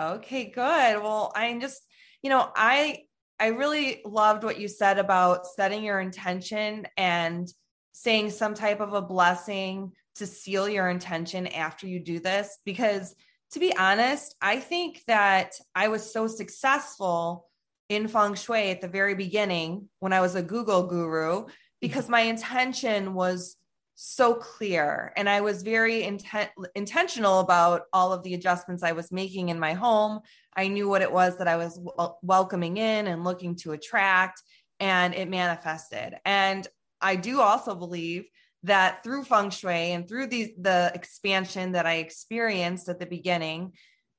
Okay, 0.00 0.46
good. 0.46 1.02
Well, 1.02 1.32
I'm 1.34 1.60
just, 1.60 1.82
you 2.22 2.30
know, 2.30 2.50
I 2.54 3.00
I 3.38 3.48
really 3.48 4.00
loved 4.04 4.44
what 4.44 4.58
you 4.58 4.68
said 4.68 4.98
about 4.98 5.46
setting 5.46 5.84
your 5.84 6.00
intention 6.00 6.86
and 6.96 7.48
saying 7.92 8.30
some 8.30 8.54
type 8.54 8.80
of 8.80 8.92
a 8.92 9.02
blessing 9.02 9.92
to 10.16 10.26
seal 10.26 10.68
your 10.68 10.88
intention 10.88 11.46
after 11.46 11.86
you 11.86 12.00
do 12.00 12.18
this 12.18 12.58
because 12.64 13.14
to 13.52 13.60
be 13.60 13.76
honest, 13.76 14.34
I 14.40 14.58
think 14.58 15.02
that 15.06 15.52
I 15.74 15.88
was 15.88 16.12
so 16.12 16.26
successful 16.26 17.46
in 17.88 18.08
feng 18.08 18.34
shui 18.34 18.70
at 18.70 18.80
the 18.80 18.88
very 18.88 19.14
beginning 19.14 19.88
when 20.00 20.12
I 20.12 20.20
was 20.20 20.34
a 20.34 20.42
Google 20.42 20.86
guru 20.86 21.40
mm-hmm. 21.40 21.50
because 21.80 22.08
my 22.08 22.22
intention 22.22 23.14
was 23.14 23.56
so 23.96 24.34
clear 24.34 25.12
and 25.16 25.28
I 25.28 25.40
was 25.40 25.62
very 25.62 26.04
intent- 26.04 26.50
intentional 26.74 27.40
about 27.40 27.82
all 27.92 28.12
of 28.12 28.22
the 28.22 28.34
adjustments 28.34 28.82
I 28.82 28.92
was 28.92 29.10
making 29.10 29.48
in 29.48 29.58
my 29.58 29.72
home. 29.72 30.20
I 30.54 30.68
knew 30.68 30.88
what 30.88 31.02
it 31.02 31.10
was 31.10 31.38
that 31.38 31.48
I 31.48 31.56
was 31.56 31.74
w- 31.74 31.92
uh, 31.98 32.10
welcoming 32.22 32.76
in 32.76 33.06
and 33.06 33.24
looking 33.24 33.56
to 33.56 33.72
attract 33.72 34.42
and 34.78 35.14
it 35.14 35.28
manifested. 35.28 36.14
And 36.24 36.66
I 37.00 37.16
do 37.16 37.40
also 37.40 37.74
believe 37.74 38.26
that 38.64 39.02
through 39.02 39.24
feng 39.24 39.50
shui 39.50 39.92
and 39.92 40.06
through 40.06 40.26
the 40.26 40.92
expansion 40.94 41.72
that 41.72 41.86
I 41.86 41.94
experienced 41.94 42.88
at 42.88 42.98
the 42.98 43.06
beginning 43.06 43.72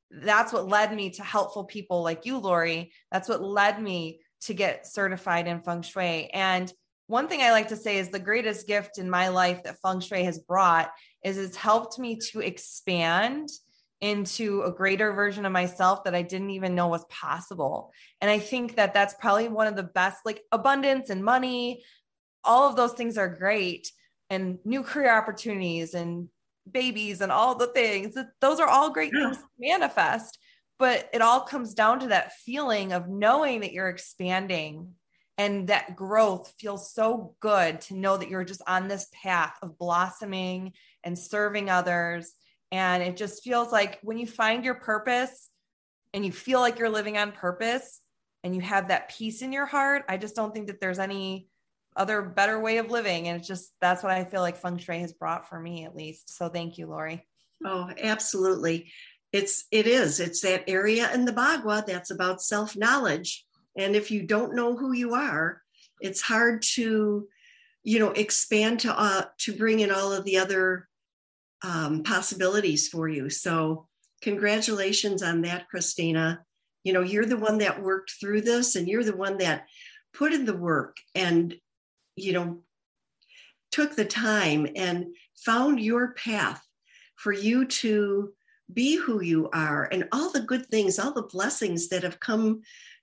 that's 0.10 0.54
what 0.54 0.68
led 0.68 0.96
me 0.96 1.10
to 1.12 1.24
helpful 1.24 1.66
people 1.66 2.02
like 2.02 2.26
you, 2.26 2.38
Laurie. 2.38 2.92
That's 3.12 3.28
what 3.28 3.44
led 3.44 3.82
me 3.82 4.22
to 4.42 4.54
get 4.54 4.88
certified 4.88 5.48
in 5.48 5.62
feng 5.62 5.82
shui. 5.82 6.30
And 6.34 6.72
one 7.08 7.28
thing 7.28 7.42
I 7.42 7.52
like 7.52 7.70
to 7.70 7.76
say 7.76 7.98
is 7.98 8.10
the 8.10 8.20
greatest 8.20 8.68
gift 8.68 8.98
in 8.98 9.10
my 9.10 9.30
life 9.30 9.64
that 9.64 9.80
feng 9.82 10.02
shui 10.02 10.24
has 10.24 10.40
brought 10.40 10.92
is 11.24 11.38
it's 11.38 11.56
helped 11.56 11.98
me 11.98 12.18
to 12.32 12.42
expand 12.42 13.50
into 14.00 14.62
a 14.62 14.72
greater 14.72 15.12
version 15.14 15.46
of 15.46 15.52
myself 15.52 16.04
that 16.04 16.14
I 16.14 16.22
didn't 16.22 16.52
even 16.52 16.76
know 16.76 16.88
was 16.88 17.06
possible. 17.06 17.92
And 18.22 18.30
I 18.30 18.40
think 18.40 18.76
that 18.76 18.94
that's 18.94 19.16
probably 19.16 19.48
one 19.48 19.68
of 19.68 19.76
the 19.76 19.84
best, 19.84 20.20
like 20.26 20.44
abundance 20.52 21.10
and 21.10 21.24
money, 21.24 21.84
all 22.44 22.70
of 22.70 22.76
those 22.76 22.94
things 22.94 23.18
are 23.18 23.28
great, 23.28 23.92
and 24.30 24.60
new 24.66 24.84
career 24.84 25.18
opportunities 25.18 25.94
and 25.94 26.30
babies 26.70 27.22
and 27.22 27.32
all 27.32 27.56
the 27.56 27.68
things. 27.68 28.16
Those 28.42 28.60
are 28.60 28.68
all 28.68 28.92
great 28.92 29.12
yeah. 29.14 29.32
things 29.32 29.38
to 29.38 29.44
manifest. 29.58 30.38
But 30.80 31.10
it 31.12 31.22
all 31.22 31.42
comes 31.42 31.74
down 31.74 32.02
to 32.02 32.08
that 32.10 32.34
feeling 32.34 32.94
of 32.94 33.10
knowing 33.10 33.62
that 33.62 33.72
you're 33.72 33.90
expanding 33.90 34.94
and 35.38 35.68
that 35.68 35.96
growth 35.96 36.54
feels 36.60 36.92
so 36.94 37.36
good 37.40 37.82
to 37.82 37.96
know 37.96 38.18
that 38.18 38.30
you're 38.30 38.44
just 38.44 38.62
on 38.68 38.88
this 38.88 39.08
path 39.12 39.56
of 39.62 39.78
blossoming 39.78 40.74
and 41.04 41.18
serving 41.18 41.70
others. 41.70 42.34
And 42.72 43.04
it 43.04 43.16
just 43.16 43.44
feels 43.44 43.72
like 43.72 44.00
when 44.02 44.18
you 44.18 44.28
find 44.28 44.66
your 44.66 44.76
purpose 44.76 45.50
and 46.14 46.26
you 46.26 46.32
feel 46.32 46.60
like 46.60 46.80
you're 46.80 46.90
living 46.90 47.18
on 47.18 47.32
purpose 47.32 48.02
and 48.44 48.56
you 48.56 48.62
have 48.62 48.88
that 48.88 49.10
peace 49.10 49.42
in 49.42 49.54
your 49.54 49.66
heart, 49.66 50.04
I 50.10 50.18
just 50.18 50.36
don't 50.36 50.54
think 50.54 50.68
that 50.68 50.82
there's 50.82 51.00
any 51.00 51.48
other 51.96 52.22
better 52.22 52.60
way 52.60 52.78
of 52.78 52.92
living. 52.92 53.28
And 53.28 53.40
it's 53.40 53.48
just 53.48 53.72
that's 53.82 54.04
what 54.04 54.12
I 54.12 54.24
feel 54.26 54.42
like 54.42 54.58
feng 54.58 54.78
shui 54.78 55.00
has 55.00 55.14
brought 55.14 55.50
for 55.50 55.60
me 55.60 55.86
at 55.86 55.96
least. 55.96 56.36
So 56.36 56.50
thank 56.50 56.78
you, 56.78 56.88
Laurie. 56.88 57.26
Oh, 57.66 57.90
absolutely. 58.02 58.92
It's 59.32 59.66
it 59.72 59.88
is. 59.88 60.20
It's 60.20 60.42
that 60.42 60.66
area 60.68 61.12
in 61.14 61.26
the 61.26 61.34
Bagua 61.34 61.86
that's 61.86 62.12
about 62.12 62.42
self-knowledge. 62.42 63.47
And 63.78 63.96
if 63.96 64.12
you 64.12 64.24
don't 64.24 64.56
know 64.56 64.76
who 64.76 64.92
you 64.92 65.14
are, 65.14 65.62
it's 66.00 66.22
hard 66.22 66.62
to, 66.74 67.28
you 67.84 68.00
know, 68.00 68.12
expand 68.12 68.82
to 68.82 69.00
uh, 69.00 69.26
to 69.40 69.54
bring 69.56 69.80
in 69.80 69.92
all 69.92 70.12
of 70.12 70.26
the 70.26 70.38
other 70.38 70.88
um, 71.64 72.04
possibilities 72.04 72.88
for 72.88 73.08
you. 73.08 73.30
So 73.30 73.88
congratulations 74.22 75.24
on 75.24 75.42
that, 75.42 75.68
Kristina. 75.74 76.40
You 76.84 76.94
know, 76.94 77.02
you're 77.02 77.26
the 77.26 77.38
one 77.38 77.60
that 77.60 77.82
worked 77.82 78.14
through 78.20 78.42
this 78.42 78.76
and 78.76 78.88
you're 78.88 79.04
the 79.04 79.16
one 79.16 79.38
that 79.38 79.66
put 80.14 80.34
in 80.34 80.46
the 80.46 80.58
work 80.58 80.98
and 81.16 81.56
you 82.18 82.34
know, 82.34 82.60
took 83.72 83.96
the 83.96 84.06
time 84.06 84.68
and 84.76 85.06
found 85.46 85.80
your 85.80 86.14
path 86.14 86.62
for 87.16 87.32
you 87.32 87.66
to 87.66 88.34
be 88.74 88.98
who 88.98 89.22
you 89.22 89.50
are 89.54 89.88
and 89.92 90.10
all 90.12 90.32
the 90.32 90.42
good 90.42 90.66
things, 90.66 91.00
all 91.00 91.14
the 91.14 91.22
blessings 91.22 91.88
that 91.88 92.04
have 92.04 92.20
come 92.20 92.62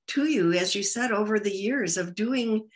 to 0.09 0.25
you, 0.25 0.53
as 0.53 0.75
you 0.75 0.83
said, 0.83 1.13
over 1.13 1.39
the 1.39 1.55
years 1.55 1.97
of 1.97 2.15
doing 2.15 2.69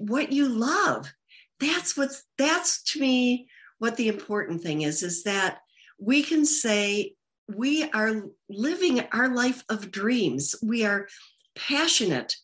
what 0.00 0.32
you 0.32 0.48
love. 0.48 1.12
That's 1.60 1.96
what's, 1.96 2.24
that's 2.38 2.82
to 2.92 3.00
me 3.00 3.48
what 3.78 3.96
the 3.96 4.08
important 4.08 4.62
thing 4.62 4.82
is, 4.82 5.02
is 5.02 5.24
that 5.24 5.58
we 5.98 6.22
can 6.22 6.44
say 6.44 7.14
we 7.54 7.88
are 7.90 8.24
living 8.48 9.00
our 9.12 9.28
life 9.28 9.62
of 9.68 9.90
dreams. 9.90 10.54
We 10.62 10.84
are 10.84 11.08
passionate 11.54 12.36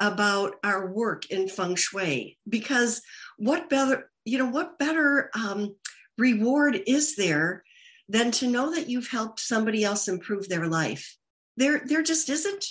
about 0.00 0.54
our 0.64 0.90
work 0.90 1.30
in 1.30 1.46
feng 1.46 1.76
shui 1.76 2.38
because 2.48 3.02
what 3.36 3.68
better 3.68 4.10
you 4.24 4.38
know 4.38 4.46
what 4.46 4.78
better 4.78 5.30
um, 5.34 5.74
reward 6.18 6.80
is 6.86 7.16
there 7.16 7.62
than 8.08 8.30
to 8.30 8.46
know 8.46 8.74
that 8.74 8.88
you've 8.88 9.08
helped 9.08 9.40
somebody 9.40 9.84
else 9.84 10.08
improve 10.08 10.48
their 10.48 10.66
life 10.66 11.16
there 11.56 11.82
there 11.84 12.02
just 12.02 12.30
isn't 12.30 12.66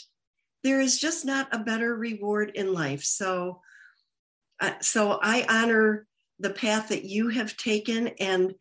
there 0.64 0.80
is 0.80 0.99
just 0.99 1.26
not 1.26 1.47
a 1.53 1.60
better 1.60 1.95
reward 1.95 2.51
in 2.55 2.74
life. 2.74 3.03
So 3.03 3.62
uh, 4.62 4.74
so 4.82 5.20
i 5.22 5.45
honor 5.49 6.05
the 6.39 6.49
path 6.49 6.89
that 6.89 7.03
you 7.03 7.30
have 7.30 7.55
taken 7.57 8.10
and 8.20 8.53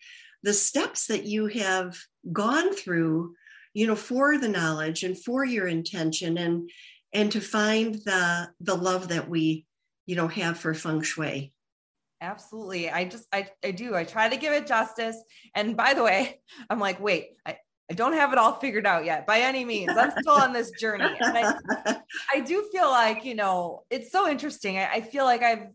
the 0.43 0.53
steps 0.53 1.07
that 1.07 1.25
you 1.25 1.47
have 1.47 1.99
gone 2.33 2.73
through 2.75 3.35
you 3.75 3.87
know 3.87 3.97
for 3.97 4.39
the 4.39 4.49
knowledge 4.49 5.03
and 5.03 5.23
for 5.23 5.45
your 5.45 5.67
intention 5.67 6.39
and 6.39 6.71
and 7.13 7.33
to 7.33 7.41
find 7.41 7.97
the 8.05 8.49
the 8.61 8.75
love 8.75 9.09
that 9.09 9.29
we 9.29 9.67
you 10.07 10.17
know 10.17 10.29
have 10.29 10.59
for 10.59 10.75
feng 10.75 11.03
shui. 11.03 11.53
Absolutely. 12.21 12.91
I 12.91 13.05
just 13.05 13.27
i, 13.33 13.49
I 13.65 13.71
do. 13.71 13.95
I 13.95 14.05
try 14.05 14.29
to 14.29 14.37
give 14.37 14.53
it 14.53 14.67
justice. 14.67 15.17
And 15.55 15.77
by 15.77 15.95
the 15.95 16.03
way 16.03 16.41
i'm 16.71 16.81
like 16.81 17.01
wait 17.01 17.31
I, 17.47 17.59
I 17.91 17.95
don't 17.95 18.13
have 18.13 18.33
it 18.33 18.39
all 18.39 18.55
figured 18.55 18.87
out 18.87 19.05
yet 19.05 19.27
by 19.27 19.41
any 19.41 19.65
means. 19.65 19.93
I'm 19.97 20.11
still 20.11 20.35
on 20.35 20.53
this 20.53 20.71
journey. 20.73 21.09
And 21.21 21.39
I, 21.39 21.97
I 22.35 22.41
do 22.41 22.69
feel 22.71 22.91
like, 22.91 23.25
you 23.25 23.35
know, 23.35 23.85
it's 23.89 24.13
so 24.13 24.29
interesting. 24.29 24.79
I, 24.79 24.89
I 24.95 25.01
feel 25.01 25.25
like 25.25 25.43
I've 25.43 25.69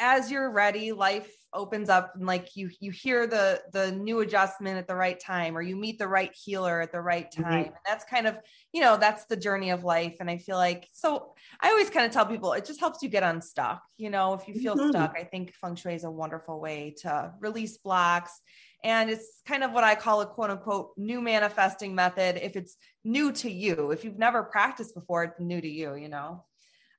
as 0.00 0.30
you're 0.30 0.50
ready, 0.50 0.92
life 0.92 1.30
opens 1.52 1.88
up 1.88 2.14
and 2.16 2.26
like 2.26 2.56
you 2.56 2.68
you 2.80 2.90
hear 2.90 3.28
the 3.28 3.62
the 3.72 3.92
new 3.92 4.20
adjustment 4.20 4.76
at 4.76 4.88
the 4.88 4.94
right 4.94 5.20
time 5.20 5.56
or 5.56 5.62
you 5.62 5.76
meet 5.76 6.00
the 6.00 6.08
right 6.08 6.34
healer 6.34 6.80
at 6.80 6.90
the 6.90 7.00
right 7.00 7.30
mm-hmm. 7.30 7.42
time. 7.42 7.52
Mm-hmm. 7.52 7.68
And 7.68 7.84
that's 7.86 8.04
kind 8.04 8.26
of, 8.26 8.36
you 8.72 8.80
know, 8.80 8.96
that's 8.96 9.26
the 9.26 9.36
journey 9.36 9.70
of 9.70 9.84
life. 9.84 10.16
And 10.20 10.28
I 10.28 10.38
feel 10.38 10.56
like 10.56 10.88
so 10.92 11.34
I 11.60 11.70
always 11.70 11.90
kind 11.90 12.06
of 12.06 12.12
tell 12.12 12.26
people 12.26 12.52
it 12.52 12.64
just 12.64 12.80
helps 12.80 13.02
you 13.02 13.08
get 13.08 13.22
unstuck. 13.22 13.82
You 13.96 14.10
know, 14.10 14.34
if 14.34 14.48
you 14.48 14.54
feel 14.54 14.76
mm-hmm. 14.76 14.90
stuck, 14.90 15.14
I 15.18 15.24
think 15.24 15.54
feng 15.54 15.76
shui 15.76 15.94
is 15.94 16.04
a 16.04 16.10
wonderful 16.10 16.60
way 16.60 16.94
to 17.02 17.32
release 17.40 17.78
blocks. 17.78 18.40
And 18.84 19.08
it's 19.08 19.40
kind 19.46 19.64
of 19.64 19.72
what 19.72 19.82
I 19.82 19.94
call 19.94 20.20
a 20.20 20.26
quote 20.26 20.50
unquote 20.50 20.90
new 20.96 21.20
manifesting 21.20 21.94
method. 21.94 22.36
If 22.36 22.54
it's 22.54 22.76
new 23.02 23.32
to 23.32 23.50
you, 23.50 23.90
if 23.90 24.04
you've 24.04 24.18
never 24.18 24.42
practiced 24.42 24.94
before, 24.94 25.24
it's 25.24 25.40
new 25.40 25.60
to 25.60 25.68
you, 25.68 25.94
you 25.94 26.08
know? 26.08 26.44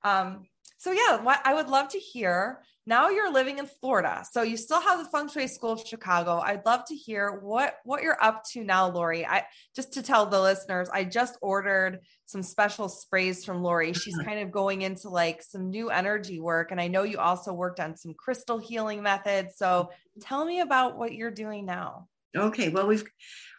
Um, 0.03 0.47
so 0.77 0.91
yeah, 0.91 1.21
what 1.21 1.39
I 1.45 1.53
would 1.53 1.69
love 1.69 1.89
to 1.89 1.99
hear 1.99 2.61
now 2.88 3.09
you're 3.09 3.31
living 3.31 3.57
in 3.57 3.65
Florida. 3.65 4.23
So 4.31 4.43
you 4.43 4.57
still 4.57 4.79
have 4.79 4.99
the 4.99 5.09
Feng 5.09 5.27
Shui 5.27 5.47
School 5.47 5.71
of 5.71 5.81
Chicago. 5.86 6.38
I'd 6.38 6.65
love 6.65 6.86
to 6.86 6.95
hear 6.95 7.39
what 7.41 7.77
what 7.83 8.03
you're 8.03 8.23
up 8.23 8.43
to 8.51 8.63
now, 8.63 8.89
Laurie. 8.89 9.25
I 9.25 9.45
just 9.75 9.93
to 9.93 10.03
tell 10.03 10.25
the 10.27 10.39
listeners, 10.39 10.89
I 10.93 11.03
just 11.03 11.38
ordered 11.41 12.01
some 12.25 12.43
special 12.43 12.88
sprays 12.88 13.43
from 13.43 13.63
Laurie. 13.63 13.93
She's 13.93 14.17
kind 14.17 14.39
of 14.39 14.51
going 14.51 14.83
into 14.83 15.09
like 15.09 15.41
some 15.41 15.69
new 15.69 15.89
energy 15.89 16.39
work. 16.39 16.71
And 16.71 16.79
I 16.79 16.88
know 16.88 17.03
you 17.03 17.17
also 17.17 17.53
worked 17.53 17.79
on 17.79 17.97
some 17.97 18.13
crystal 18.13 18.59
healing 18.59 19.01
methods. 19.01 19.57
So 19.57 19.89
tell 20.21 20.45
me 20.45 20.59
about 20.59 20.97
what 20.97 21.13
you're 21.13 21.31
doing 21.31 21.65
now. 21.65 22.07
Okay. 22.36 22.69
Well, 22.69 22.88
we've 22.88 23.03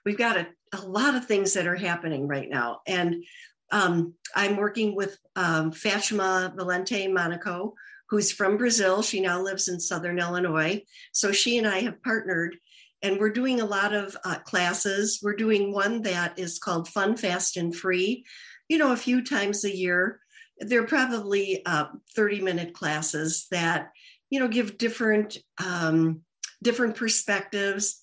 we've 0.04 0.18
got 0.18 0.36
a, 0.36 0.46
a 0.72 0.82
lot 0.82 1.16
of 1.16 1.26
things 1.26 1.54
that 1.54 1.66
are 1.66 1.76
happening 1.76 2.28
right 2.28 2.48
now. 2.48 2.80
And 2.86 3.24
um, 3.72 4.14
I'm 4.34 4.56
working 4.56 4.94
with 4.94 5.18
um, 5.34 5.72
Fatima 5.72 6.54
Valente 6.56 7.12
Monaco, 7.12 7.74
who's 8.08 8.32
from 8.32 8.56
Brazil. 8.56 9.02
She 9.02 9.20
now 9.20 9.40
lives 9.40 9.68
in 9.68 9.80
Southern 9.80 10.18
Illinois. 10.18 10.82
So 11.12 11.32
she 11.32 11.58
and 11.58 11.66
I 11.66 11.80
have 11.80 12.02
partnered 12.02 12.56
and 13.02 13.18
we're 13.18 13.30
doing 13.30 13.60
a 13.60 13.66
lot 13.66 13.92
of 13.92 14.16
uh, 14.24 14.38
classes. 14.40 15.20
We're 15.22 15.36
doing 15.36 15.72
one 15.72 16.02
that 16.02 16.38
is 16.38 16.58
called 16.58 16.88
Fun, 16.88 17.16
Fast, 17.16 17.56
and 17.56 17.74
Free, 17.74 18.24
you 18.68 18.78
know, 18.78 18.92
a 18.92 18.96
few 18.96 19.22
times 19.22 19.64
a 19.64 19.74
year. 19.74 20.20
They're 20.58 20.86
probably 20.86 21.64
uh, 21.66 21.86
30 22.14 22.40
minute 22.40 22.74
classes 22.74 23.46
that, 23.50 23.90
you 24.30 24.40
know, 24.40 24.48
give 24.48 24.78
different, 24.78 25.38
um, 25.64 26.22
different 26.62 26.96
perspectives 26.96 28.02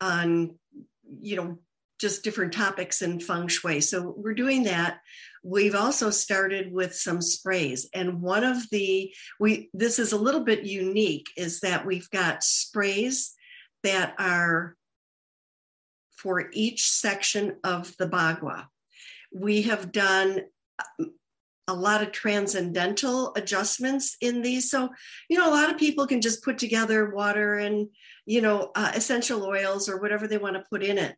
on, 0.00 0.58
you 1.20 1.36
know, 1.36 1.58
just 2.00 2.24
different 2.24 2.52
topics 2.52 3.02
in 3.02 3.20
feng 3.20 3.46
shui. 3.46 3.80
So 3.80 4.14
we're 4.16 4.34
doing 4.34 4.64
that. 4.64 5.00
We've 5.42 5.74
also 5.74 6.10
started 6.10 6.72
with 6.72 6.94
some 6.94 7.20
sprays. 7.20 7.88
And 7.94 8.22
one 8.22 8.44
of 8.44 8.68
the 8.70 9.14
we 9.38 9.70
this 9.74 9.98
is 9.98 10.12
a 10.12 10.18
little 10.18 10.44
bit 10.44 10.64
unique 10.64 11.28
is 11.36 11.60
that 11.60 11.86
we've 11.86 12.10
got 12.10 12.42
sprays 12.42 13.34
that 13.82 14.14
are 14.18 14.76
for 16.16 16.50
each 16.52 16.90
section 16.90 17.56
of 17.64 17.94
the 17.98 18.06
bagua. 18.06 18.66
We 19.32 19.62
have 19.62 19.92
done 19.92 20.42
a 21.68 21.74
lot 21.74 22.02
of 22.02 22.12
transcendental 22.12 23.32
adjustments 23.36 24.16
in 24.20 24.42
these. 24.42 24.70
So, 24.70 24.90
you 25.28 25.38
know, 25.38 25.48
a 25.48 25.54
lot 25.54 25.70
of 25.70 25.78
people 25.78 26.06
can 26.06 26.20
just 26.20 26.42
put 26.42 26.58
together 26.58 27.10
water 27.10 27.54
and, 27.54 27.88
you 28.26 28.40
know, 28.40 28.72
uh, 28.74 28.90
essential 28.94 29.44
oils 29.44 29.88
or 29.88 30.00
whatever 30.00 30.26
they 30.26 30.36
want 30.36 30.56
to 30.56 30.64
put 30.68 30.82
in 30.82 30.98
it 30.98 31.16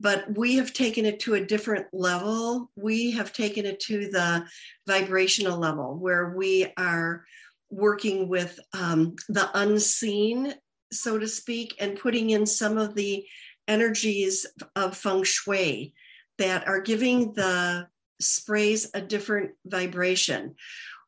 but 0.00 0.36
we 0.36 0.56
have 0.56 0.72
taken 0.72 1.04
it 1.04 1.20
to 1.20 1.34
a 1.34 1.44
different 1.44 1.86
level. 1.92 2.70
We 2.76 3.12
have 3.12 3.32
taken 3.32 3.66
it 3.66 3.80
to 3.80 4.08
the 4.10 4.46
vibrational 4.86 5.58
level 5.58 5.96
where 5.96 6.34
we 6.36 6.72
are 6.76 7.24
working 7.70 8.28
with 8.28 8.58
um, 8.72 9.16
the 9.28 9.50
unseen, 9.54 10.54
so 10.92 11.18
to 11.18 11.26
speak, 11.26 11.74
and 11.80 11.98
putting 11.98 12.30
in 12.30 12.46
some 12.46 12.78
of 12.78 12.94
the 12.94 13.26
energies 13.66 14.46
of 14.76 14.96
feng 14.96 15.24
shui 15.24 15.92
that 16.38 16.66
are 16.66 16.80
giving 16.80 17.32
the 17.34 17.88
sprays 18.20 18.90
a 18.94 19.00
different 19.00 19.50
vibration. 19.66 20.54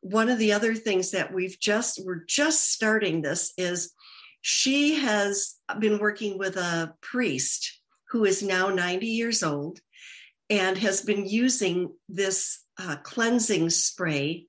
One 0.01 0.29
of 0.29 0.37
the 0.37 0.53
other 0.53 0.75
things 0.75 1.11
that 1.11 1.33
we've 1.33 1.57
just, 1.59 2.03
we're 2.05 2.23
just 2.27 2.71
starting 2.71 3.21
this 3.21 3.53
is 3.57 3.93
she 4.41 4.95
has 4.95 5.55
been 5.79 5.99
working 5.99 6.37
with 6.37 6.57
a 6.57 6.93
priest 7.01 7.80
who 8.11 8.25
is 8.25 8.43
now 8.43 8.69
90 8.69 9.07
years 9.07 9.41
old 9.41 9.79
and 10.49 10.77
has 10.77 11.01
been 11.01 11.25
using 11.25 11.93
this 12.09 12.63
uh, 12.77 12.97
cleansing 12.97 13.69
spray 13.69 14.47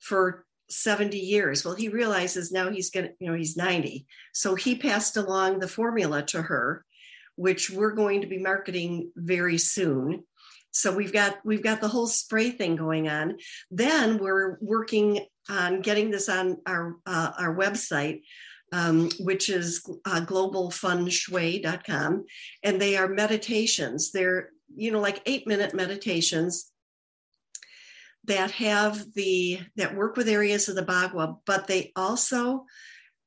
for 0.00 0.46
70 0.70 1.18
years. 1.18 1.64
Well, 1.64 1.74
he 1.74 1.90
realizes 1.90 2.50
now 2.50 2.70
he's 2.70 2.90
going 2.90 3.08
to, 3.08 3.12
you 3.20 3.30
know, 3.30 3.36
he's 3.36 3.56
90. 3.56 4.06
So 4.32 4.54
he 4.54 4.76
passed 4.76 5.18
along 5.18 5.58
the 5.58 5.68
formula 5.68 6.22
to 6.26 6.40
her, 6.40 6.84
which 7.36 7.68
we're 7.68 7.92
going 7.92 8.22
to 8.22 8.26
be 8.26 8.38
marketing 8.38 9.12
very 9.16 9.58
soon. 9.58 10.24
So 10.70 10.94
we've 10.94 11.12
got 11.12 11.36
we've 11.44 11.62
got 11.62 11.82
the 11.82 11.88
whole 11.88 12.06
spray 12.06 12.50
thing 12.50 12.76
going 12.76 13.06
on. 13.06 13.36
Then 13.70 14.16
we're 14.16 14.56
working 14.62 15.26
on 15.50 15.82
getting 15.82 16.10
this 16.10 16.30
on 16.30 16.56
our 16.66 16.96
uh, 17.04 17.32
our 17.38 17.54
website 17.54 18.22
um, 18.72 19.10
which 19.20 19.48
is 19.48 19.86
uh, 20.06 20.22
globalfunshui.com. 20.22 22.24
And 22.62 22.80
they 22.80 22.96
are 22.96 23.08
meditations. 23.08 24.10
They're, 24.10 24.48
you 24.74 24.90
know, 24.90 25.00
like 25.00 25.22
eight 25.26 25.46
minute 25.46 25.74
meditations 25.74 26.70
that 28.24 28.50
have 28.52 29.12
the, 29.14 29.60
that 29.76 29.94
work 29.94 30.16
with 30.16 30.28
areas 30.28 30.68
of 30.68 30.76
the 30.76 30.84
Bagua, 30.84 31.38
but 31.44 31.66
they 31.66 31.92
also 31.94 32.64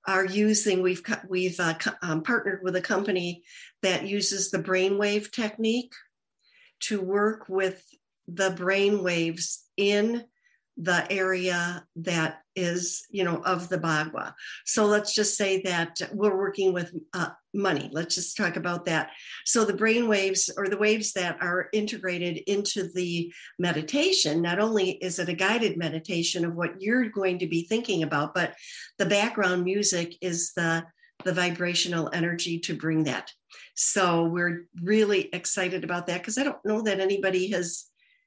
are 0.07 0.25
using, 0.25 0.81
we've, 0.81 1.03
we've 1.27 1.59
uh, 1.59 1.75
um, 2.01 2.23
partnered 2.23 2.63
with 2.63 2.75
a 2.75 2.81
company 2.81 3.43
that 3.81 4.07
uses 4.07 4.51
the 4.51 4.59
brainwave 4.59 5.31
technique 5.31 5.93
to 6.79 7.01
work 7.01 7.47
with 7.49 7.83
the 8.27 8.51
brain 8.51 9.03
waves 9.03 9.63
in 9.77 10.23
the 10.77 11.09
area 11.11 11.85
that 11.95 12.41
is 12.55 13.05
you 13.09 13.23
know 13.23 13.41
of 13.45 13.69
the 13.69 13.77
bagua. 13.77 14.33
So 14.65 14.85
let's 14.85 15.13
just 15.13 15.37
say 15.37 15.61
that 15.63 16.01
we're 16.11 16.37
working 16.37 16.73
with 16.73 16.93
uh, 17.13 17.29
money. 17.53 17.89
Let's 17.91 18.15
just 18.15 18.35
talk 18.35 18.55
about 18.57 18.85
that. 18.85 19.11
So 19.45 19.63
the 19.63 19.73
brain 19.73 20.07
waves 20.07 20.49
or 20.57 20.67
the 20.67 20.77
waves 20.77 21.13
that 21.13 21.37
are 21.41 21.69
integrated 21.73 22.37
into 22.47 22.89
the 22.93 23.31
meditation 23.57 24.41
not 24.41 24.59
only 24.59 24.91
is 24.91 25.19
it 25.19 25.29
a 25.29 25.33
guided 25.33 25.77
meditation 25.77 26.43
of 26.45 26.55
what 26.55 26.81
you're 26.81 27.09
going 27.09 27.39
to 27.39 27.47
be 27.47 27.63
thinking 27.63 28.03
about 28.03 28.33
but 28.33 28.53
the 28.97 29.05
background 29.05 29.63
music 29.63 30.15
is 30.21 30.53
the 30.55 30.83
the 31.23 31.33
vibrational 31.33 32.09
energy 32.13 32.59
to 32.59 32.75
bring 32.75 33.05
that. 33.05 33.31
So 33.75 34.25
we're 34.25 34.67
really 34.81 35.29
excited 35.33 35.83
about 35.83 36.07
that 36.07 36.21
because 36.21 36.37
i 36.37 36.43
don't 36.43 36.63
know 36.65 36.81
that 36.81 36.99
anybody 36.99 37.51
has 37.51 37.85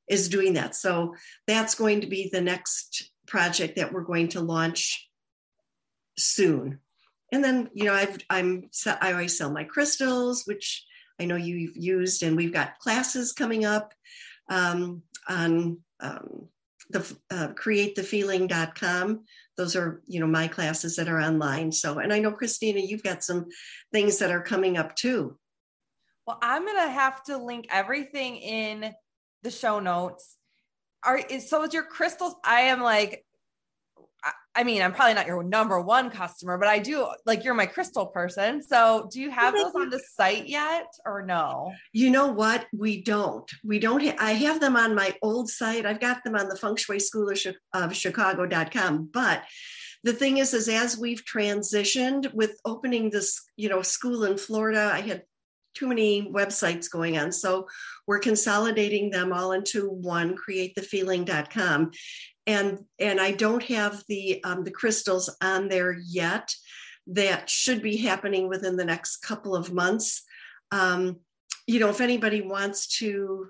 is 0.09 0.29
doing 0.29 0.55
that. 0.55 0.75
So 0.75 1.15
that's 1.47 1.75
going 1.75 2.01
to 2.03 2.07
be 2.07 2.31
the 2.33 2.41
next 2.41 3.11
project 3.27 3.77
that 3.77 3.93
we're 3.93 4.03
going 4.03 4.29
to 4.29 4.41
launch 4.41 5.09
soon. 6.17 6.81
And 7.33 7.45
then, 7.45 7.69
you 7.75 7.85
know, 7.85 7.93
I've, 7.93 8.19
I'm, 8.31 8.71
I 9.01 9.13
always 9.13 9.37
sell 9.37 9.51
my 9.51 9.65
crystals, 9.65 10.45
which 10.47 10.85
I 11.21 11.27
know 11.27 11.37
you've 11.37 11.77
used, 11.77 12.23
and 12.23 12.37
we've 12.37 12.53
got 12.53 12.79
classes 12.79 13.33
coming 13.33 13.65
up 13.65 13.93
um, 14.49 15.03
on 15.29 15.79
um, 16.01 16.49
the 16.91 17.01
uh, 17.31 17.49
createthefeeling.com. 17.49 19.25
Those 19.57 19.77
are, 19.77 20.01
you 20.07 20.21
know, 20.21 20.27
my 20.27 20.49
classes 20.49 20.97
that 20.97 21.09
are 21.09 21.21
online. 21.21 21.73
So, 21.73 21.99
and 21.99 22.13
I 22.13 22.19
know 22.19 22.33
Kristina, 22.33 22.87
you've 22.87 23.03
got 23.03 23.25
some 23.25 23.47
things 23.93 24.19
that 24.19 24.31
are 24.31 24.43
coming 24.43 24.79
up 24.79 24.95
too. 24.95 25.37
Well, 26.27 26.39
I'm 26.41 26.65
going 26.65 26.77
to 26.77 26.93
have 26.93 27.23
to 27.25 27.39
link 27.39 27.67
everything 27.71 28.37
in 28.37 28.95
the 29.43 29.51
show 29.51 29.80
notes. 29.80 30.36
Are 31.05 31.18
is 31.18 31.49
so 31.49 31.62
is 31.64 31.72
your 31.72 31.84
crystals? 31.84 32.34
I 32.45 32.62
am 32.62 32.82
like, 32.82 33.24
I 34.59 34.64
mean, 34.64 34.82
I'm 34.82 34.93
probably 34.93 35.14
not 35.14 35.28
your 35.28 35.45
number 35.45 35.80
one 35.80 36.11
customer, 36.11 36.59
but 36.59 36.66
I 36.66 36.80
do 36.80 37.07
like 37.24 37.45
you're 37.45 37.55
my 37.55 37.66
crystal 37.66 38.07
person. 38.07 38.61
So, 38.61 39.09
do 39.12 39.20
you 39.20 39.30
have 39.30 39.55
those 39.55 39.72
on 39.74 39.89
the 39.89 40.01
site 40.16 40.49
yet 40.49 40.93
or 41.07 41.24
no? 41.24 41.72
You 41.93 42.11
know 42.11 42.26
what? 42.26 42.66
We 42.76 43.01
don't. 43.01 43.49
We 43.64 43.78
don't. 43.78 44.03
Ha- 44.03 44.16
I 44.18 44.32
have 44.32 44.61
them 44.61 44.74
on 44.74 44.97
my 44.97 45.14
old 45.22 45.49
site. 45.49 45.86
I've 45.86 46.01
got 46.01 46.24
them 46.24 46.34
on 46.34 46.49
the 46.49 46.57
Feng 46.57 46.74
Shui 46.74 46.99
School 46.99 47.30
of, 47.30 47.39
of 47.72 47.95
Chicago.com. 47.95 49.11
But 49.12 49.45
the 50.03 50.12
thing 50.12 50.39
is, 50.39 50.53
is 50.55 50.68
as 50.68 50.99
we've 50.99 51.24
transitioned 51.24 52.34
with 52.34 52.61
opening 52.64 53.11
this, 53.11 53.41
you 53.57 53.68
know, 53.68 53.82
school 53.82 54.24
in 54.24 54.36
Florida, 54.36 54.91
I 54.93 55.03
had 55.03 55.22
too 55.79 55.89
many 55.89 56.31
websites 56.31 56.91
going 56.91 57.18
on. 57.18 57.31
So 57.31 57.68
we're 58.07 58.18
consolidating 58.18 59.11
them 59.11 59.33
all 59.33 59.53
into 59.53 59.89
one, 59.89 60.37
createthefeeling.com. 60.37 61.91
And, 62.47 62.79
and 62.99 63.20
I 63.20 63.33
don't 63.33 63.62
have 63.64 64.03
the, 64.09 64.43
um, 64.45 64.64
the 64.64 64.70
crystals 64.70 65.35
on 65.43 65.68
there 65.68 65.97
yet. 66.05 66.55
That 67.07 67.49
should 67.49 67.83
be 67.83 67.97
happening 67.97 68.49
within 68.49 68.76
the 68.76 68.85
next 68.85 69.18
couple 69.18 69.55
of 69.55 69.72
months. 69.72 70.22
Um, 70.72 71.20
you 71.66 71.81
know, 71.81 71.91
if 71.91 72.01
anybody 72.01 72.43
wants 72.43 72.99
to 72.99 73.49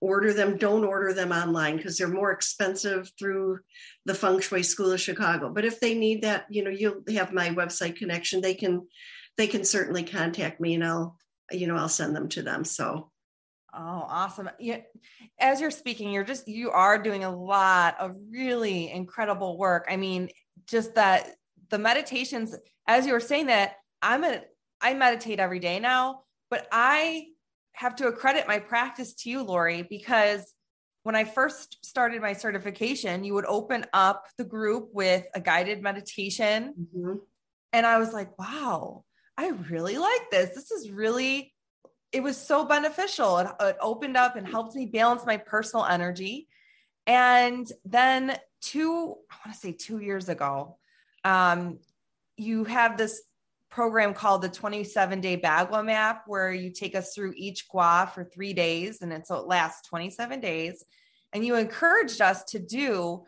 order 0.00 0.32
them, 0.32 0.56
don't 0.56 0.84
order 0.84 1.14
them 1.14 1.30
online 1.30 1.76
because 1.76 1.96
they're 1.96 2.08
more 2.08 2.32
expensive 2.32 3.10
through 3.18 3.60
the 4.04 4.14
Feng 4.14 4.40
Shui 4.40 4.62
School 4.62 4.90
of 4.90 5.00
Chicago. 5.00 5.50
But 5.50 5.64
if 5.64 5.78
they 5.78 5.94
need 5.94 6.22
that, 6.22 6.46
you 6.50 6.64
know, 6.64 6.70
you'll 6.70 7.02
have 7.14 7.32
my 7.32 7.50
website 7.50 7.96
connection. 7.96 8.40
They 8.40 8.54
can 8.54 8.86
they 9.36 9.46
can 9.46 9.64
certainly 9.64 10.04
contact 10.04 10.60
me 10.60 10.74
and 10.74 10.84
I'll, 10.84 11.16
you 11.50 11.66
know, 11.66 11.76
I'll 11.76 11.88
send 11.88 12.14
them 12.14 12.28
to 12.30 12.42
them. 12.42 12.64
So 12.64 13.10
Oh, 13.74 14.04
awesome. 14.06 14.50
Yeah. 14.60 14.80
As 15.38 15.60
you're 15.60 15.70
speaking, 15.70 16.12
you're 16.12 16.24
just, 16.24 16.46
you 16.46 16.70
are 16.70 17.02
doing 17.02 17.24
a 17.24 17.34
lot 17.34 17.98
of 17.98 18.14
really 18.30 18.90
incredible 18.90 19.56
work. 19.56 19.86
I 19.88 19.96
mean, 19.96 20.28
just 20.66 20.94
that 20.96 21.30
the 21.70 21.78
meditations, 21.78 22.54
as 22.86 23.06
you 23.06 23.14
were 23.14 23.20
saying 23.20 23.46
that, 23.46 23.76
I'm 24.02 24.24
a, 24.24 24.42
I 24.80 24.92
meditate 24.92 25.40
every 25.40 25.58
day 25.58 25.80
now, 25.80 26.24
but 26.50 26.66
I 26.70 27.28
have 27.72 27.96
to 27.96 28.08
accredit 28.08 28.46
my 28.46 28.58
practice 28.58 29.14
to 29.14 29.30
you, 29.30 29.42
Laurie, 29.42 29.86
because 29.88 30.52
when 31.04 31.16
I 31.16 31.24
first 31.24 31.78
started 31.84 32.20
my 32.20 32.34
certification, 32.34 33.24
you 33.24 33.32
would 33.34 33.46
open 33.46 33.86
up 33.94 34.26
the 34.36 34.44
group 34.44 34.90
with 34.92 35.26
a 35.34 35.40
guided 35.40 35.82
meditation. 35.82 36.74
Mm-hmm. 36.78 37.14
And 37.72 37.86
I 37.86 37.96
was 37.98 38.12
like, 38.12 38.38
wow, 38.38 39.04
I 39.36 39.48
really 39.70 39.98
like 39.98 40.30
this. 40.30 40.54
This 40.54 40.70
is 40.70 40.90
really, 40.90 41.52
it 42.12 42.22
was 42.22 42.36
so 42.36 42.64
beneficial. 42.64 43.38
It, 43.38 43.48
it 43.60 43.76
opened 43.80 44.16
up 44.16 44.36
and 44.36 44.46
helped 44.46 44.74
me 44.74 44.86
balance 44.86 45.24
my 45.24 45.36
personal 45.36 45.86
energy. 45.86 46.48
And 47.06 47.70
then 47.84 48.36
two, 48.60 49.16
I 49.30 49.34
want 49.44 49.54
to 49.54 49.58
say 49.58 49.72
two 49.72 49.98
years 49.98 50.28
ago, 50.28 50.76
um, 51.24 51.78
you 52.36 52.64
have 52.64 52.96
this 52.96 53.22
program 53.70 54.12
called 54.12 54.42
the 54.42 54.48
27 54.48 55.20
day 55.20 55.36
Bagua 55.38 55.84
map, 55.84 56.24
where 56.26 56.52
you 56.52 56.70
take 56.70 56.94
us 56.94 57.14
through 57.14 57.32
each 57.36 57.68
gua 57.68 58.10
for 58.14 58.24
three 58.24 58.52
days. 58.52 59.00
And 59.00 59.10
then 59.10 59.24
so 59.24 59.36
it 59.36 59.46
lasts 59.46 59.88
27 59.88 60.40
days. 60.40 60.84
And 61.32 61.44
you 61.44 61.56
encouraged 61.56 62.20
us 62.20 62.44
to 62.44 62.58
do 62.58 63.24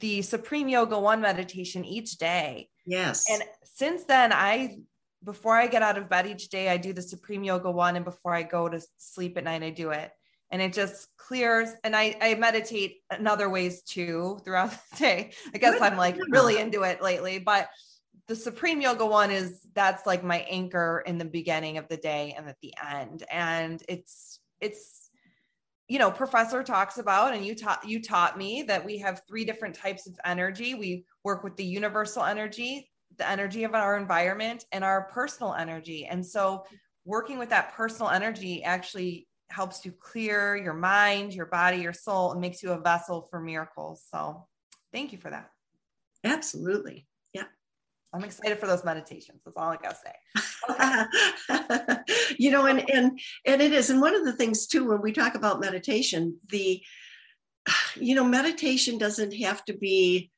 the 0.00 0.22
Supreme 0.22 0.68
Yoga 0.68 0.98
One 0.98 1.20
meditation 1.20 1.84
each 1.84 2.18
day. 2.18 2.68
Yes. 2.86 3.24
And 3.30 3.42
since 3.64 4.04
then, 4.04 4.32
I, 4.32 4.78
before 5.24 5.56
I 5.56 5.66
get 5.66 5.82
out 5.82 5.98
of 5.98 6.08
bed 6.08 6.26
each 6.26 6.48
day, 6.48 6.68
I 6.68 6.76
do 6.76 6.92
the 6.92 7.02
Supreme 7.02 7.44
Yoga 7.44 7.70
One. 7.70 7.96
And 7.96 8.04
before 8.04 8.34
I 8.34 8.42
go 8.42 8.68
to 8.68 8.80
sleep 8.98 9.36
at 9.36 9.44
night, 9.44 9.62
I 9.62 9.70
do 9.70 9.90
it. 9.90 10.10
And 10.50 10.62
it 10.62 10.72
just 10.72 11.08
clears. 11.16 11.70
And 11.84 11.94
I, 11.94 12.16
I 12.20 12.34
meditate 12.36 12.98
in 13.16 13.26
other 13.26 13.50
ways 13.50 13.82
too 13.82 14.40
throughout 14.44 14.70
the 14.92 14.96
day. 14.96 15.32
I 15.54 15.58
guess 15.58 15.80
I'm 15.80 15.96
like 15.96 16.16
really 16.30 16.58
into 16.58 16.82
it 16.82 17.02
lately, 17.02 17.38
but 17.38 17.68
the 18.28 18.36
supreme 18.36 18.80
yoga 18.80 19.04
one 19.04 19.30
is 19.30 19.60
that's 19.74 20.06
like 20.06 20.22
my 20.22 20.40
anchor 20.50 21.02
in 21.06 21.18
the 21.18 21.24
beginning 21.24 21.78
of 21.78 21.88
the 21.88 21.96
day 21.96 22.34
and 22.36 22.46
at 22.46 22.60
the 22.60 22.74
end 22.86 23.24
and 23.30 23.82
it's 23.88 24.38
it's 24.60 25.10
you 25.88 25.98
know 25.98 26.10
professor 26.10 26.62
talks 26.62 26.98
about 26.98 27.34
and 27.34 27.44
you 27.44 27.54
taught 27.54 27.88
you 27.88 28.02
taught 28.02 28.36
me 28.36 28.62
that 28.62 28.84
we 28.84 28.98
have 28.98 29.22
three 29.26 29.46
different 29.46 29.74
types 29.74 30.06
of 30.06 30.14
energy 30.24 30.74
we 30.74 31.04
work 31.24 31.42
with 31.42 31.56
the 31.56 31.64
universal 31.64 32.22
energy 32.22 32.90
the 33.18 33.28
energy 33.28 33.64
of 33.64 33.74
our 33.74 33.96
environment 33.96 34.64
and 34.72 34.84
our 34.84 35.02
personal 35.12 35.54
energy 35.54 36.06
and 36.06 36.24
so 36.24 36.64
working 37.04 37.38
with 37.38 37.50
that 37.50 37.72
personal 37.74 38.10
energy 38.10 38.62
actually 38.62 39.26
helps 39.50 39.80
to 39.80 39.90
clear 39.90 40.56
your 40.56 40.74
mind 40.74 41.34
your 41.34 41.46
body 41.46 41.78
your 41.78 41.92
soul 41.92 42.32
and 42.32 42.40
makes 42.40 42.62
you 42.62 42.72
a 42.72 42.80
vessel 42.80 43.26
for 43.30 43.40
miracles 43.40 44.04
so 44.10 44.46
thank 44.92 45.12
you 45.12 45.18
for 45.18 45.30
that 45.30 45.50
absolutely 46.24 47.06
Yeah. 47.34 47.44
I'm 48.12 48.24
excited 48.24 48.58
for 48.58 48.66
those 48.66 48.84
meditations. 48.84 49.42
That's 49.44 49.58
all 49.58 49.70
I 49.70 49.76
gotta 49.76 49.96
say. 49.96 50.14
you 52.38 52.50
know, 52.50 52.64
and 52.64 52.88
and 52.90 53.20
and 53.44 53.60
it 53.60 53.72
is, 53.72 53.90
and 53.90 54.00
one 54.00 54.14
of 54.14 54.24
the 54.24 54.32
things 54.32 54.66
too, 54.66 54.88
when 54.88 55.02
we 55.02 55.12
talk 55.12 55.34
about 55.34 55.60
meditation, 55.60 56.38
the 56.48 56.82
you 57.96 58.14
know, 58.14 58.24
meditation 58.24 58.98
doesn't 58.98 59.32
have 59.34 59.64
to 59.66 59.76
be 59.76 60.30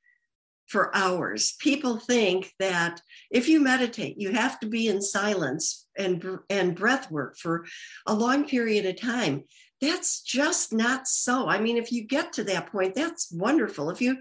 for 0.70 0.94
hours. 0.96 1.56
People 1.58 1.96
think 1.96 2.54
that 2.60 3.02
if 3.28 3.48
you 3.48 3.58
meditate, 3.58 4.20
you 4.20 4.30
have 4.30 4.60
to 4.60 4.68
be 4.68 4.86
in 4.86 5.02
silence 5.02 5.86
and 5.98 6.24
and 6.48 6.76
breath 6.76 7.10
work 7.10 7.36
for 7.36 7.66
a 8.06 8.14
long 8.14 8.46
period 8.46 8.86
of 8.86 8.98
time. 8.98 9.42
That's 9.80 10.22
just 10.22 10.72
not 10.72 11.08
so. 11.08 11.48
I 11.48 11.60
mean, 11.60 11.76
if 11.76 11.90
you 11.90 12.06
get 12.06 12.34
to 12.34 12.44
that 12.44 12.70
point, 12.70 12.94
that's 12.94 13.32
wonderful. 13.32 13.90
If 13.90 14.00
you, 14.00 14.18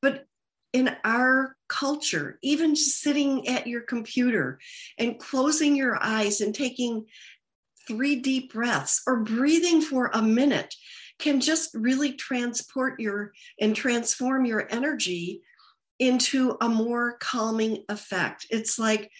but 0.00 0.24
in 0.72 0.96
our 1.04 1.56
culture, 1.68 2.38
even 2.42 2.74
just 2.74 3.00
sitting 3.00 3.46
at 3.46 3.66
your 3.66 3.82
computer 3.82 4.58
and 4.98 5.18
closing 5.18 5.76
your 5.76 6.02
eyes 6.02 6.40
and 6.40 6.54
taking 6.54 7.06
three 7.86 8.16
deep 8.16 8.54
breaths 8.54 9.02
or 9.06 9.20
breathing 9.20 9.82
for 9.82 10.10
a 10.14 10.22
minute 10.22 10.74
can 11.18 11.42
just 11.42 11.74
really 11.74 12.14
transport 12.14 12.98
your 13.00 13.32
and 13.60 13.76
transform 13.76 14.46
your 14.46 14.66
energy 14.70 15.42
into 16.00 16.56
a 16.60 16.68
more 16.68 17.16
calming 17.20 17.84
effect. 17.88 18.46
It's 18.50 18.78
like 18.78 19.10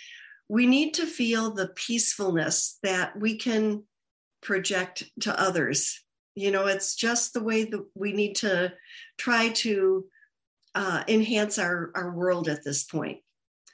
we 0.49 0.67
need 0.67 0.95
to 0.95 1.07
feel 1.07 1.53
the 1.53 1.69
peacefulness 1.69 2.79
that 2.83 3.17
we 3.17 3.37
can 3.37 3.85
project 4.43 5.05
to 5.21 5.39
others. 5.39 6.03
You 6.35 6.51
know, 6.51 6.67
it's 6.67 6.97
just 6.97 7.35
the 7.35 7.43
way 7.43 7.65
that 7.65 7.87
we 7.95 8.13
need 8.13 8.37
to 8.37 8.73
try 9.19 9.51
to 9.51 10.07
uh, 10.75 11.05
enhance 11.07 11.59
our, 11.59 11.93
our 11.95 12.13
world 12.13 12.49
at 12.49 12.65
this 12.65 12.83
point. 12.83 13.19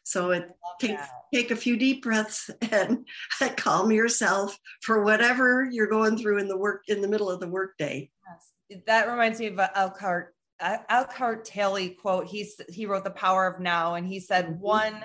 So 0.02 0.30
it 0.30 0.48
take 0.80 0.98
take 1.34 1.50
a 1.50 1.56
few 1.56 1.76
deep 1.76 2.02
breaths 2.02 2.48
and 2.70 3.06
calm 3.56 3.90
yourself 3.90 4.56
for 4.82 5.02
whatever 5.02 5.68
you're 5.70 5.88
going 5.88 6.16
through 6.16 6.38
in 6.38 6.48
the 6.48 6.56
work 6.56 6.82
in 6.86 7.00
the 7.00 7.08
middle 7.08 7.30
of 7.30 7.40
the 7.40 7.48
workday. 7.48 8.10
Yes. 8.70 8.82
That 8.86 9.08
reminds 9.08 9.40
me 9.40 9.46
of 9.46 9.58
Eckhart 9.58 10.35
Eckhart 10.60 11.44
Tolle 11.44 11.90
quote. 12.00 12.26
He's 12.26 12.60
he 12.68 12.86
wrote 12.86 13.04
The 13.04 13.10
Power 13.10 13.46
of 13.46 13.60
Now, 13.60 13.94
and 13.94 14.06
he 14.06 14.20
said 14.20 14.46
mm-hmm. 14.46 14.60
one 14.60 15.04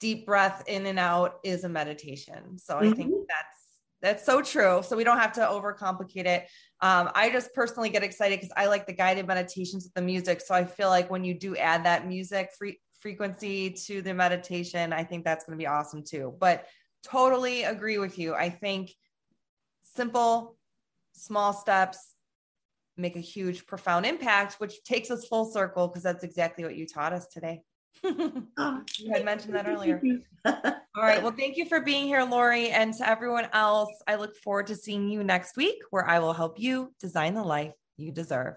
deep 0.00 0.24
breath 0.26 0.64
in 0.66 0.86
and 0.86 0.98
out 0.98 1.34
is 1.44 1.64
a 1.64 1.68
meditation. 1.68 2.58
So 2.58 2.74
mm-hmm. 2.74 2.84
I 2.84 2.96
think 2.96 3.10
mm-hmm. 3.10 3.24
that's 3.28 3.60
that's 4.02 4.24
so 4.24 4.40
true. 4.40 4.82
So 4.82 4.96
we 4.96 5.04
don't 5.04 5.18
have 5.18 5.32
to 5.34 5.40
overcomplicate 5.40 6.26
it. 6.26 6.48
Um, 6.80 7.10
I 7.14 7.30
just 7.30 7.52
personally 7.54 7.90
get 7.90 8.02
excited 8.02 8.40
because 8.40 8.52
I 8.56 8.66
like 8.66 8.86
the 8.86 8.94
guided 8.94 9.26
meditations 9.26 9.84
with 9.84 9.92
the 9.92 10.02
music. 10.02 10.40
So 10.40 10.54
I 10.54 10.64
feel 10.64 10.88
like 10.88 11.10
when 11.10 11.22
you 11.22 11.34
do 11.34 11.54
add 11.56 11.84
that 11.84 12.08
music 12.08 12.50
free, 12.58 12.80
frequency 13.00 13.70
to 13.70 14.00
the 14.00 14.14
meditation, 14.14 14.94
I 14.94 15.04
think 15.04 15.24
that's 15.24 15.44
going 15.44 15.58
to 15.58 15.62
be 15.62 15.66
awesome 15.66 16.02
too. 16.02 16.34
But 16.40 16.66
totally 17.04 17.64
agree 17.64 17.98
with 17.98 18.18
you. 18.18 18.34
I 18.34 18.48
think 18.48 18.90
simple, 19.82 20.56
small 21.12 21.52
steps 21.52 22.14
make 23.00 23.16
a 23.16 23.20
huge, 23.20 23.66
profound 23.66 24.06
impact, 24.06 24.54
which 24.54 24.82
takes 24.84 25.10
us 25.10 25.26
full 25.26 25.44
circle 25.44 25.88
because 25.88 26.02
that's 26.02 26.24
exactly 26.24 26.64
what 26.64 26.76
you 26.76 26.86
taught 26.86 27.12
us 27.12 27.26
today. 27.28 27.62
oh, 28.04 28.82
you 28.98 29.12
had 29.12 29.24
mentioned 29.24 29.54
that 29.54 29.68
earlier. 29.68 30.00
All 30.44 30.54
right. 30.96 31.22
Well, 31.22 31.34
thank 31.36 31.56
you 31.56 31.66
for 31.66 31.80
being 31.80 32.06
here, 32.06 32.22
Laurie. 32.24 32.70
And 32.70 32.94
to 32.94 33.08
everyone 33.08 33.48
else, 33.52 33.90
I 34.06 34.16
look 34.16 34.36
forward 34.36 34.66
to 34.68 34.76
seeing 34.76 35.08
you 35.08 35.24
next 35.24 35.56
week 35.56 35.78
where 35.90 36.08
I 36.08 36.18
will 36.18 36.32
help 36.32 36.58
you 36.58 36.92
design 37.00 37.34
the 37.34 37.44
life 37.44 37.74
you 37.96 38.12
deserve. 38.12 38.56